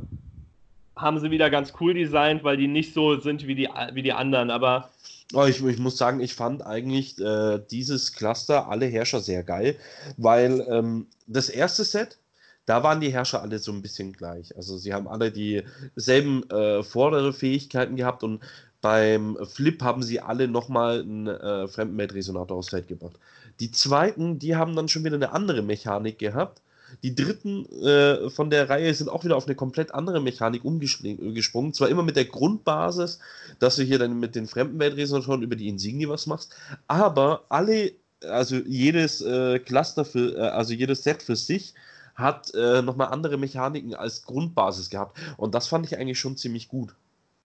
haben 0.96 1.20
sie 1.20 1.30
wieder 1.30 1.50
ganz 1.50 1.74
cool 1.82 1.94
designt, 1.94 2.46
weil 2.46 2.56
die 2.56 2.70
nicht 2.70 2.94
so 2.94 3.20
sind 3.20 3.48
wie 3.48 3.56
die, 3.56 3.68
wie 3.92 4.02
die 4.02 4.14
anderen, 4.14 4.50
aber. 4.50 4.92
Oh, 5.34 5.44
ich, 5.44 5.62
ich, 5.62 5.78
muss 5.78 5.98
sagen, 5.98 6.22
ich 6.22 6.36
fand 6.36 6.66
eigentlich 6.66 7.20
äh, 7.20 7.60
dieses 7.70 8.14
Cluster 8.14 8.70
alle 8.70 8.86
Herrscher 8.86 9.20
sehr 9.20 9.44
geil, 9.44 9.76
weil 10.16 10.66
ähm, 10.70 11.08
das 11.28 11.50
erste 11.50 11.84
Set, 11.84 12.18
da 12.66 12.82
waren 12.82 13.02
die 13.02 13.12
Herrscher 13.12 13.42
alle 13.42 13.60
so 13.60 13.74
ein 13.74 13.82
bisschen 13.82 14.14
gleich. 14.14 14.56
Also 14.56 14.78
sie 14.78 14.94
haben 14.94 15.10
alle 15.10 15.34
dieselben 15.34 16.50
äh, 16.50 16.82
vordere 16.82 17.34
Fähigkeiten 17.34 17.98
gehabt 17.98 18.24
und 18.24 18.42
beim 18.80 19.38
Flip 19.52 19.82
haben 19.82 20.02
sie 20.02 20.22
alle 20.22 20.48
nochmal 20.48 21.02
einen 21.02 21.28
äh, 21.28 21.68
Fremdenweltresonator 21.68 22.56
aufs 22.56 22.70
Feld 22.70 22.88
gebracht. 22.88 23.20
Die 23.60 23.72
zweiten, 23.72 24.40
die 24.40 24.56
haben 24.56 24.76
dann 24.76 24.88
schon 24.88 25.04
wieder 25.04 25.16
eine 25.16 25.32
andere 25.32 25.62
Mechanik 25.62 26.18
gehabt 26.18 26.62
die 27.04 27.16
dritten 27.16 27.66
äh, 27.84 28.30
von 28.30 28.50
der 28.50 28.70
Reihe 28.70 28.94
sind 28.94 29.10
auch 29.10 29.24
wieder 29.24 29.38
auf 29.38 29.46
eine 29.46 29.56
komplett 29.56 29.94
andere 29.94 30.20
Mechanik 30.20 30.64
umgesprungen. 30.66 31.74
Zwar 31.74 31.90
immer 31.90 32.04
mit 32.04 32.16
der 32.16 32.26
Grundbasis, 32.26 33.20
dass 33.60 33.76
du 33.76 33.84
hier 33.84 34.00
dann 34.00 34.20
mit 34.20 34.36
den 34.36 34.48
Fremdenweltresonatoren 34.48 35.42
über 35.42 35.56
die 35.56 35.68
Insignie 35.68 36.10
was 36.10 36.28
machst, 36.28 36.56
aber 36.88 37.44
alle, 37.50 37.94
also 38.24 38.58
jedes 38.58 39.22
äh, 39.22 39.60
Cluster 39.60 40.06
für, 40.06 40.38
äh, 40.38 40.42
also 40.50 40.74
jedes 40.74 41.04
Set 41.04 41.24
für 41.24 41.36
sich 41.36 41.74
hat 42.16 42.54
äh, 42.54 42.82
nochmal 42.82 43.08
andere 43.10 43.38
Mechaniken 43.38 43.94
als 43.94 44.26
Grundbasis 44.26 44.90
gehabt. 44.90 45.18
Und 45.38 45.56
das 45.56 45.68
fand 45.68 45.86
ich 45.86 45.98
eigentlich 45.98 46.20
schon 46.20 46.36
ziemlich 46.36 46.68
gut. 46.68 46.96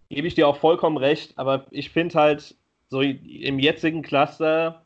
Gebe 0.08 0.26
ich 0.26 0.34
dir 0.34 0.48
auch 0.48 0.56
vollkommen 0.56 0.96
recht, 0.96 1.38
aber 1.38 1.66
ich 1.70 1.90
finde 1.90 2.14
halt, 2.16 2.56
so 2.90 3.00
im 3.00 3.58
jetzigen 3.58 4.02
Cluster 4.02 4.83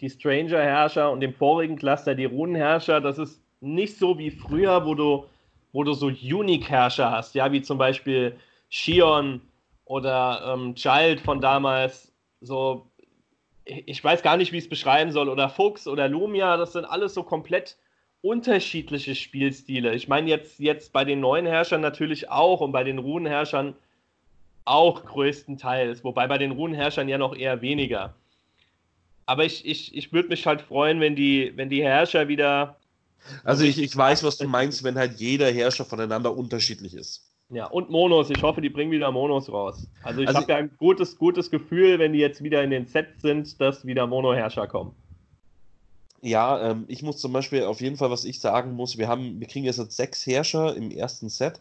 die 0.00 0.10
Stranger-Herrscher 0.10 1.10
und 1.10 1.22
im 1.22 1.32
vorigen 1.32 1.76
Cluster 1.76 2.14
die 2.14 2.26
Runenherrscher, 2.26 3.00
das 3.00 3.18
ist 3.18 3.40
nicht 3.60 3.96
so 3.96 4.18
wie 4.18 4.30
früher, 4.30 4.84
wo 4.84 4.94
du, 4.94 5.24
wo 5.72 5.84
du 5.84 5.92
so 5.94 6.06
Unique-Herrscher 6.06 7.10
hast, 7.10 7.34
ja, 7.34 7.50
wie 7.52 7.62
zum 7.62 7.78
Beispiel 7.78 8.36
Shion 8.68 9.40
oder 9.84 10.54
ähm, 10.54 10.74
Child 10.74 11.20
von 11.20 11.40
damals, 11.40 12.12
so, 12.40 12.86
ich 13.64 14.02
weiß 14.02 14.22
gar 14.22 14.36
nicht, 14.36 14.52
wie 14.52 14.58
ich 14.58 14.64
es 14.64 14.70
beschreiben 14.70 15.12
soll, 15.12 15.28
oder 15.28 15.48
Fuchs 15.48 15.88
oder 15.88 16.08
Lumia, 16.08 16.56
das 16.56 16.72
sind 16.72 16.84
alles 16.84 17.14
so 17.14 17.22
komplett 17.22 17.76
unterschiedliche 18.20 19.14
Spielstile. 19.14 19.94
Ich 19.94 20.08
meine 20.08 20.28
jetzt, 20.28 20.58
jetzt 20.58 20.92
bei 20.92 21.04
den 21.04 21.20
neuen 21.20 21.46
Herrschern 21.46 21.80
natürlich 21.80 22.30
auch 22.30 22.60
und 22.60 22.72
bei 22.72 22.84
den 22.84 22.98
Runenherrschern 22.98 23.74
auch 24.64 25.04
größtenteils, 25.04 26.02
wobei 26.04 26.26
bei 26.26 26.38
den 26.38 26.50
Runenherrschern 26.50 27.08
ja 27.08 27.18
noch 27.18 27.36
eher 27.36 27.62
weniger. 27.62 28.14
Aber 29.26 29.44
ich, 29.44 29.66
ich, 29.66 29.94
ich 29.94 30.12
würde 30.12 30.28
mich 30.28 30.46
halt 30.46 30.62
freuen, 30.62 31.00
wenn 31.00 31.16
die, 31.16 31.52
wenn 31.56 31.68
die 31.68 31.82
Herrscher 31.82 32.28
wieder 32.28 32.76
also 33.44 33.64
ich, 33.64 33.78
ich 33.78 33.96
weiß, 33.96 34.22
was 34.24 34.38
du 34.38 34.48
meinst, 34.48 34.84
wenn 34.84 34.96
halt 34.96 35.18
jeder 35.18 35.50
Herrscher 35.50 35.84
voneinander 35.84 36.36
unterschiedlich 36.36 36.94
ist. 36.94 37.24
Ja, 37.48 37.66
und 37.66 37.90
Monos. 37.90 38.30
Ich 38.30 38.42
hoffe, 38.42 38.60
die 38.60 38.70
bringen 38.70 38.90
wieder 38.90 39.10
Monos 39.12 39.50
raus. 39.50 39.88
Also 40.02 40.20
ich 40.20 40.28
also 40.28 40.40
habe 40.40 40.52
ja 40.52 40.58
ein 40.58 40.70
gutes, 40.78 41.16
gutes 41.16 41.50
Gefühl, 41.50 41.98
wenn 41.98 42.12
die 42.12 42.18
jetzt 42.18 42.42
wieder 42.42 42.62
in 42.62 42.70
den 42.70 42.86
Sets 42.86 43.22
sind, 43.22 43.60
dass 43.60 43.86
wieder 43.86 44.06
Mono-Herrscher 44.06 44.66
kommen. 44.66 44.92
Ja, 46.22 46.70
ähm, 46.70 46.84
ich 46.88 47.02
muss 47.02 47.18
zum 47.18 47.32
Beispiel 47.32 47.64
auf 47.64 47.80
jeden 47.80 47.96
Fall, 47.96 48.10
was 48.10 48.24
ich 48.24 48.40
sagen 48.40 48.72
muss, 48.72 48.98
wir 48.98 49.06
haben, 49.06 49.38
wir 49.38 49.46
kriegen 49.46 49.64
jetzt 49.64 49.76
sechs 49.92 50.26
Herrscher 50.26 50.74
im 50.74 50.90
ersten 50.90 51.28
Set. 51.28 51.60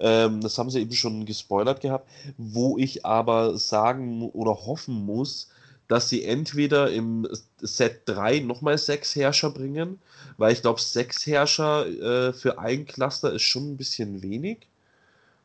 Ähm, 0.00 0.40
das 0.40 0.56
haben 0.56 0.70
sie 0.70 0.80
eben 0.80 0.92
schon 0.92 1.26
gespoilert 1.26 1.80
gehabt, 1.80 2.08
wo 2.38 2.78
ich 2.78 3.04
aber 3.04 3.58
sagen 3.58 4.30
oder 4.30 4.52
hoffen 4.52 4.94
muss, 5.04 5.50
dass 5.88 6.08
sie 6.08 6.24
entweder 6.24 6.90
im 6.90 7.26
Set 7.60 8.02
3 8.06 8.40
nochmal 8.40 8.78
sechs 8.78 9.16
Herrscher 9.16 9.50
bringen, 9.50 9.98
weil 10.36 10.52
ich 10.52 10.60
glaube, 10.62 10.80
sechs 10.80 11.26
Herrscher 11.26 11.86
äh, 11.86 12.32
für 12.32 12.58
ein 12.58 12.86
Cluster 12.86 13.32
ist 13.32 13.42
schon 13.42 13.72
ein 13.72 13.76
bisschen 13.76 14.22
wenig. 14.22 14.68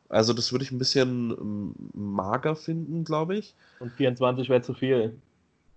Also 0.08 0.32
das 0.32 0.52
würde 0.52 0.64
ich 0.64 0.70
ein 0.70 0.78
bisschen 0.78 1.30
ähm, 1.30 1.74
mager 1.94 2.54
finden, 2.56 3.04
glaube 3.04 3.36
ich. 3.36 3.54
Und 3.80 3.92
24 3.92 4.48
wäre 4.48 4.62
zu 4.62 4.74
viel. 4.74 5.16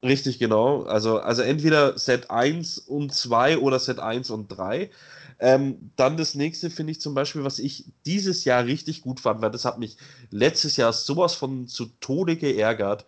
Richtig, 0.04 0.38
genau. 0.38 0.84
Also, 0.84 1.20
also 1.20 1.42
entweder 1.42 1.98
Set 1.98 2.30
1 2.30 2.78
und 2.78 3.14
2 3.14 3.58
oder 3.58 3.80
Set 3.80 4.00
1 4.00 4.30
und 4.30 4.50
3. 4.50 4.92
Ähm, 5.40 5.92
dann 5.96 6.18
das 6.18 6.36
nächste 6.36 6.70
finde 6.70 6.92
ich 6.92 7.02
zum 7.02 7.14
Beispiel, 7.14 7.44
was 7.44 7.60
ich 7.60 7.86
dieses 8.06 8.44
Jahr 8.44 8.66
richtig 8.66 9.02
gut 9.02 9.20
fand, 9.20 9.42
weil 9.42 9.52
das 9.52 9.66
hat 9.66 9.80
mich 9.80 9.98
letztes 10.30 10.78
Jahr 10.78 10.94
sowas 10.94 11.36
von 11.36 11.68
zu 11.68 11.86
Tode 12.00 12.38
geärgert. 12.38 13.06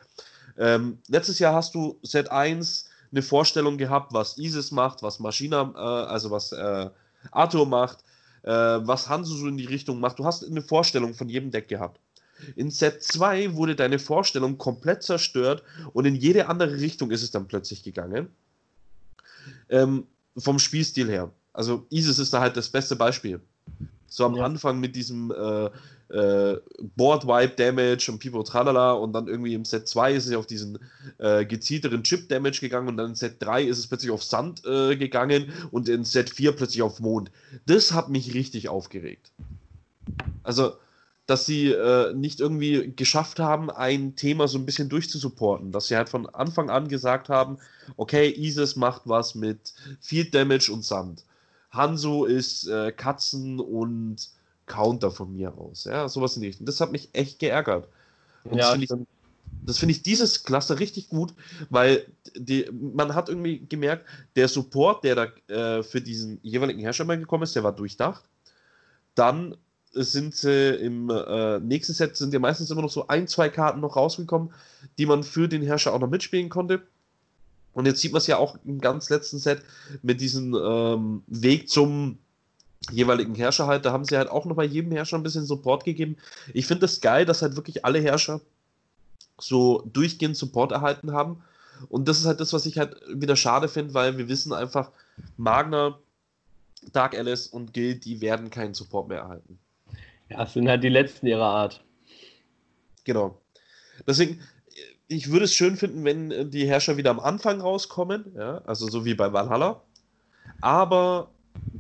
Ähm, 0.60 1.00
letztes 1.08 1.40
Jahr 1.40 1.56
hast 1.56 1.74
du 1.74 1.98
Set 2.04 2.30
1 2.30 2.90
eine 3.12 3.22
Vorstellung 3.24 3.78
gehabt, 3.78 4.14
was 4.14 4.38
Isis 4.38 4.72
macht, 4.72 5.02
was 5.02 5.20
Maschina, 5.20 5.74
äh, 5.76 6.10
also 6.10 6.30
was 6.30 6.52
äh, 6.52 6.90
Arthur 7.32 7.66
macht, 7.66 8.04
äh, 8.44 8.52
was 8.52 9.10
Hansu 9.10 9.36
so 9.36 9.48
in 9.48 9.58
die 9.58 9.66
Richtung 9.66 10.00
macht. 10.00 10.20
Du 10.20 10.26
hast 10.26 10.46
eine 10.46 10.62
Vorstellung 10.62 11.14
von 11.14 11.30
jedem 11.30 11.50
Deck 11.50 11.70
gehabt. 11.70 12.00
In 12.56 12.72
Set 12.72 13.04
2 13.04 13.56
wurde 13.56 13.76
deine 13.76 14.00
Vorstellung 14.00 14.58
komplett 14.58 15.04
zerstört 15.04 15.64
und 15.94 16.06
in 16.06 16.16
jede 16.16 16.48
andere 16.48 16.80
Richtung 16.80 17.12
ist 17.12 17.24
es 17.24 17.32
dann 17.32 17.48
plötzlich 17.48 17.84
gegangen. 17.84 18.30
Ähm, 19.70 20.08
vom 20.38 20.60
Spielstil 20.60 21.10
her. 21.10 21.32
Also 21.54 21.86
Isis 21.90 22.20
ist 22.20 22.34
da 22.34 22.40
halt 22.40 22.56
das 22.56 22.70
beste 22.70 22.96
Beispiel. 22.96 23.42
So 24.08 24.26
am 24.26 24.36
ja. 24.36 24.46
Anfang 24.46 24.80
mit 24.80 24.96
diesem 24.96 25.32
äh, 25.32 25.70
äh, 26.10 26.58
Board 26.96 27.28
Wipe 27.28 27.56
Damage 27.56 28.12
und 28.12 28.20
Pipo 28.20 28.44
Tralala 28.44 28.94
und 28.94 29.14
dann 29.14 29.28
irgendwie 29.28 29.54
im 29.54 29.66
Set 29.66 29.88
2 29.88 30.14
ist 30.14 30.28
es 30.28 30.36
auf 30.36 30.48
diesen 30.48 30.80
äh, 31.18 31.46
gezielteren 31.46 32.04
Chip 32.04 32.30
Damage 32.30 32.60
gegangen 32.60 32.88
und 32.88 32.98
dann 32.98 33.10
in 33.10 33.16
Set 33.16 33.36
3 33.40 33.64
ist 33.64 33.78
es 33.78 33.88
plötzlich 33.88 34.12
auf 34.12 34.24
Sand 34.24 34.66
äh, 34.66 34.96
gegangen 34.96 35.52
und 35.72 35.88
in 35.88 36.04
Set 36.04 36.30
4 36.30 36.54
plötzlich 36.54 36.82
auf 36.82 37.00
Mond. 37.00 37.32
Das 37.66 37.92
hat 37.92 38.10
mich 38.10 38.34
richtig 38.34 38.70
aufgeregt. 38.70 39.32
Also, 40.44 40.74
dass 41.28 41.46
sie 41.46 41.72
äh, 41.72 42.14
nicht 42.16 42.40
irgendwie 42.40 42.92
geschafft 42.96 43.40
haben, 43.40 43.70
ein 43.70 44.16
Thema 44.16 44.48
so 44.48 44.58
ein 44.58 44.66
bisschen 44.66 44.90
durchzusupporten. 44.90 45.72
Dass 45.72 45.88
sie 45.88 45.96
halt 45.96 46.10
von 46.10 46.28
Anfang 46.28 46.72
an 46.72 46.88
gesagt 46.88 47.30
haben, 47.30 47.60
okay, 47.98 48.34
Isis 48.36 48.76
macht 48.76 49.04
was 49.06 49.36
mit 49.36 49.74
Field 50.02 50.34
Damage 50.34 50.72
und 50.72 50.84
Sand. 50.84 51.24
Hanzo 51.70 52.26
ist 52.26 52.68
äh, 52.68 52.92
Katzen 52.92 53.60
und 53.60 54.30
Counter 54.70 55.12
von 55.12 55.34
mir 55.36 55.58
aus. 55.58 55.84
Ja, 55.84 56.08
sowas 56.08 56.36
in 56.38 56.42
die 56.42 56.48
Richtung. 56.48 56.66
Das 56.66 56.80
hat 56.80 56.94
mich 56.94 57.10
echt 57.12 57.40
geärgert. 57.40 57.90
Und 58.46 58.58
ja, 58.58 58.64
das 58.64 58.72
finde 58.72 58.86
ich, 58.86 59.08
das 59.66 59.78
find 59.78 59.92
ich 59.92 60.04
dieses 60.04 60.44
Cluster 60.46 60.80
richtig 60.80 61.10
gut, 61.10 61.34
weil 61.70 62.06
die, 62.36 62.70
man 62.72 63.14
hat 63.14 63.28
irgendwie 63.28 63.60
gemerkt, 63.68 64.06
der 64.38 64.48
Support, 64.48 65.04
der 65.04 65.16
da 65.16 65.26
äh, 65.54 65.84
für 65.84 66.00
diesen 66.00 66.40
jeweiligen 66.42 66.80
Herrscher 66.80 67.04
mal 67.04 67.20
gekommen 67.20 67.44
ist, 67.44 67.56
der 67.56 67.64
war 67.64 67.76
durchdacht. 67.76 68.24
Dann 69.16 69.58
sind 69.92 70.36
sie 70.36 70.76
im 70.76 71.10
äh, 71.10 71.60
nächsten 71.60 71.94
Set 71.94 72.16
sind 72.16 72.32
ja 72.32 72.40
meistens 72.40 72.70
immer 72.70 72.84
noch 72.84 72.92
so 72.92 73.08
ein, 73.08 73.28
zwei 73.28 73.50
Karten 73.50 73.80
noch 73.82 73.96
rausgekommen, 73.96 74.54
die 74.98 75.08
man 75.08 75.24
für 75.24 75.50
den 75.50 75.64
Herrscher 75.64 75.94
auch 75.94 76.00
noch 76.00 76.10
mitspielen 76.10 76.50
konnte. 76.50 76.84
Und 77.74 77.86
jetzt 77.86 78.02
sieht 78.02 78.12
man 78.12 78.20
es 78.20 78.28
ja 78.28 78.38
auch 78.38 78.58
im 78.66 78.80
ganz 78.80 79.10
letzten 79.10 79.40
Set 79.40 79.64
mit 80.04 80.22
diesem 80.22 80.56
ähm, 80.56 81.24
Weg 81.28 81.70
zum 81.70 82.20
jeweiligen 82.92 83.36
Herrscher 83.36 83.68
halt, 83.68 83.86
da 83.86 83.92
haben 83.92 84.06
sie 84.06 84.18
halt 84.18 84.30
auch 84.30 84.46
noch 84.46 84.56
bei 84.56 84.66
jedem 84.66 84.92
Herrscher 84.92 85.18
ein 85.18 85.24
bisschen 85.24 85.46
Support 85.46 85.84
gegeben. 85.84 86.18
Ich 86.54 86.66
finde 86.66 86.82
das 86.82 87.02
geil, 87.02 87.26
dass 87.26 87.42
halt 87.42 87.56
wirklich 87.56 87.86
alle 87.86 88.00
Herrscher 88.00 88.42
so 89.40 89.84
durchgehend 89.94 90.38
Support 90.38 90.72
erhalten 90.72 91.12
haben. 91.12 91.44
Und 91.88 92.08
das 92.08 92.20
ist 92.20 92.26
halt 92.26 92.40
das, 92.40 92.52
was 92.52 92.66
ich 92.66 92.78
halt 92.78 92.96
wieder 93.08 93.36
schade 93.36 93.68
finde, 93.70 93.94
weil 93.94 94.18
wir 94.18 94.28
wissen 94.28 94.54
einfach, 94.54 94.92
Magner, 95.38 96.00
Dark 96.92 97.18
Alice 97.18 97.48
und 97.48 97.74
Guild, 97.74 98.06
die 98.06 98.22
werden 98.22 98.50
keinen 98.50 98.74
Support 98.74 99.10
mehr 99.10 99.20
erhalten. 99.20 99.60
Ja, 100.30 100.44
es 100.44 100.54
sind 100.54 100.68
halt 100.68 100.84
die 100.84 100.90
letzten 100.90 101.28
ihrer 101.28 101.46
Art. 101.46 101.84
Genau. 103.04 103.42
Deswegen, 104.06 104.42
ich 105.08 105.32
würde 105.32 105.46
es 105.46 105.54
schön 105.54 105.76
finden, 105.76 106.04
wenn 106.04 106.52
die 106.52 106.68
Herrscher 106.68 106.98
wieder 106.98 107.10
am 107.10 107.20
Anfang 107.20 107.62
rauskommen, 107.62 108.34
ja, 108.36 108.60
also 108.66 108.88
so 108.88 109.06
wie 109.06 109.16
bei 109.16 109.34
Valhalla. 109.34 109.82
Aber 110.62 111.32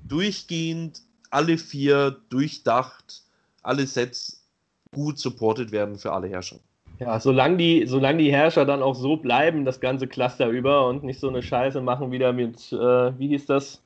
durchgehend 0.09 1.01
alle 1.29 1.57
vier 1.57 2.17
durchdacht, 2.29 3.23
alle 3.63 3.85
Sets 3.85 4.45
gut 4.93 5.19
supported 5.19 5.71
werden 5.71 5.97
für 5.97 6.11
alle 6.11 6.27
Herrscher. 6.27 6.57
Ja, 6.99 7.19
solange 7.19 7.57
die, 7.57 7.85
solange 7.85 8.23
die 8.23 8.31
Herrscher 8.31 8.65
dann 8.65 8.83
auch 8.83 8.95
so 8.95 9.15
bleiben, 9.15 9.63
das 9.63 9.79
ganze 9.79 10.07
Cluster 10.07 10.49
über 10.49 10.87
und 10.87 11.03
nicht 11.03 11.19
so 11.19 11.29
eine 11.29 11.41
Scheiße 11.41 11.79
machen 11.79 12.11
wieder 12.11 12.33
mit, 12.33 12.73
äh, 12.73 13.17
wie 13.17 13.29
hieß 13.29 13.45
das? 13.45 13.81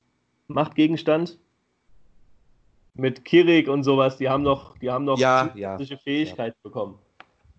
Machtgegenstand? 0.47 1.37
Mit 2.95 3.23
Kirik 3.25 3.67
und 3.67 3.83
sowas, 3.83 4.17
die 4.17 4.29
haben 4.29 4.43
noch, 4.43 4.77
die 4.77 4.89
haben 4.89 5.05
noch 5.05 5.19
ja, 5.19 5.51
ja, 5.55 5.77
Fähigkeit 6.03 6.53
ja. 6.55 6.59
bekommen. 6.63 6.97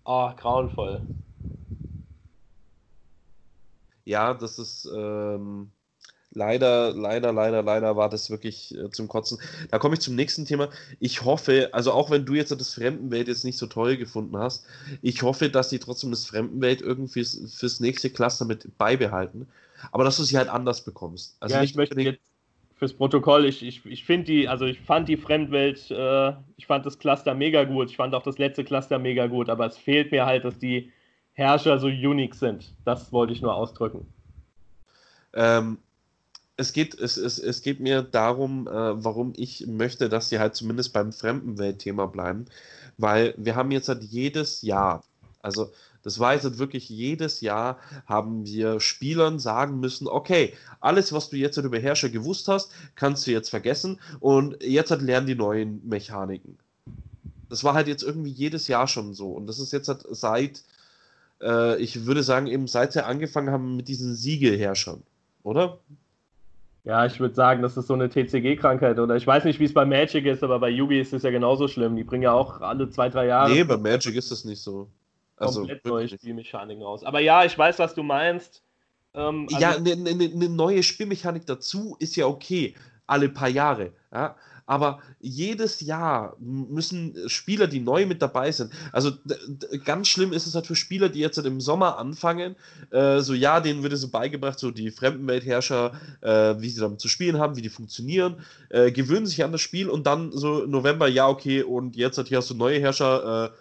Oh, 0.03 0.29
grauenvoll. 0.35 1.01
Ja, 4.05 4.33
das 4.33 4.59
ist 4.59 4.89
ähm, 4.95 5.71
leider, 6.35 6.93
leider, 6.93 7.31
leider, 7.31 7.63
leider 7.63 7.95
war 7.95 8.09
das 8.09 8.29
wirklich 8.29 8.75
äh, 8.77 8.89
zum 8.91 9.07
Kotzen. 9.07 9.39
Da 9.71 9.79
komme 9.79 9.95
ich 9.95 10.01
zum 10.01 10.15
nächsten 10.15 10.45
Thema. 10.45 10.69
Ich 10.99 11.23
hoffe, 11.23 11.69
also 11.71 11.91
auch 11.91 12.11
wenn 12.11 12.25
du 12.25 12.33
jetzt 12.33 12.51
das 12.51 12.73
Fremdenwelt 12.73 13.27
jetzt 13.27 13.45
nicht 13.45 13.57
so 13.57 13.67
toll 13.67 13.97
gefunden 13.97 14.37
hast, 14.37 14.65
ich 15.01 15.23
hoffe, 15.23 15.49
dass 15.49 15.69
die 15.69 15.79
trotzdem 15.79 16.11
das 16.11 16.25
Fremdenwelt 16.25 16.81
irgendwie 16.81 17.23
fürs, 17.23 17.79
nächste 17.79 18.09
Cluster 18.09 18.45
mit 18.45 18.77
beibehalten. 18.77 19.47
Aber 19.91 20.03
dass 20.03 20.17
du 20.17 20.23
sie 20.23 20.37
halt 20.37 20.49
anders 20.49 20.83
bekommst. 20.83 21.35
Also 21.39 21.55
ja, 21.55 21.63
ich 21.63 21.75
möchte 21.75 21.99
jetzt 21.99 22.21
fürs 22.77 22.93
Protokoll, 22.93 23.45
ich, 23.45 23.63
ich, 23.63 23.85
ich 23.85 24.03
finde 24.03 24.25
die, 24.25 24.47
also 24.47 24.65
ich 24.65 24.79
fand 24.81 25.07
die 25.07 25.17
Fremdwelt, 25.17 25.89
äh, 25.91 26.33
ich 26.57 26.65
fand 26.65 26.85
das 26.85 26.99
Cluster 26.99 27.33
mega 27.33 27.63
gut, 27.63 27.89
ich 27.89 27.97
fand 27.97 28.13
auch 28.13 28.23
das 28.23 28.37
letzte 28.37 28.63
Cluster 28.63 28.99
mega 28.99 29.27
gut, 29.27 29.49
aber 29.49 29.65
es 29.65 29.77
fehlt 29.77 30.11
mir 30.11 30.25
halt, 30.25 30.43
dass 30.43 30.59
die 30.59 30.91
Herrscher 31.33 31.79
so 31.79 31.87
unique 31.87 32.35
sind. 32.35 32.73
Das 32.83 33.11
wollte 33.11 33.33
ich 33.33 33.41
nur 33.41 33.55
ausdrücken. 33.55 34.05
Ähm, 35.33 35.77
es 36.57 36.73
geht, 36.73 36.97
es, 36.99 37.17
es, 37.17 37.39
es 37.39 37.61
geht 37.61 37.79
mir 37.79 38.01
darum, 38.01 38.67
äh, 38.67 38.71
warum 39.03 39.33
ich 39.35 39.67
möchte, 39.67 40.09
dass 40.09 40.29
sie 40.29 40.39
halt 40.39 40.55
zumindest 40.55 40.93
beim 40.93 41.11
Fremdenwelt-Thema 41.11 42.07
bleiben, 42.07 42.45
weil 42.97 43.33
wir 43.37 43.55
haben 43.55 43.71
jetzt 43.71 43.89
halt 43.89 44.03
jedes 44.03 44.61
Jahr, 44.61 45.03
also 45.41 45.71
das 46.03 46.19
war 46.19 46.33
jetzt 46.33 46.43
halt 46.43 46.59
wirklich 46.59 46.87
jedes 46.87 47.41
Jahr, 47.41 47.79
haben 48.05 48.45
wir 48.45 48.79
Spielern 48.79 49.39
sagen 49.39 49.79
müssen, 49.79 50.07
okay, 50.07 50.53
alles, 50.79 51.11
was 51.11 51.29
du 51.29 51.35
jetzt 51.35 51.57
halt 51.57 51.65
über 51.65 51.79
Herrscher 51.79 52.09
gewusst 52.09 52.47
hast, 52.47 52.71
kannst 52.93 53.25
du 53.27 53.31
jetzt 53.31 53.49
vergessen 53.49 53.99
und 54.19 54.61
jetzt 54.63 54.91
halt 54.91 55.01
lernen 55.01 55.27
die 55.27 55.35
neuen 55.35 55.81
Mechaniken. 55.87 56.57
Das 57.49 57.63
war 57.63 57.73
halt 57.73 57.87
jetzt 57.87 58.03
irgendwie 58.03 58.31
jedes 58.31 58.67
Jahr 58.67 58.87
schon 58.87 59.13
so 59.13 59.31
und 59.31 59.47
das 59.47 59.59
ist 59.59 59.73
jetzt 59.73 59.87
halt 59.87 60.05
seit, 60.09 60.63
äh, 61.41 61.81
ich 61.81 62.05
würde 62.05 62.23
sagen, 62.23 62.47
eben 62.47 62.67
seit 62.67 62.93
sie 62.93 63.05
angefangen 63.05 63.51
haben 63.51 63.75
mit 63.75 63.87
diesen 63.87 64.15
Siegelherrschern, 64.15 65.03
oder? 65.43 65.79
Ja, 66.85 67.03
ich 67.03 67.19
würde 67.19 67.33
sagen, 67.33 67.63
das 67.63 67.75
ist 67.77 67.87
so 67.87 67.95
eine 67.95 68.09
TCG-Krankheit. 68.09 68.99
Oder 68.99 69.15
ich 69.15 69.25
weiß 69.25 69.43
nicht, 69.45 69.59
wie 69.59 69.65
es 69.65 69.73
bei 69.73 69.85
Magic 69.85 70.25
ist, 70.27 70.43
aber 70.43 70.59
bei 70.59 70.69
Yugi 70.69 70.99
ist 70.99 71.13
es 71.13 71.23
ja 71.23 71.31
genauso 71.31 71.67
schlimm. 71.67 71.95
Die 71.95 72.03
bringen 72.03 72.23
ja 72.23 72.33
auch 72.33 72.61
alle 72.61 72.89
zwei, 72.91 73.09
drei 73.09 73.25
Jahre. 73.25 73.51
Nee, 73.51 73.63
bei 73.63 73.75
Magic 73.75 74.15
ist 74.15 74.31
es 74.31 74.45
nicht 74.45 74.61
so. 74.61 74.87
Also, 75.37 75.61
komplett 75.61 75.83
neue 75.85 76.07
Spielmechaniken 76.07 76.83
raus. 76.83 77.03
Aber 77.03 77.19
ja, 77.19 77.43
ich 77.43 77.57
weiß, 77.57 77.79
was 77.79 77.95
du 77.95 78.03
meinst. 78.03 78.61
Ähm, 79.15 79.47
also 79.51 79.59
ja, 79.59 79.71
eine 79.71 79.95
ne, 79.95 80.13
ne, 80.13 80.29
ne 80.29 80.49
neue 80.49 80.83
Spielmechanik 80.83 81.47
dazu 81.47 81.95
ist 81.99 82.15
ja 82.15 82.27
okay. 82.27 82.75
Alle 83.07 83.29
paar 83.29 83.49
Jahre. 83.49 83.91
Ja? 84.13 84.35
Aber 84.65 84.99
jedes 85.19 85.81
Jahr 85.81 86.35
müssen 86.39 87.15
Spieler, 87.27 87.67
die 87.67 87.79
neu 87.79 88.05
mit 88.05 88.21
dabei 88.21 88.51
sind, 88.51 88.71
also 88.91 89.11
ganz 89.83 90.07
schlimm 90.07 90.33
ist 90.33 90.47
es 90.47 90.55
halt 90.55 90.67
für 90.67 90.75
Spieler, 90.75 91.09
die 91.09 91.19
jetzt 91.19 91.37
im 91.37 91.61
Sommer 91.61 91.97
anfangen, 91.97 92.55
äh, 92.91 93.19
so 93.19 93.33
ja, 93.33 93.59
denen 93.59 93.83
wird 93.83 93.95
so 93.97 94.09
beigebracht, 94.09 94.59
so 94.59 94.71
die 94.71 94.91
Fremdenweltherrscher, 94.91 95.93
äh, 96.21 96.55
wie 96.59 96.69
sie 96.69 96.81
damit 96.81 96.99
zu 96.99 97.07
spielen 97.07 97.37
haben, 97.37 97.55
wie 97.55 97.61
die 97.61 97.69
funktionieren, 97.69 98.37
äh, 98.69 98.91
gewöhnen 98.91 99.27
sich 99.27 99.43
an 99.43 99.51
das 99.51 99.61
Spiel 99.61 99.89
und 99.89 100.07
dann 100.07 100.31
so 100.31 100.65
November, 100.65 101.07
ja, 101.07 101.27
okay, 101.27 101.61
und 101.61 101.95
jetzt 101.95 102.17
hat 102.17 102.27
hier 102.27 102.37
hast 102.37 102.49
du 102.49 102.55
neue 102.55 102.79
Herrscher, 102.79 103.51
äh, 103.51 103.57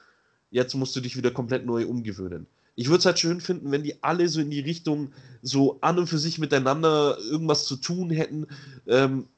jetzt 0.50 0.74
musst 0.74 0.96
du 0.96 1.00
dich 1.00 1.16
wieder 1.16 1.30
komplett 1.30 1.66
neu 1.66 1.86
umgewöhnen. 1.86 2.46
Ich 2.76 2.88
würde 2.88 2.98
es 2.98 3.06
halt 3.06 3.18
schön 3.18 3.40
finden, 3.40 3.70
wenn 3.70 3.84
die 3.84 4.02
alle 4.02 4.28
so 4.28 4.40
in 4.40 4.50
die 4.50 4.60
Richtung 4.60 5.12
so 5.42 5.78
an 5.80 5.98
und 5.98 6.08
für 6.08 6.18
sich 6.18 6.38
miteinander 6.38 7.18
irgendwas 7.30 7.66
zu 7.66 7.76
tun 7.76 8.10
hätten. 8.10 8.46
Ähm, 8.86 9.28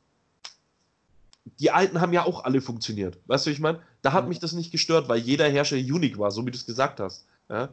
die 1.60 1.70
alten 1.70 2.00
haben 2.00 2.12
ja 2.12 2.24
auch 2.24 2.44
alle 2.44 2.60
funktioniert. 2.60 3.18
Weißt 3.26 3.46
du, 3.46 3.50
ich 3.50 3.60
meine? 3.60 3.80
Da 4.02 4.12
hat 4.12 4.28
mich 4.28 4.38
das 4.38 4.52
nicht 4.52 4.72
gestört, 4.72 5.08
weil 5.08 5.18
jeder 5.18 5.48
Herrscher 5.48 5.76
unique 5.76 6.18
war, 6.18 6.30
so 6.30 6.44
wie 6.46 6.50
du 6.50 6.56
es 6.56 6.66
gesagt 6.66 7.00
hast. 7.00 7.26
Ja? 7.48 7.70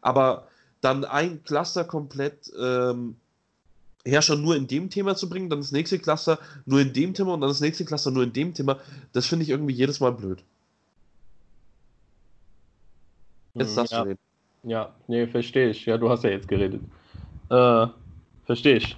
Aber 0.00 0.48
dann 0.80 1.04
ein 1.04 1.42
Cluster 1.44 1.84
komplett 1.84 2.50
ähm, 2.58 3.16
Herrscher 4.04 4.36
nur 4.36 4.56
in 4.56 4.66
dem 4.66 4.90
Thema 4.90 5.14
zu 5.14 5.28
bringen, 5.28 5.48
dann 5.48 5.60
das 5.60 5.72
nächste 5.72 5.98
Cluster 5.98 6.38
nur 6.66 6.80
in 6.80 6.92
dem 6.92 7.14
Thema 7.14 7.34
und 7.34 7.40
dann 7.40 7.50
das 7.50 7.60
nächste 7.60 7.84
Cluster 7.84 8.10
nur 8.10 8.24
in 8.24 8.32
dem 8.32 8.54
Thema, 8.54 8.78
das 9.12 9.26
finde 9.26 9.44
ich 9.44 9.50
irgendwie 9.50 9.74
jedes 9.74 10.00
Mal 10.00 10.12
blöd. 10.12 10.42
Jetzt 13.54 13.70
hm, 13.70 13.76
darfst 13.76 13.92
ja. 13.92 14.02
du 14.02 14.08
reden. 14.08 14.20
Ja, 14.64 14.94
nee, 15.08 15.26
verstehe 15.26 15.70
ich. 15.70 15.86
Ja, 15.86 15.98
du 15.98 16.08
hast 16.08 16.24
ja 16.24 16.30
jetzt 16.30 16.48
geredet. 16.48 16.80
Äh, 17.48 17.86
verstehe 18.44 18.76
ich. 18.76 18.96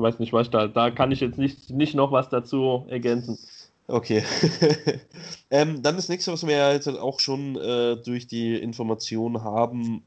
Ich 0.00 0.04
weiß 0.04 0.18
nicht, 0.18 0.32
was 0.32 0.48
da, 0.48 0.66
da 0.66 0.90
kann 0.90 1.12
ich 1.12 1.20
jetzt 1.20 1.36
nicht, 1.36 1.68
nicht 1.68 1.94
noch 1.94 2.10
was 2.10 2.30
dazu 2.30 2.86
ergänzen. 2.88 3.38
Okay. 3.86 4.24
ähm, 5.50 5.82
dann 5.82 5.96
das 5.96 6.08
nächste, 6.08 6.32
was 6.32 6.46
wir 6.46 6.56
ja 6.56 6.72
jetzt 6.72 6.88
auch 6.88 7.20
schon 7.20 7.56
äh, 7.56 7.96
durch 7.96 8.26
die 8.26 8.54
Informationen 8.56 9.44
haben, 9.44 10.02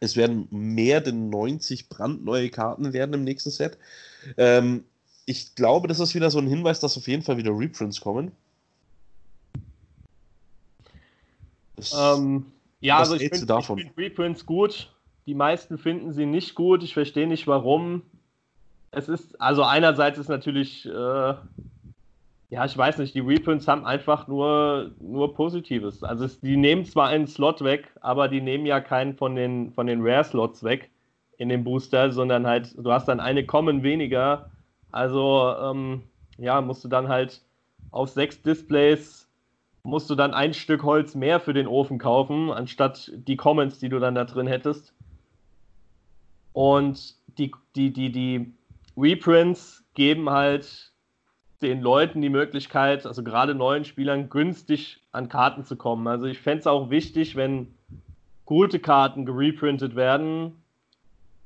es 0.00 0.16
werden 0.16 0.48
mehr 0.50 1.00
denn 1.00 1.30
90 1.30 1.88
brandneue 1.88 2.50
Karten 2.50 2.92
werden 2.92 3.14
im 3.14 3.24
nächsten 3.24 3.48
Set. 3.48 3.78
Ähm, 4.36 4.84
ich 5.24 5.54
glaube, 5.54 5.88
das 5.88 5.98
ist 5.98 6.14
wieder 6.14 6.30
so 6.30 6.38
ein 6.38 6.46
Hinweis, 6.46 6.78
dass 6.80 6.98
auf 6.98 7.08
jeden 7.08 7.22
Fall 7.22 7.38
wieder 7.38 7.58
Reprints 7.58 8.02
kommen. 8.02 8.32
Ähm, 11.98 12.44
ja, 12.80 12.98
also 12.98 13.14
ich 13.14 13.30
finde 13.30 13.62
find 13.62 13.96
Reprints 13.96 14.44
gut. 14.44 14.92
Die 15.24 15.34
meisten 15.34 15.78
finden 15.78 16.12
sie 16.12 16.26
nicht 16.26 16.54
gut. 16.54 16.82
Ich 16.82 16.92
verstehe 16.92 17.26
nicht 17.26 17.46
warum 17.46 18.02
es 18.90 19.08
ist, 19.08 19.40
also 19.40 19.62
einerseits 19.62 20.18
ist 20.18 20.28
natürlich, 20.28 20.86
äh, 20.86 21.34
ja, 22.48 22.64
ich 22.64 22.76
weiß 22.76 22.98
nicht, 22.98 23.14
die 23.14 23.20
Reprints 23.20 23.66
haben 23.68 23.84
einfach 23.84 24.28
nur, 24.28 24.92
nur 25.00 25.34
Positives. 25.34 26.02
Also 26.02 26.24
es, 26.24 26.40
die 26.40 26.56
nehmen 26.56 26.84
zwar 26.84 27.08
einen 27.08 27.26
Slot 27.26 27.62
weg, 27.62 27.90
aber 28.00 28.28
die 28.28 28.40
nehmen 28.40 28.66
ja 28.66 28.80
keinen 28.80 29.14
von 29.14 29.34
den, 29.34 29.72
von 29.72 29.86
den 29.86 30.00
Rare-Slots 30.02 30.62
weg 30.62 30.90
in 31.38 31.48
dem 31.48 31.64
Booster, 31.64 32.12
sondern 32.12 32.46
halt, 32.46 32.74
du 32.78 32.90
hast 32.92 33.08
dann 33.08 33.20
eine 33.20 33.44
Common 33.44 33.82
weniger. 33.82 34.50
Also, 34.92 35.54
ähm, 35.60 36.02
ja, 36.38 36.60
musst 36.60 36.84
du 36.84 36.88
dann 36.88 37.08
halt 37.08 37.42
auf 37.90 38.08
sechs 38.10 38.40
Displays 38.42 39.26
musst 39.86 40.10
du 40.10 40.14
dann 40.14 40.34
ein 40.34 40.52
Stück 40.52 40.82
Holz 40.82 41.14
mehr 41.14 41.40
für 41.40 41.54
den 41.54 41.66
Ofen 41.66 41.98
kaufen, 41.98 42.50
anstatt 42.50 43.10
die 43.14 43.36
Commons, 43.36 43.78
die 43.78 43.88
du 43.88 43.98
dann 43.98 44.14
da 44.14 44.24
drin 44.24 44.46
hättest. 44.46 44.92
Und 46.52 47.14
die, 47.38 47.52
die, 47.74 47.92
die, 47.92 48.10
die 48.10 48.52
Reprints 48.96 49.84
geben 49.94 50.30
halt 50.30 50.92
den 51.62 51.80
Leuten 51.80 52.20
die 52.20 52.28
Möglichkeit, 52.28 53.06
also 53.06 53.22
gerade 53.22 53.54
neuen 53.54 53.84
Spielern, 53.84 54.28
günstig 54.28 55.00
an 55.12 55.28
Karten 55.28 55.64
zu 55.64 55.76
kommen. 55.76 56.06
Also 56.06 56.26
ich 56.26 56.38
fände 56.38 56.60
es 56.60 56.66
auch 56.66 56.90
wichtig, 56.90 57.36
wenn 57.36 57.74
gute 58.44 58.78
Karten 58.78 59.24
gereprintet 59.24 59.96
werden. 59.96 60.62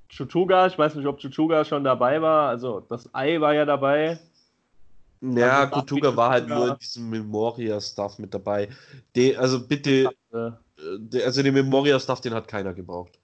Chuchuga, 0.09 0.67
ich 0.67 0.77
weiß 0.77 0.97
nicht, 0.97 1.07
ob 1.07 1.19
Chuchuga 1.19 1.65
schon 1.65 1.85
dabei 1.85 2.21
war, 2.21 2.49
also 2.49 2.81
das 2.81 3.15
Ei 3.15 3.41
war 3.41 3.55
ja 3.55 3.65
dabei. 3.65 4.19
Ja, 5.21 5.61
also 5.61 5.83
Chuchuga 5.83 6.17
war 6.17 6.31
halt 6.31 6.49
nur 6.49 6.69
in 6.69 6.79
diesem 6.79 7.11
Memoria-Stuff 7.11 8.19
mit 8.19 8.35
dabei. 8.35 8.69
De, 9.15 9.37
also 9.37 9.67
bitte, 9.67 10.11
äh, 10.33 11.23
also 11.25 11.43
den 11.43 11.55
Memoria-Stuff, 11.55 12.21
den 12.21 12.35
hat 12.35 12.49
keiner 12.49 12.75
gebraucht. 12.75 13.19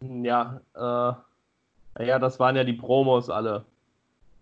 Ja, 0.00 0.60
äh, 0.74 1.12
ja, 1.98 2.18
das 2.18 2.38
waren 2.38 2.56
ja 2.56 2.64
die 2.64 2.72
Promos 2.72 3.30
alle. 3.30 3.64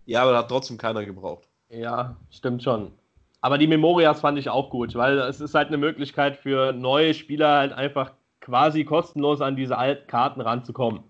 Ja, 0.04 0.22
aber 0.22 0.32
da 0.32 0.38
hat 0.38 0.48
trotzdem 0.48 0.78
keiner 0.78 1.04
gebraucht. 1.04 1.48
Ja, 1.68 2.16
stimmt 2.30 2.62
schon. 2.62 2.92
Aber 3.40 3.58
die 3.58 3.66
Memorias 3.66 4.20
fand 4.20 4.38
ich 4.38 4.48
auch 4.48 4.70
gut, 4.70 4.94
weil 4.94 5.18
es 5.18 5.40
ist 5.40 5.54
halt 5.54 5.68
eine 5.68 5.76
Möglichkeit 5.76 6.36
für 6.36 6.72
neue 6.72 7.14
Spieler 7.14 7.58
halt 7.58 7.72
einfach 7.72 8.12
quasi 8.40 8.84
kostenlos 8.84 9.40
an 9.40 9.56
diese 9.56 9.76
alten 9.76 10.06
Karten 10.06 10.40
ranzukommen. 10.40 11.00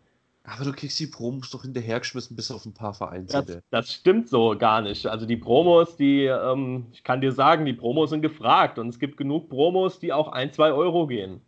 Aber 0.44 0.64
du 0.64 0.72
kriegst 0.72 0.98
die 1.00 1.08
Promos 1.08 1.50
doch 1.50 1.62
hinterhergeschmissen, 1.62 2.36
bis 2.36 2.50
auf 2.52 2.64
ein 2.64 2.72
paar 2.72 2.94
vereinzelte. 2.94 3.62
Das, 3.70 3.86
das 3.86 3.92
stimmt 3.92 4.28
so 4.28 4.56
gar 4.56 4.80
nicht. 4.80 5.06
Also 5.06 5.26
die 5.26 5.36
Promos, 5.36 5.96
die, 5.96 6.24
ähm, 6.24 6.86
ich 6.92 7.02
kann 7.02 7.20
dir 7.20 7.32
sagen, 7.32 7.64
die 7.64 7.72
Promos 7.72 8.10
sind 8.10 8.22
gefragt 8.22 8.78
und 8.78 8.88
es 8.88 8.98
gibt 9.00 9.16
genug 9.16 9.48
Promos, 9.48 9.98
die 9.98 10.12
auch 10.12 10.28
ein, 10.28 10.52
zwei 10.52 10.72
Euro 10.72 11.08
gehen. 11.08 11.40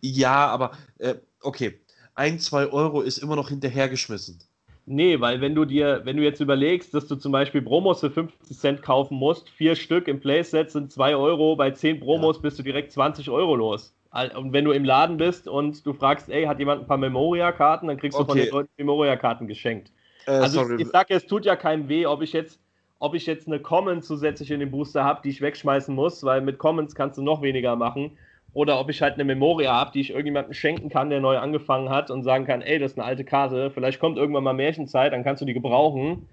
Ja, 0.00 0.48
aber 0.48 0.72
äh, 0.98 1.14
okay, 1.42 1.80
ein, 2.14 2.38
zwei 2.38 2.66
Euro 2.66 3.00
ist 3.00 3.18
immer 3.18 3.36
noch 3.36 3.48
hinterhergeschmissen. 3.48 4.38
Nee, 4.86 5.18
weil 5.20 5.40
wenn 5.40 5.54
du 5.54 5.64
dir, 5.64 6.02
wenn 6.04 6.18
du 6.18 6.22
jetzt 6.22 6.40
überlegst, 6.40 6.92
dass 6.92 7.06
du 7.06 7.16
zum 7.16 7.32
Beispiel 7.32 7.62
Promos 7.62 8.00
für 8.00 8.10
50 8.10 8.58
Cent 8.58 8.82
kaufen 8.82 9.16
musst, 9.16 9.48
vier 9.48 9.76
Stück 9.76 10.08
im 10.08 10.20
Playset 10.20 10.70
sind 10.70 10.92
2 10.92 11.16
Euro, 11.16 11.56
bei 11.56 11.70
10 11.70 12.00
Promos 12.00 12.36
ja. 12.36 12.42
bist 12.42 12.58
du 12.58 12.62
direkt 12.62 12.92
20 12.92 13.30
Euro 13.30 13.56
los. 13.56 13.94
Und 14.36 14.52
wenn 14.52 14.64
du 14.64 14.72
im 14.72 14.84
Laden 14.84 15.16
bist 15.16 15.48
und 15.48 15.84
du 15.84 15.92
fragst, 15.92 16.28
ey, 16.28 16.44
hat 16.44 16.58
jemand 16.58 16.82
ein 16.82 16.86
paar 16.86 16.98
Memoria-Karten, 16.98 17.88
dann 17.88 17.96
kriegst 17.96 18.16
du 18.16 18.22
okay. 18.22 18.30
von 18.30 18.38
den 18.38 18.50
Leuten 18.50 18.70
Memoria-Karten 18.76 19.48
geschenkt. 19.48 19.90
Äh, 20.26 20.32
also 20.32 20.60
sorry. 20.60 20.74
ich, 20.74 20.82
ich 20.82 20.88
sag, 20.88 21.10
es 21.10 21.26
tut 21.26 21.44
ja 21.44 21.56
keinem 21.56 21.88
weh, 21.88 22.06
ob 22.06 22.22
ich 22.22 22.32
jetzt, 22.32 22.60
ob 23.00 23.14
ich 23.14 23.26
jetzt 23.26 23.48
eine 23.48 23.58
Common 23.58 24.02
zusätzlich 24.02 24.50
in 24.50 24.60
den 24.60 24.70
Booster 24.70 25.02
habe, 25.02 25.20
die 25.24 25.30
ich 25.30 25.40
wegschmeißen 25.40 25.94
muss, 25.94 26.22
weil 26.22 26.42
mit 26.42 26.58
Commons 26.58 26.94
kannst 26.94 27.18
du 27.18 27.22
noch 27.22 27.42
weniger 27.42 27.74
machen 27.74 28.16
oder 28.54 28.78
ob 28.78 28.88
ich 28.88 29.02
halt 29.02 29.14
eine 29.14 29.24
Memoria 29.24 29.72
habe, 29.72 29.90
die 29.92 30.00
ich 30.00 30.10
irgendjemandem 30.10 30.54
schenken 30.54 30.88
kann, 30.88 31.10
der 31.10 31.20
neu 31.20 31.38
angefangen 31.38 31.90
hat 31.90 32.10
und 32.10 32.22
sagen 32.22 32.46
kann, 32.46 32.62
ey, 32.62 32.78
das 32.78 32.92
ist 32.92 32.98
eine 32.98 33.06
alte 33.06 33.24
Karte, 33.24 33.70
vielleicht 33.70 34.00
kommt 34.00 34.16
irgendwann 34.16 34.44
mal 34.44 34.54
Märchenzeit, 34.54 35.12
dann 35.12 35.24
kannst 35.24 35.42
du 35.42 35.46
die 35.46 35.54
gebrauchen. 35.54 36.28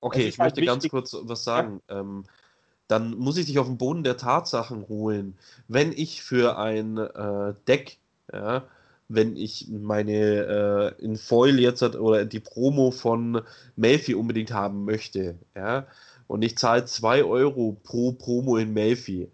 Okay, 0.00 0.28
ich 0.28 0.38
halt 0.38 0.56
möchte 0.56 0.66
ganz 0.66 0.88
kurz 0.88 1.16
was 1.22 1.42
sagen. 1.42 1.80
Ja. 1.88 2.00
Ähm, 2.00 2.24
dann 2.86 3.16
muss 3.16 3.38
ich 3.38 3.46
dich 3.46 3.58
auf 3.58 3.66
den 3.66 3.78
Boden 3.78 4.04
der 4.04 4.18
Tatsachen 4.18 4.86
holen. 4.88 5.38
Wenn 5.68 5.92
ich 5.92 6.22
für 6.22 6.58
ein 6.58 6.98
äh, 6.98 7.54
Deck, 7.66 7.96
ja, 8.30 8.64
wenn 9.08 9.36
ich 9.36 9.68
meine 9.70 10.94
äh, 10.98 11.02
in 11.02 11.16
Foil 11.16 11.58
jetzt 11.58 11.80
hat, 11.80 11.96
oder 11.96 12.26
die 12.26 12.40
Promo 12.40 12.90
von 12.90 13.40
Melfi 13.76 14.14
unbedingt 14.14 14.52
haben 14.52 14.84
möchte, 14.84 15.36
ja, 15.54 15.86
und 16.26 16.42
ich 16.42 16.58
zahle 16.58 16.84
2 16.84 17.24
Euro 17.24 17.76
pro 17.82 18.12
Promo 18.12 18.58
in 18.58 18.74
Melfi, 18.74 19.30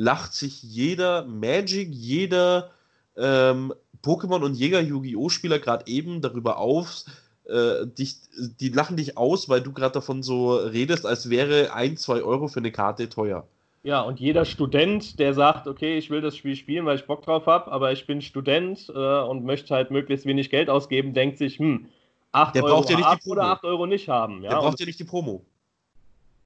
lacht 0.00 0.32
sich 0.32 0.62
jeder 0.62 1.24
Magic, 1.26 1.88
jeder 1.90 2.70
ähm, 3.16 3.74
Pokémon 4.02 4.42
und 4.42 4.54
Jäger 4.54 4.80
Yu-Gi-Oh! 4.80 5.28
Spieler 5.28 5.58
gerade 5.58 5.86
eben 5.88 6.22
darüber 6.22 6.56
auf, 6.56 7.04
äh, 7.44 7.86
dich, 7.86 8.16
die 8.60 8.70
lachen 8.70 8.96
dich 8.96 9.18
aus, 9.18 9.50
weil 9.50 9.60
du 9.60 9.72
gerade 9.72 9.92
davon 9.92 10.22
so 10.22 10.56
redest, 10.56 11.04
als 11.04 11.28
wäre 11.28 11.74
1, 11.74 12.00
2 12.00 12.22
Euro 12.22 12.48
für 12.48 12.60
eine 12.60 12.72
Karte 12.72 13.10
teuer. 13.10 13.46
Ja, 13.82 14.00
und 14.00 14.20
jeder 14.20 14.46
Student, 14.46 15.18
der 15.18 15.34
sagt, 15.34 15.66
okay, 15.66 15.98
ich 15.98 16.08
will 16.08 16.22
das 16.22 16.36
Spiel 16.36 16.56
spielen, 16.56 16.86
weil 16.86 16.96
ich 16.96 17.06
Bock 17.06 17.22
drauf 17.22 17.46
habe, 17.46 17.70
aber 17.70 17.92
ich 17.92 18.06
bin 18.06 18.22
Student 18.22 18.90
äh, 18.94 19.22
und 19.22 19.44
möchte 19.44 19.74
halt 19.74 19.90
möglichst 19.90 20.24
wenig 20.24 20.48
Geld 20.48 20.70
ausgeben, 20.70 21.12
denkt 21.12 21.36
sich, 21.36 21.58
hm, 21.58 21.86
8 22.32 22.54
der 22.54 22.64
Euro 22.64 22.76
braucht 22.76 22.90
ja 22.90 22.96
nicht 22.96 23.24
die 23.24 23.30
oder 23.30 23.44
8 23.44 23.64
Euro 23.64 23.86
nicht 23.86 24.08
haben. 24.08 24.42
Ja? 24.42 24.50
Der 24.50 24.56
braucht 24.56 24.80
ja 24.80 24.86
nicht 24.86 24.98
die 24.98 25.04
Promo. 25.04 25.44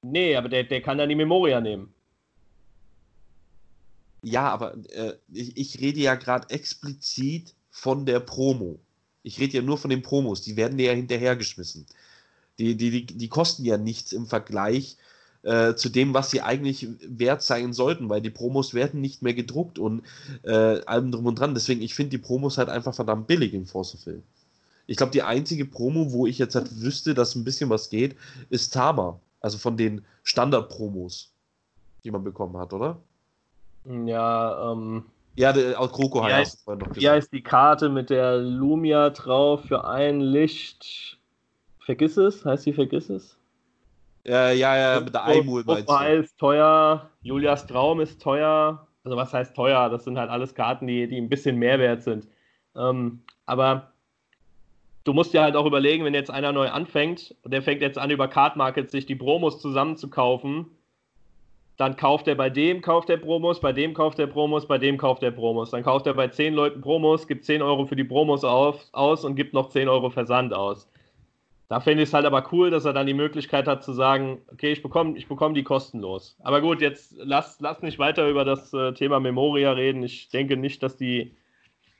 Nee, 0.01 0.35
aber 0.35 0.49
der, 0.49 0.65
der 0.65 0.81
kann 0.81 0.97
dann 0.97 1.09
die 1.09 1.15
Memoria 1.15 1.61
nehmen. 1.61 1.94
Ja, 4.25 4.49
aber 4.49 4.73
äh, 4.89 5.13
ich, 5.31 5.55
ich 5.55 5.79
rede 5.81 5.99
ja 5.99 6.15
gerade 6.15 6.49
explizit 6.49 7.53
von 7.69 8.07
der 8.07 8.19
Promo. 8.19 8.79
Ich 9.21 9.39
rede 9.39 9.57
ja 9.57 9.61
nur 9.61 9.77
von 9.77 9.91
den 9.91 10.01
Promos, 10.01 10.41
die 10.41 10.55
werden 10.55 10.79
dir 10.79 10.87
ja 10.87 10.93
hinterhergeschmissen. 10.93 11.85
Die, 12.57 12.75
die, 12.75 12.89
die, 12.89 13.05
die 13.05 13.27
kosten 13.27 13.65
ja 13.65 13.77
nichts 13.77 14.13
im 14.13 14.25
Vergleich 14.25 14.97
äh, 15.43 15.75
zu 15.75 15.89
dem, 15.89 16.15
was 16.15 16.31
sie 16.31 16.41
eigentlich 16.41 16.87
wert 17.01 17.43
sein 17.43 17.71
sollten, 17.71 18.09
weil 18.09 18.21
die 18.21 18.31
Promos 18.31 18.73
werden 18.73 18.99
nicht 18.99 19.21
mehr 19.21 19.35
gedruckt 19.35 19.77
und 19.77 20.01
äh, 20.41 20.81
allem 20.85 21.11
drum 21.11 21.27
und 21.27 21.37
dran. 21.37 21.53
Deswegen, 21.53 21.83
ich 21.83 21.93
finde 21.93 22.09
die 22.09 22.17
Promos 22.17 22.57
halt 22.57 22.69
einfach 22.69 22.95
verdammt 22.95 23.27
billig 23.27 23.53
in 23.53 23.67
Force 23.67 23.93
of 23.93 24.07
Will. 24.07 24.23
Ich 24.87 24.97
glaube, 24.97 25.11
die 25.11 25.21
einzige 25.21 25.65
Promo, 25.65 26.13
wo 26.13 26.25
ich 26.25 26.39
jetzt 26.39 26.55
halt 26.55 26.81
wüsste, 26.81 27.13
dass 27.13 27.35
ein 27.35 27.43
bisschen 27.43 27.69
was 27.69 27.91
geht, 27.91 28.15
ist 28.49 28.73
Tama. 28.73 29.19
Also 29.39 29.59
von 29.59 29.77
den 29.77 30.03
Standard-Promos, 30.23 31.29
die 32.03 32.09
man 32.09 32.23
bekommen 32.23 32.57
hat, 32.57 32.73
oder? 32.73 32.99
Ja, 33.85 34.71
ähm, 34.71 35.05
ja, 35.35 35.51
der, 35.51 35.79
aus 35.79 35.91
Kroko 35.91 36.25
wie 36.25 36.33
heißt, 36.33 36.63
hast 36.65 36.67
du 36.67 36.75
noch 36.75 36.95
Wie 36.95 37.09
heißt 37.09 37.31
die 37.31 37.43
Karte 37.43 37.89
mit 37.89 38.09
der 38.09 38.37
Lumia 38.37 39.09
drauf 39.09 39.65
für 39.65 39.85
ein 39.85 40.21
Licht? 40.21 41.19
Vergiss 41.79 42.17
es? 42.17 42.45
Heißt 42.45 42.65
die 42.65 42.73
Vergiss 42.73 43.09
es? 43.09 43.37
Ja, 44.23 44.49
ja, 44.49 44.75
ja, 44.75 44.99
mit 45.01 45.13
der 45.13 45.23
Eimul 45.23 45.63
meinst 45.65 45.89
du. 45.89 46.13
ist 46.19 46.37
teuer, 46.39 47.09
Julias 47.21 47.67
Traum 47.67 47.99
ist 47.99 48.21
teuer. 48.21 48.87
Also 49.03 49.17
was 49.17 49.33
heißt 49.33 49.55
teuer? 49.55 49.89
Das 49.89 50.03
sind 50.03 50.17
halt 50.17 50.31
alles 50.31 50.55
Karten, 50.55 50.87
die, 50.87 51.07
die 51.07 51.17
ein 51.17 51.29
bisschen 51.29 51.57
mehr 51.57 51.77
wert 51.77 52.01
sind. 52.01 52.27
Ähm, 52.75 53.21
aber 53.45 53.93
du 55.03 55.13
musst 55.13 55.33
dir 55.33 55.43
halt 55.43 55.55
auch 55.55 55.67
überlegen, 55.67 56.03
wenn 56.05 56.15
jetzt 56.15 56.31
einer 56.31 56.51
neu 56.53 56.69
anfängt, 56.69 57.35
der 57.45 57.61
fängt 57.61 57.81
jetzt 57.81 57.99
an, 57.99 58.09
über 58.09 58.27
Card 58.27 58.55
Markets 58.55 58.91
sich 58.91 59.05
die 59.05 59.15
Promos 59.15 59.61
zusammenzukaufen, 59.61 60.65
dann 61.77 61.97
kauft 61.97 62.27
er 62.27 62.35
bei 62.35 62.49
dem, 62.49 62.81
kauft 62.81 63.09
er 63.09 63.17
Promos, 63.17 63.59
bei 63.59 63.73
dem 63.73 63.93
kauft 63.93 64.19
er 64.19 64.27
Promos, 64.27 64.67
bei 64.67 64.77
dem 64.77 64.97
kauft 64.97 65.23
er 65.23 65.31
Promos. 65.31 65.71
Dann 65.71 65.83
kauft 65.83 66.07
er 66.07 66.13
bei 66.13 66.29
10 66.29 66.53
Leuten 66.53 66.81
Promos, 66.81 67.27
gibt 67.27 67.43
10 67.43 67.61
Euro 67.61 67.85
für 67.85 67.97
die 67.97 68.05
Promos 68.05 68.43
auf, 68.45 68.85
aus 68.93 69.25
und 69.25 69.35
gibt 69.35 69.53
noch 69.53 69.69
10 69.69 69.89
Euro 69.89 70.09
Versand 70.09 70.53
aus. 70.53 70.89
Da 71.67 71.79
finde 71.79 72.03
ich 72.03 72.09
es 72.09 72.13
halt 72.13 72.25
aber 72.25 72.47
cool, 72.51 72.69
dass 72.69 72.85
er 72.85 72.93
dann 72.93 73.07
die 73.07 73.13
Möglichkeit 73.13 73.67
hat 73.67 73.83
zu 73.83 73.91
sagen, 73.91 74.41
okay, 74.53 74.71
ich 74.71 74.83
bekomme 74.83 75.17
ich 75.17 75.27
bekomm 75.27 75.53
die 75.53 75.63
kostenlos. 75.63 76.37
Aber 76.43 76.61
gut, 76.61 76.79
jetzt 76.79 77.15
lass, 77.17 77.59
lass 77.59 77.81
nicht 77.81 77.99
weiter 77.99 78.29
über 78.29 78.45
das 78.45 78.71
äh, 78.73 78.93
Thema 78.93 79.19
Memoria 79.19 79.71
reden. 79.71 80.03
Ich 80.03 80.29
denke 80.29 80.57
nicht, 80.57 80.83
dass 80.83 80.95
die 80.95 81.35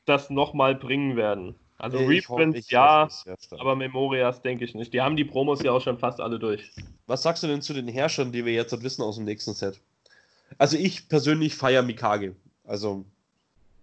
das 0.05 0.29
nochmal 0.29 0.75
bringen 0.75 1.17
werden. 1.17 1.55
Also 1.77 1.99
nee, 1.99 2.19
Reprints 2.19 2.69
ja, 2.69 3.09
aber 3.51 3.75
Memorias 3.75 4.41
denke 4.41 4.63
ich 4.63 4.75
nicht. 4.75 4.93
Die 4.93 5.01
haben 5.01 5.17
die 5.17 5.25
Promos 5.25 5.61
ja 5.61 5.71
auch 5.71 5.81
schon 5.81 5.97
fast 5.97 6.21
alle 6.21 6.39
durch. 6.39 6.71
Was 7.05 7.23
sagst 7.23 7.43
du 7.43 7.47
denn 7.47 7.61
zu 7.61 7.73
den 7.73 7.87
Herrschern, 7.87 8.31
die 8.31 8.45
wir 8.45 8.53
jetzt 8.53 8.81
wissen 8.81 9.01
aus 9.01 9.17
dem 9.17 9.25
nächsten 9.25 9.53
Set? 9.53 9.81
Also 10.57 10.77
ich 10.77 11.09
persönlich 11.09 11.55
feiere 11.55 11.83
Mikage. 11.83 12.35
Also. 12.63 13.05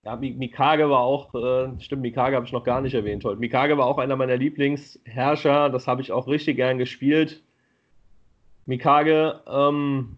Ja, 0.04 0.16
Mikage 0.16 0.88
war 0.88 1.00
auch, 1.00 1.34
äh, 1.34 1.80
stimmt, 1.80 2.02
Mikage 2.02 2.34
habe 2.34 2.46
ich 2.46 2.52
noch 2.52 2.64
gar 2.64 2.80
nicht 2.80 2.94
erwähnt 2.94 3.24
heute. 3.24 3.38
Mikage 3.38 3.76
war 3.78 3.86
auch 3.86 3.98
einer 3.98 4.16
meiner 4.16 4.36
Lieblingsherrscher, 4.36 5.70
das 5.70 5.86
habe 5.86 6.02
ich 6.02 6.10
auch 6.10 6.26
richtig 6.26 6.56
gern 6.56 6.78
gespielt. 6.78 7.40
Mikage, 8.66 9.40
ähm, 9.46 10.16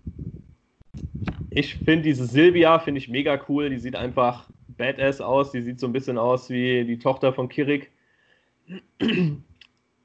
ich 1.50 1.74
finde 1.74 2.02
diese 2.02 2.26
Silvia, 2.26 2.78
finde 2.78 2.98
ich 2.98 3.08
mega 3.08 3.38
cool, 3.48 3.68
die 3.68 3.78
sieht 3.78 3.96
einfach 3.96 4.48
badass 4.76 5.20
aus. 5.20 5.52
Die 5.52 5.62
sieht 5.62 5.80
so 5.80 5.86
ein 5.86 5.92
bisschen 5.92 6.18
aus 6.18 6.50
wie 6.50 6.84
die 6.84 6.98
Tochter 6.98 7.32
von 7.32 7.48
Kirik. 7.48 7.90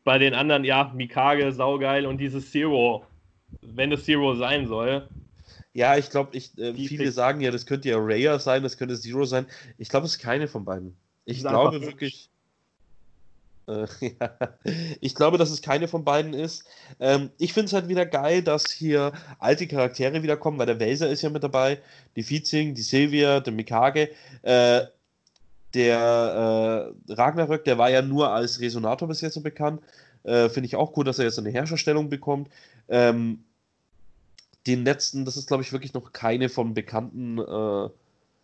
Bei 0.03 0.17
den 0.17 0.33
anderen, 0.33 0.63
ja, 0.63 0.91
Mikage, 0.95 1.51
saugeil 1.51 2.05
und 2.05 2.17
dieses 2.17 2.51
Zero, 2.51 3.05
wenn 3.61 3.91
es 3.91 4.05
Zero 4.05 4.35
sein 4.35 4.67
soll. 4.67 5.07
Ja, 5.73 5.97
ich 5.97 6.09
glaube, 6.09 6.35
ich, 6.35 6.57
äh, 6.57 6.73
viele 6.73 7.11
sagen 7.11 7.41
ja, 7.41 7.51
das 7.51 7.65
könnte 7.65 7.89
ja 7.89 7.97
Raya 7.99 8.39
sein, 8.39 8.63
das 8.63 8.77
könnte 8.77 8.99
Zero 8.99 9.25
sein. 9.25 9.45
Ich 9.77 9.89
glaube, 9.89 10.05
es 10.05 10.15
ist 10.15 10.21
keine 10.21 10.47
von 10.47 10.65
beiden. 10.65 10.97
Ich 11.25 11.39
glaube 11.39 11.81
wirklich. 11.81 12.29
Äh, 13.69 13.87
ja. 14.19 14.31
Ich 14.99 15.15
glaube, 15.15 15.37
dass 15.37 15.51
es 15.51 15.61
keine 15.61 15.87
von 15.87 16.03
beiden 16.03 16.33
ist. 16.33 16.65
Ähm, 16.99 17.29
ich 17.37 17.53
finde 17.53 17.67
es 17.67 17.73
halt 17.73 17.87
wieder 17.87 18.05
geil, 18.05 18.41
dass 18.41 18.71
hier 18.71 19.13
alte 19.39 19.67
Charaktere 19.67 20.23
wiederkommen, 20.23 20.57
weil 20.57 20.65
der 20.65 20.79
Welser 20.79 21.09
ist 21.09 21.21
ja 21.21 21.29
mit 21.29 21.43
dabei, 21.43 21.79
die 22.15 22.27
Vizing, 22.27 22.73
die 22.75 22.81
Silvia, 22.81 23.39
der 23.39 23.53
Mikage. 23.53 24.09
Äh, 24.41 24.81
der 25.75 26.93
äh, 27.07 27.13
Ragnarök, 27.13 27.63
der 27.63 27.77
war 27.77 27.91
ja 27.91 28.01
nur 28.01 28.31
als 28.31 28.59
Resonator 28.59 29.07
bis 29.07 29.21
jetzt 29.21 29.35
so 29.35 29.41
bekannt. 29.41 29.81
Äh, 30.23 30.49
finde 30.49 30.65
ich 30.65 30.75
auch 30.75 30.97
cool, 30.97 31.05
dass 31.05 31.19
er 31.19 31.25
jetzt 31.25 31.39
eine 31.39 31.51
Herrscherstellung 31.51 32.09
bekommt. 32.09 32.49
Ähm, 32.87 33.43
den 34.67 34.83
letzten, 34.83 35.25
das 35.25 35.37
ist 35.37 35.47
glaube 35.47 35.63
ich 35.63 35.71
wirklich 35.71 35.93
noch 35.93 36.11
keine 36.11 36.49
von 36.49 36.73
bekannten 36.73 37.37
äh, 37.37 37.89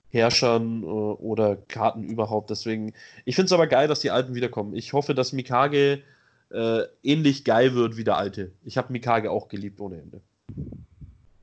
Herrschern 0.10 0.84
äh, 0.84 0.86
oder 0.86 1.56
Karten 1.56 2.03
überhaupt. 2.03 2.49
Deswegen, 2.49 2.93
ich 3.26 3.36
finde 3.36 3.47
es 3.47 3.53
aber 3.53 3.68
geil, 3.68 3.88
dass 3.88 3.99
die 3.99 4.12
Alten 4.12 4.36
wiederkommen. 4.36 4.76
Ich 4.76 4.93
hoffe, 4.93 5.14
dass 5.14 5.34
Mikage 5.34 6.01
äh, 6.51 6.82
ähnlich 7.03 7.43
geil 7.43 7.76
wird 7.76 7.97
wie 7.97 8.03
der 8.03 8.18
Alte. 8.18 8.51
Ich 8.64 8.78
habe 8.78 8.91
Mikage 8.91 9.32
auch 9.32 9.47
geliebt 9.47 9.80
ohne 9.82 10.01
Ende. 10.01 10.22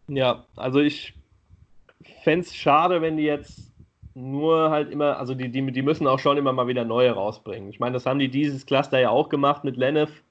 Ja, 0.08 0.44
also 0.56 0.80
ich 0.80 1.14
fände 2.22 2.46
es 2.46 2.54
schade, 2.54 3.02
wenn 3.02 3.16
die 3.16 3.24
jetzt 3.24 3.72
nur 4.14 4.70
halt 4.70 4.90
immer, 4.90 5.18
also 5.18 5.34
die, 5.34 5.50
die, 5.50 5.72
die 5.72 5.82
müssen 5.82 6.06
auch 6.06 6.18
schon 6.18 6.36
immer 6.36 6.52
mal 6.52 6.66
wieder 6.66 6.84
neue 6.84 7.12
rausbringen. 7.12 7.70
Ich 7.70 7.80
meine, 7.80 7.94
das 7.94 8.06
haben 8.06 8.18
die 8.18 8.28
dieses 8.28 8.66
Cluster 8.66 8.98
ja 8.98 9.10
auch 9.10 9.28
gemacht 9.28 9.64
mit 9.64 9.76
Lenef 9.76 10.22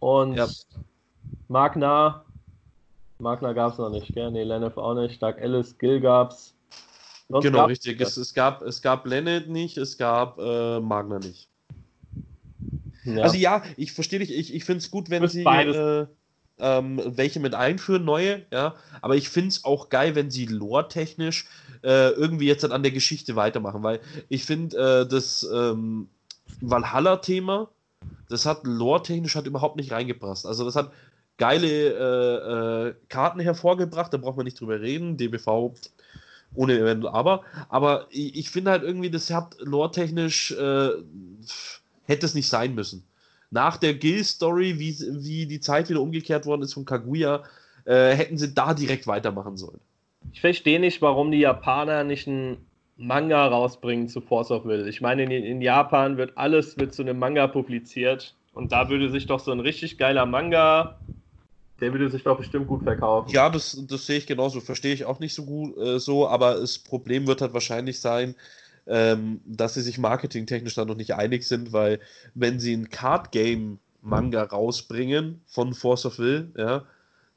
und 0.00 0.34
ja. 0.34 0.46
Magna. 1.48 2.24
Magna 3.18 3.52
gab 3.54 3.72
es 3.72 3.78
noch 3.78 3.88
nicht, 3.88 4.14
gell? 4.14 4.30
Nee, 4.30 4.42
Lenef 4.42 4.76
auch 4.76 4.94
nicht. 4.94 5.22
Dark 5.22 5.40
Alice, 5.40 5.78
Gil 5.78 6.00
gab's. 6.00 6.55
Sonst 7.28 7.44
genau, 7.44 7.64
richtig. 7.64 8.00
Es, 8.00 8.16
es, 8.16 8.34
gab, 8.34 8.62
es 8.62 8.82
gab 8.82 9.04
Leonard 9.06 9.48
nicht, 9.48 9.76
es 9.78 9.98
gab 9.98 10.38
äh, 10.38 10.80
Magna 10.80 11.18
nicht. 11.18 11.48
Ja. 13.04 13.22
Also 13.22 13.36
ja, 13.36 13.62
ich 13.76 13.92
verstehe 13.92 14.18
dich, 14.18 14.32
ich, 14.32 14.54
ich 14.54 14.64
finde 14.64 14.78
es 14.78 14.90
gut, 14.90 15.10
wenn 15.10 15.26
sie 15.28 15.44
äh, 15.44 16.06
ähm, 16.58 17.00
welche 17.04 17.40
mit 17.40 17.54
einführen, 17.54 18.04
neue, 18.04 18.46
ja. 18.52 18.74
Aber 19.02 19.16
ich 19.16 19.28
finde 19.28 19.48
es 19.48 19.64
auch 19.64 19.88
geil, 19.88 20.14
wenn 20.14 20.30
sie 20.30 20.46
lore-technisch 20.46 21.46
äh, 21.82 22.10
irgendwie 22.10 22.46
jetzt 22.46 22.64
dann 22.64 22.72
an 22.72 22.82
der 22.82 22.92
Geschichte 22.92 23.36
weitermachen, 23.36 23.82
weil 23.82 24.00
ich 24.28 24.44
finde, 24.44 24.76
äh, 25.02 25.08
das 25.08 25.48
ähm, 25.52 26.08
Valhalla-Thema, 26.60 27.68
das 28.28 28.46
hat 28.46 28.64
lore-technisch 28.64 29.34
hat 29.34 29.46
überhaupt 29.46 29.76
nicht 29.76 29.92
reingepasst. 29.92 30.46
Also 30.46 30.64
das 30.64 30.76
hat 30.76 30.92
geile 31.36 31.68
äh, 31.68 32.88
äh, 32.88 32.94
Karten 33.08 33.40
hervorgebracht, 33.40 34.12
da 34.12 34.16
braucht 34.18 34.36
man 34.36 34.44
nicht 34.44 34.58
drüber 34.58 34.80
reden. 34.80 35.16
DBV 35.16 35.74
ohne 36.54 36.78
eventuell 36.78 37.14
aber. 37.14 37.42
Aber 37.68 38.06
ich, 38.10 38.36
ich 38.36 38.50
finde 38.50 38.70
halt 38.70 38.82
irgendwie, 38.82 39.10
das 39.10 39.30
hat 39.30 39.56
lore-technisch, 39.60 40.52
äh, 40.52 40.90
hätte 42.04 42.26
es 42.26 42.34
nicht 42.34 42.48
sein 42.48 42.74
müssen. 42.74 43.04
Nach 43.50 43.76
der 43.76 43.94
Gil-Story, 43.94 44.78
wie, 44.78 44.96
wie 45.24 45.46
die 45.46 45.60
Zeit 45.60 45.88
wieder 45.88 46.00
umgekehrt 46.00 46.46
worden 46.46 46.62
ist 46.62 46.74
von 46.74 46.84
Kaguya, 46.84 47.44
äh, 47.84 48.10
hätten 48.14 48.38
sie 48.38 48.52
da 48.52 48.74
direkt 48.74 49.06
weitermachen 49.06 49.56
sollen. 49.56 49.80
Ich 50.32 50.40
verstehe 50.40 50.80
nicht, 50.80 51.00
warum 51.02 51.30
die 51.30 51.38
Japaner 51.38 52.02
nicht 52.04 52.26
einen 52.26 52.58
Manga 52.96 53.46
rausbringen 53.46 54.08
zu 54.08 54.20
Force 54.20 54.50
of 54.50 54.64
Will. 54.64 54.88
Ich 54.88 55.00
meine, 55.00 55.22
in, 55.22 55.30
in 55.30 55.60
Japan 55.60 56.16
wird 56.16 56.36
alles 56.36 56.76
wird 56.78 56.94
zu 56.94 57.02
einem 57.02 57.18
Manga 57.18 57.46
publiziert 57.46 58.34
und 58.52 58.72
da 58.72 58.88
würde 58.88 59.10
sich 59.10 59.26
doch 59.26 59.38
so 59.38 59.52
ein 59.52 59.60
richtig 59.60 59.98
geiler 59.98 60.26
Manga 60.26 60.96
Der 61.80 61.92
würde 61.92 62.08
sich 62.10 62.22
doch 62.22 62.38
bestimmt 62.38 62.68
gut 62.68 62.82
verkaufen. 62.82 63.30
Ja, 63.30 63.50
das, 63.50 63.84
das 63.86 64.06
sehe 64.06 64.18
ich 64.18 64.26
genauso. 64.26 64.60
Verstehe 64.60 64.94
ich 64.94 65.04
auch 65.04 65.20
nicht 65.20 65.34
so 65.34 65.44
gut 65.44 65.76
äh, 65.76 65.98
so, 65.98 66.26
aber 66.26 66.54
das 66.54 66.78
Problem 66.78 67.26
wird 67.26 67.42
halt 67.42 67.52
wahrscheinlich 67.52 68.00
sein, 68.00 68.34
ähm, 68.86 69.40
dass 69.44 69.74
sie 69.74 69.82
sich 69.82 69.98
marketingtechnisch 69.98 70.74
da 70.74 70.84
noch 70.84 70.96
nicht 70.96 71.14
einig 71.14 71.44
sind, 71.46 71.72
weil 71.72 72.00
wenn 72.34 72.60
sie 72.60 72.74
ein 72.74 72.88
Card 72.88 73.32
Game 73.32 73.78
Manga 74.00 74.42
rausbringen 74.42 75.42
von 75.46 75.74
Force 75.74 76.06
of 76.06 76.18
Will, 76.18 76.52
ja, 76.56 76.86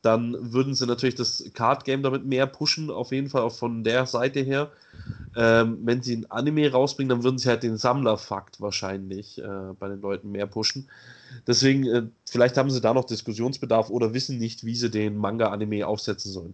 dann 0.01 0.53
würden 0.53 0.75
sie 0.75 0.85
natürlich 0.85 1.15
das 1.15 1.43
Card 1.53 1.83
Game 1.83 2.03
damit 2.03 2.25
mehr 2.25 2.47
pushen, 2.47 2.89
auf 2.89 3.11
jeden 3.11 3.29
Fall 3.29 3.41
auch 3.41 3.55
von 3.55 3.83
der 3.83 4.05
Seite 4.05 4.39
her. 4.39 4.71
Ähm, 5.35 5.79
wenn 5.83 6.01
sie 6.01 6.15
ein 6.17 6.31
Anime 6.31 6.71
rausbringen, 6.71 7.09
dann 7.09 7.23
würden 7.23 7.37
sie 7.37 7.49
halt 7.49 7.63
den 7.63 7.77
Sammlerfakt 7.77 8.61
wahrscheinlich 8.61 9.37
äh, 9.39 9.73
bei 9.77 9.89
den 9.89 10.01
Leuten 10.01 10.31
mehr 10.31 10.47
pushen. 10.47 10.89
Deswegen, 11.47 11.85
äh, 11.87 12.03
vielleicht 12.29 12.57
haben 12.57 12.69
sie 12.69 12.81
da 12.81 12.93
noch 12.93 13.05
Diskussionsbedarf 13.05 13.89
oder 13.89 14.13
wissen 14.13 14.37
nicht, 14.37 14.65
wie 14.65 14.75
sie 14.75 14.89
den 14.89 15.17
Manga-Anime 15.17 15.87
aufsetzen 15.87 16.31
sollen. 16.31 16.53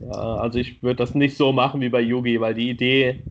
Ja, 0.00 0.36
also 0.36 0.58
ich 0.58 0.82
würde 0.82 0.96
das 0.96 1.14
nicht 1.14 1.36
so 1.36 1.52
machen 1.52 1.80
wie 1.80 1.88
bei 1.88 2.00
Yugi, 2.00 2.40
weil 2.40 2.54
die 2.54 2.70
Idee, 2.70 3.24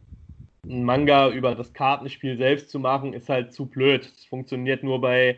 ein 0.66 0.84
Manga 0.84 1.30
über 1.30 1.56
das 1.56 1.74
Kartenspiel 1.74 2.38
selbst 2.38 2.70
zu 2.70 2.80
machen, 2.80 3.14
ist 3.14 3.30
halt 3.30 3.54
zu 3.54 3.66
blöd. 3.66 4.12
Es 4.18 4.26
funktioniert 4.26 4.84
nur 4.84 5.02
bei 5.02 5.38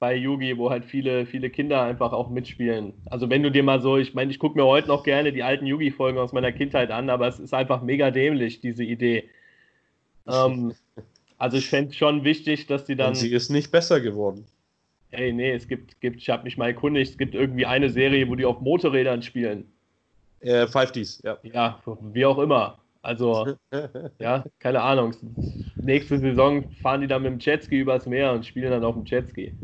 bei 0.00 0.16
Yugi, 0.16 0.56
wo 0.56 0.70
halt 0.70 0.86
viele, 0.86 1.26
viele 1.26 1.50
Kinder 1.50 1.82
einfach 1.82 2.12
auch 2.12 2.30
mitspielen. 2.30 2.94
Also 3.10 3.28
wenn 3.28 3.42
du 3.42 3.50
dir 3.50 3.62
mal 3.62 3.82
so, 3.82 3.98
ich 3.98 4.14
meine, 4.14 4.30
ich 4.30 4.38
gucke 4.38 4.58
mir 4.58 4.64
heute 4.64 4.88
noch 4.88 5.04
gerne 5.04 5.30
die 5.30 5.42
alten 5.42 5.66
Yugi-Folgen 5.66 6.18
aus 6.18 6.32
meiner 6.32 6.52
Kindheit 6.52 6.90
an, 6.90 7.10
aber 7.10 7.28
es 7.28 7.38
ist 7.38 7.52
einfach 7.52 7.82
mega 7.82 8.10
dämlich, 8.10 8.62
diese 8.62 8.82
Idee. 8.82 9.28
Ähm, 10.26 10.72
also 11.40 11.56
ich 11.56 11.70
fände 11.70 11.90
es 11.90 11.96
schon 11.96 12.22
wichtig, 12.22 12.66
dass 12.66 12.84
die 12.84 12.96
dann. 12.96 13.08
Und 13.08 13.14
sie 13.14 13.32
ist 13.32 13.48
nicht 13.48 13.72
besser 13.72 14.00
geworden. 14.00 14.44
Ey, 15.10 15.32
nee, 15.32 15.52
es 15.52 15.66
gibt, 15.66 15.98
gibt 16.00 16.18
ich 16.18 16.28
habe 16.28 16.44
mich 16.44 16.58
mal 16.58 16.66
erkundigt, 16.66 17.12
es 17.12 17.18
gibt 17.18 17.34
irgendwie 17.34 17.64
eine 17.64 17.88
Serie, 17.88 18.28
wo 18.28 18.34
die 18.36 18.44
auf 18.44 18.60
Motorrädern 18.60 19.22
spielen. 19.22 19.72
Äh, 20.40 20.66
5Ds, 20.66 21.24
ja. 21.24 21.38
Ja, 21.42 21.80
wie 22.12 22.26
auch 22.26 22.38
immer. 22.38 22.78
Also, 23.00 23.56
ja, 24.20 24.44
keine 24.58 24.82
Ahnung. 24.82 25.14
Nächste 25.80 26.18
Saison 26.18 26.64
fahren 26.82 27.00
die 27.00 27.06
dann 27.06 27.22
mit 27.22 27.32
dem 27.32 27.38
Jetski 27.38 27.80
übers 27.80 28.04
Meer 28.04 28.32
und 28.32 28.44
spielen 28.44 28.70
dann 28.70 28.84
auf 28.84 28.94
dem 28.94 29.06
Jetski. 29.06 29.54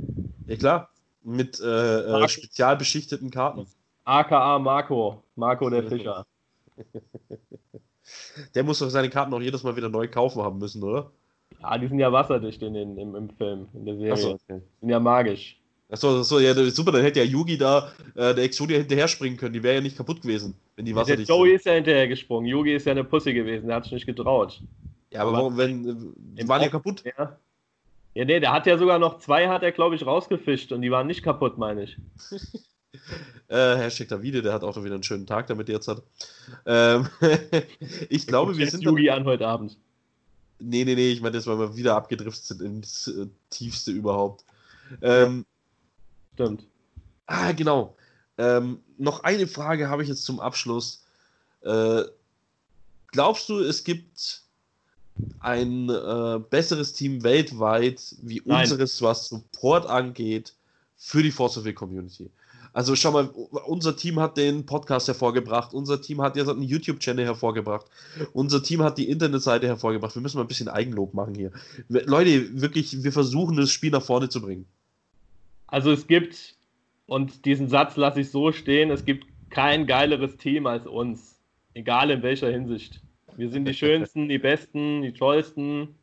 Ja, 0.46 0.56
klar. 0.56 0.88
Mit 1.22 1.60
äh, 1.60 2.22
äh, 2.24 2.28
spezial 2.28 2.76
beschichteten 2.76 3.30
Karten. 3.30 3.66
AKA 4.04 4.58
Marco. 4.58 5.22
Marco 5.34 5.68
der 5.68 5.82
Fischer. 5.82 6.24
Der 8.54 8.62
muss 8.62 8.78
doch 8.78 8.88
seine 8.88 9.10
Karten 9.10 9.34
auch 9.34 9.40
jedes 9.40 9.64
Mal 9.64 9.74
wieder 9.76 9.88
neu 9.88 10.06
kaufen 10.06 10.40
haben 10.40 10.58
müssen, 10.58 10.82
oder? 10.82 11.10
Ja, 11.62 11.78
die 11.78 11.88
sind 11.88 11.98
ja 11.98 12.12
wasserdicht 12.12 12.62
in 12.62 12.74
den, 12.74 12.98
im, 12.98 13.14
im 13.14 13.30
Film, 13.30 13.68
in 13.74 13.84
der 13.84 13.96
Serie. 13.96 14.12
Achso, 14.12 14.30
okay. 14.32 14.60
Sind 14.80 14.88
ja 14.88 15.00
magisch. 15.00 15.58
Achso, 15.88 16.20
achso, 16.20 16.40
ja, 16.40 16.52
super, 16.70 16.90
dann 16.92 17.02
hätte 17.02 17.20
ja 17.20 17.24
Yugi 17.24 17.56
da 17.56 17.92
äh, 18.14 18.34
der 18.34 18.44
Exodia 18.44 18.78
hinterher 18.78 19.06
springen 19.06 19.36
können. 19.36 19.52
Die 19.52 19.62
wäre 19.62 19.76
ja 19.76 19.80
nicht 19.80 19.96
kaputt 19.96 20.20
gewesen, 20.20 20.56
wenn 20.74 20.84
die 20.84 20.94
Wasser 20.94 21.14
ja, 21.14 21.22
Joey 21.22 21.50
sind. 21.50 21.56
ist 21.56 21.66
ja 21.66 21.72
hinterher 21.74 22.08
gesprungen. 22.08 22.46
Yugi 22.46 22.74
ist 22.74 22.86
ja 22.86 22.92
eine 22.92 23.04
Pussy 23.04 23.32
gewesen, 23.32 23.68
der 23.68 23.76
hat 23.76 23.84
sich 23.84 23.92
nicht 23.92 24.06
getraut. 24.06 24.60
Ja, 25.12 25.20
aber, 25.20 25.30
aber 25.30 25.38
warum, 25.38 25.56
wenn. 25.56 25.88
Äh, 25.88 25.94
die 26.42 26.48
waren 26.48 26.62
ja 26.62 26.68
kaputt. 26.68 27.04
Ja. 27.04 27.38
ja, 28.14 28.24
nee, 28.24 28.40
der 28.40 28.52
hat 28.52 28.66
ja 28.66 28.78
sogar 28.78 28.98
noch 28.98 29.18
zwei, 29.18 29.48
hat 29.48 29.62
er, 29.62 29.70
glaube 29.70 29.94
ich, 29.94 30.04
rausgefischt 30.04 30.72
und 30.72 30.82
die 30.82 30.90
waren 30.90 31.06
nicht 31.06 31.22
kaputt, 31.22 31.56
meine 31.56 31.84
ich. 31.84 31.96
äh, 33.48 33.76
Hashtag 33.76 34.08
Davide, 34.08 34.42
der 34.42 34.54
hat 34.54 34.64
auch 34.64 34.82
wieder 34.82 34.94
einen 34.94 35.04
schönen 35.04 35.26
Tag 35.26 35.46
damit 35.46 35.68
jetzt 35.68 35.86
hat. 35.86 36.02
Ähm, 36.66 37.06
ich 38.08 38.26
glaube, 38.26 38.58
wir 38.58 38.68
sind. 38.68 38.82
Yugi 38.82 39.10
an 39.10 39.24
heute 39.24 39.46
Abend. 39.46 39.78
Nee, 40.58 40.84
nee, 40.84 40.94
nee, 40.94 41.12
ich 41.12 41.20
meine, 41.20 41.36
das, 41.36 41.46
weil 41.46 41.58
wir 41.58 41.76
wieder 41.76 41.96
abgedriftet 41.96 42.44
sind 42.44 42.62
ins 42.62 43.08
äh, 43.08 43.26
Tiefste 43.50 43.90
überhaupt. 43.90 44.44
Ähm, 45.02 45.44
Stimmt. 46.34 46.66
Ah, 47.26 47.52
genau. 47.52 47.96
Ähm, 48.38 48.80
noch 48.98 49.20
eine 49.20 49.46
Frage 49.46 49.88
habe 49.88 50.02
ich 50.02 50.08
jetzt 50.08 50.24
zum 50.24 50.40
Abschluss. 50.40 51.04
Äh, 51.62 52.02
glaubst 53.08 53.48
du, 53.48 53.60
es 53.60 53.84
gibt 53.84 54.42
ein 55.40 55.88
äh, 55.88 56.38
besseres 56.50 56.92
Team 56.92 57.22
weltweit 57.22 58.14
wie 58.22 58.42
Nein. 58.44 58.62
unseres, 58.62 59.00
was 59.02 59.28
Support 59.28 59.86
angeht, 59.86 60.54
für 60.96 61.22
die 61.22 61.30
Force 61.30 61.56
of 61.58 61.74
Community? 61.74 62.30
Also 62.76 62.94
schau 62.94 63.10
mal, 63.10 63.30
unser 63.64 63.96
Team 63.96 64.20
hat 64.20 64.36
den 64.36 64.66
Podcast 64.66 65.08
hervorgebracht, 65.08 65.72
unser 65.72 66.02
Team 66.02 66.20
hat 66.20 66.36
jetzt 66.36 66.50
einen 66.50 66.60
YouTube-Channel 66.60 67.24
hervorgebracht, 67.24 67.86
unser 68.34 68.62
Team 68.62 68.82
hat 68.82 68.98
die 68.98 69.08
Internetseite 69.08 69.66
hervorgebracht. 69.66 70.14
Wir 70.14 70.20
müssen 70.20 70.36
mal 70.36 70.44
ein 70.44 70.48
bisschen 70.48 70.68
Eigenlob 70.68 71.14
machen 71.14 71.34
hier. 71.34 71.52
Leute, 71.88 72.60
wirklich, 72.60 73.02
wir 73.02 73.12
versuchen 73.12 73.56
das 73.56 73.70
Spiel 73.70 73.92
nach 73.92 74.02
vorne 74.02 74.28
zu 74.28 74.42
bringen. 74.42 74.66
Also 75.68 75.90
es 75.90 76.06
gibt, 76.06 76.54
und 77.06 77.46
diesen 77.46 77.70
Satz 77.70 77.96
lasse 77.96 78.20
ich 78.20 78.30
so 78.30 78.52
stehen, 78.52 78.90
es 78.90 79.06
gibt 79.06 79.26
kein 79.48 79.86
geileres 79.86 80.36
Team 80.36 80.66
als 80.66 80.86
uns. 80.86 81.40
Egal 81.72 82.10
in 82.10 82.22
welcher 82.22 82.50
Hinsicht. 82.50 83.00
Wir 83.38 83.48
sind 83.48 83.64
die 83.64 83.72
Schönsten, 83.82 84.28
die 84.28 84.38
Besten, 84.38 85.00
die 85.00 85.14
Tollsten. 85.14 85.94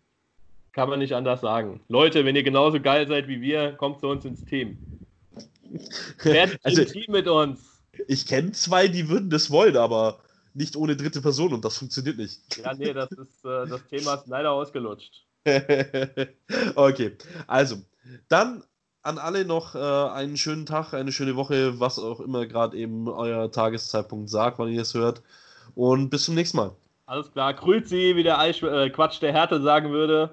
Kann 0.72 0.90
man 0.90 0.98
nicht 0.98 1.14
anders 1.14 1.42
sagen. 1.42 1.82
Leute, 1.88 2.26
wenn 2.26 2.36
ihr 2.36 2.42
genauso 2.42 2.82
geil 2.82 3.08
seid 3.08 3.28
wie 3.28 3.42
wir, 3.42 3.74
kommt 3.74 4.00
zu 4.00 4.08
uns 4.08 4.26
ins 4.26 4.44
Team. 4.44 4.80
Werdet 6.24 6.60
also, 6.64 6.84
Team 6.86 7.06
mit 7.10 7.28
uns. 7.28 7.60
Ich 8.08 8.26
kenne 8.26 8.52
zwei, 8.52 8.88
die 8.88 9.10
würden 9.10 9.30
das 9.30 9.52
wollen, 9.52 9.78
aber 9.78 10.20
nicht 10.54 10.76
ohne 10.76 10.96
dritte 10.96 11.22
Person 11.22 11.54
und 11.54 11.66
das 11.66 11.78
funktioniert 11.78 12.18
nicht. 12.18 12.40
Ja, 12.58 12.74
nee, 12.74 12.94
das, 12.94 13.12
ist, 13.12 13.46
äh, 13.46 13.68
das 13.68 13.86
Thema 13.88 14.16
ist 14.16 14.28
leider 14.28 14.52
ausgelutscht. 14.52 15.26
okay, 16.76 17.18
also, 17.48 17.78
dann 18.30 18.64
an 19.02 19.18
alle 19.18 19.46
noch 19.46 19.76
äh, 19.76 19.80
einen 19.80 20.38
schönen 20.38 20.66
Tag, 20.66 20.94
eine 20.94 21.12
schöne 21.12 21.36
Woche, 21.36 21.80
was 21.80 22.00
auch 22.00 22.20
immer 22.22 22.46
gerade 22.46 22.78
eben 22.78 23.10
euer 23.10 23.52
Tageszeitpunkt 23.52 24.30
sagt, 24.30 24.60
wann 24.60 24.70
ihr 24.70 24.82
es 24.82 24.94
hört. 24.94 25.22
Und 25.76 26.10
bis 26.10 26.26
zum 26.26 26.36
nächsten 26.36 26.58
Mal. 26.58 26.72
Alles 27.06 27.32
klar, 27.32 27.54
grüß 27.54 27.90
Sie, 27.90 28.16
wie 28.16 28.24
der 28.24 28.40
Eisch, 28.40 28.64
äh, 28.64 28.90
Quatsch 28.90 29.22
der 29.22 29.34
Härte 29.34 29.62
sagen 29.62 29.92
würde. 29.92 30.30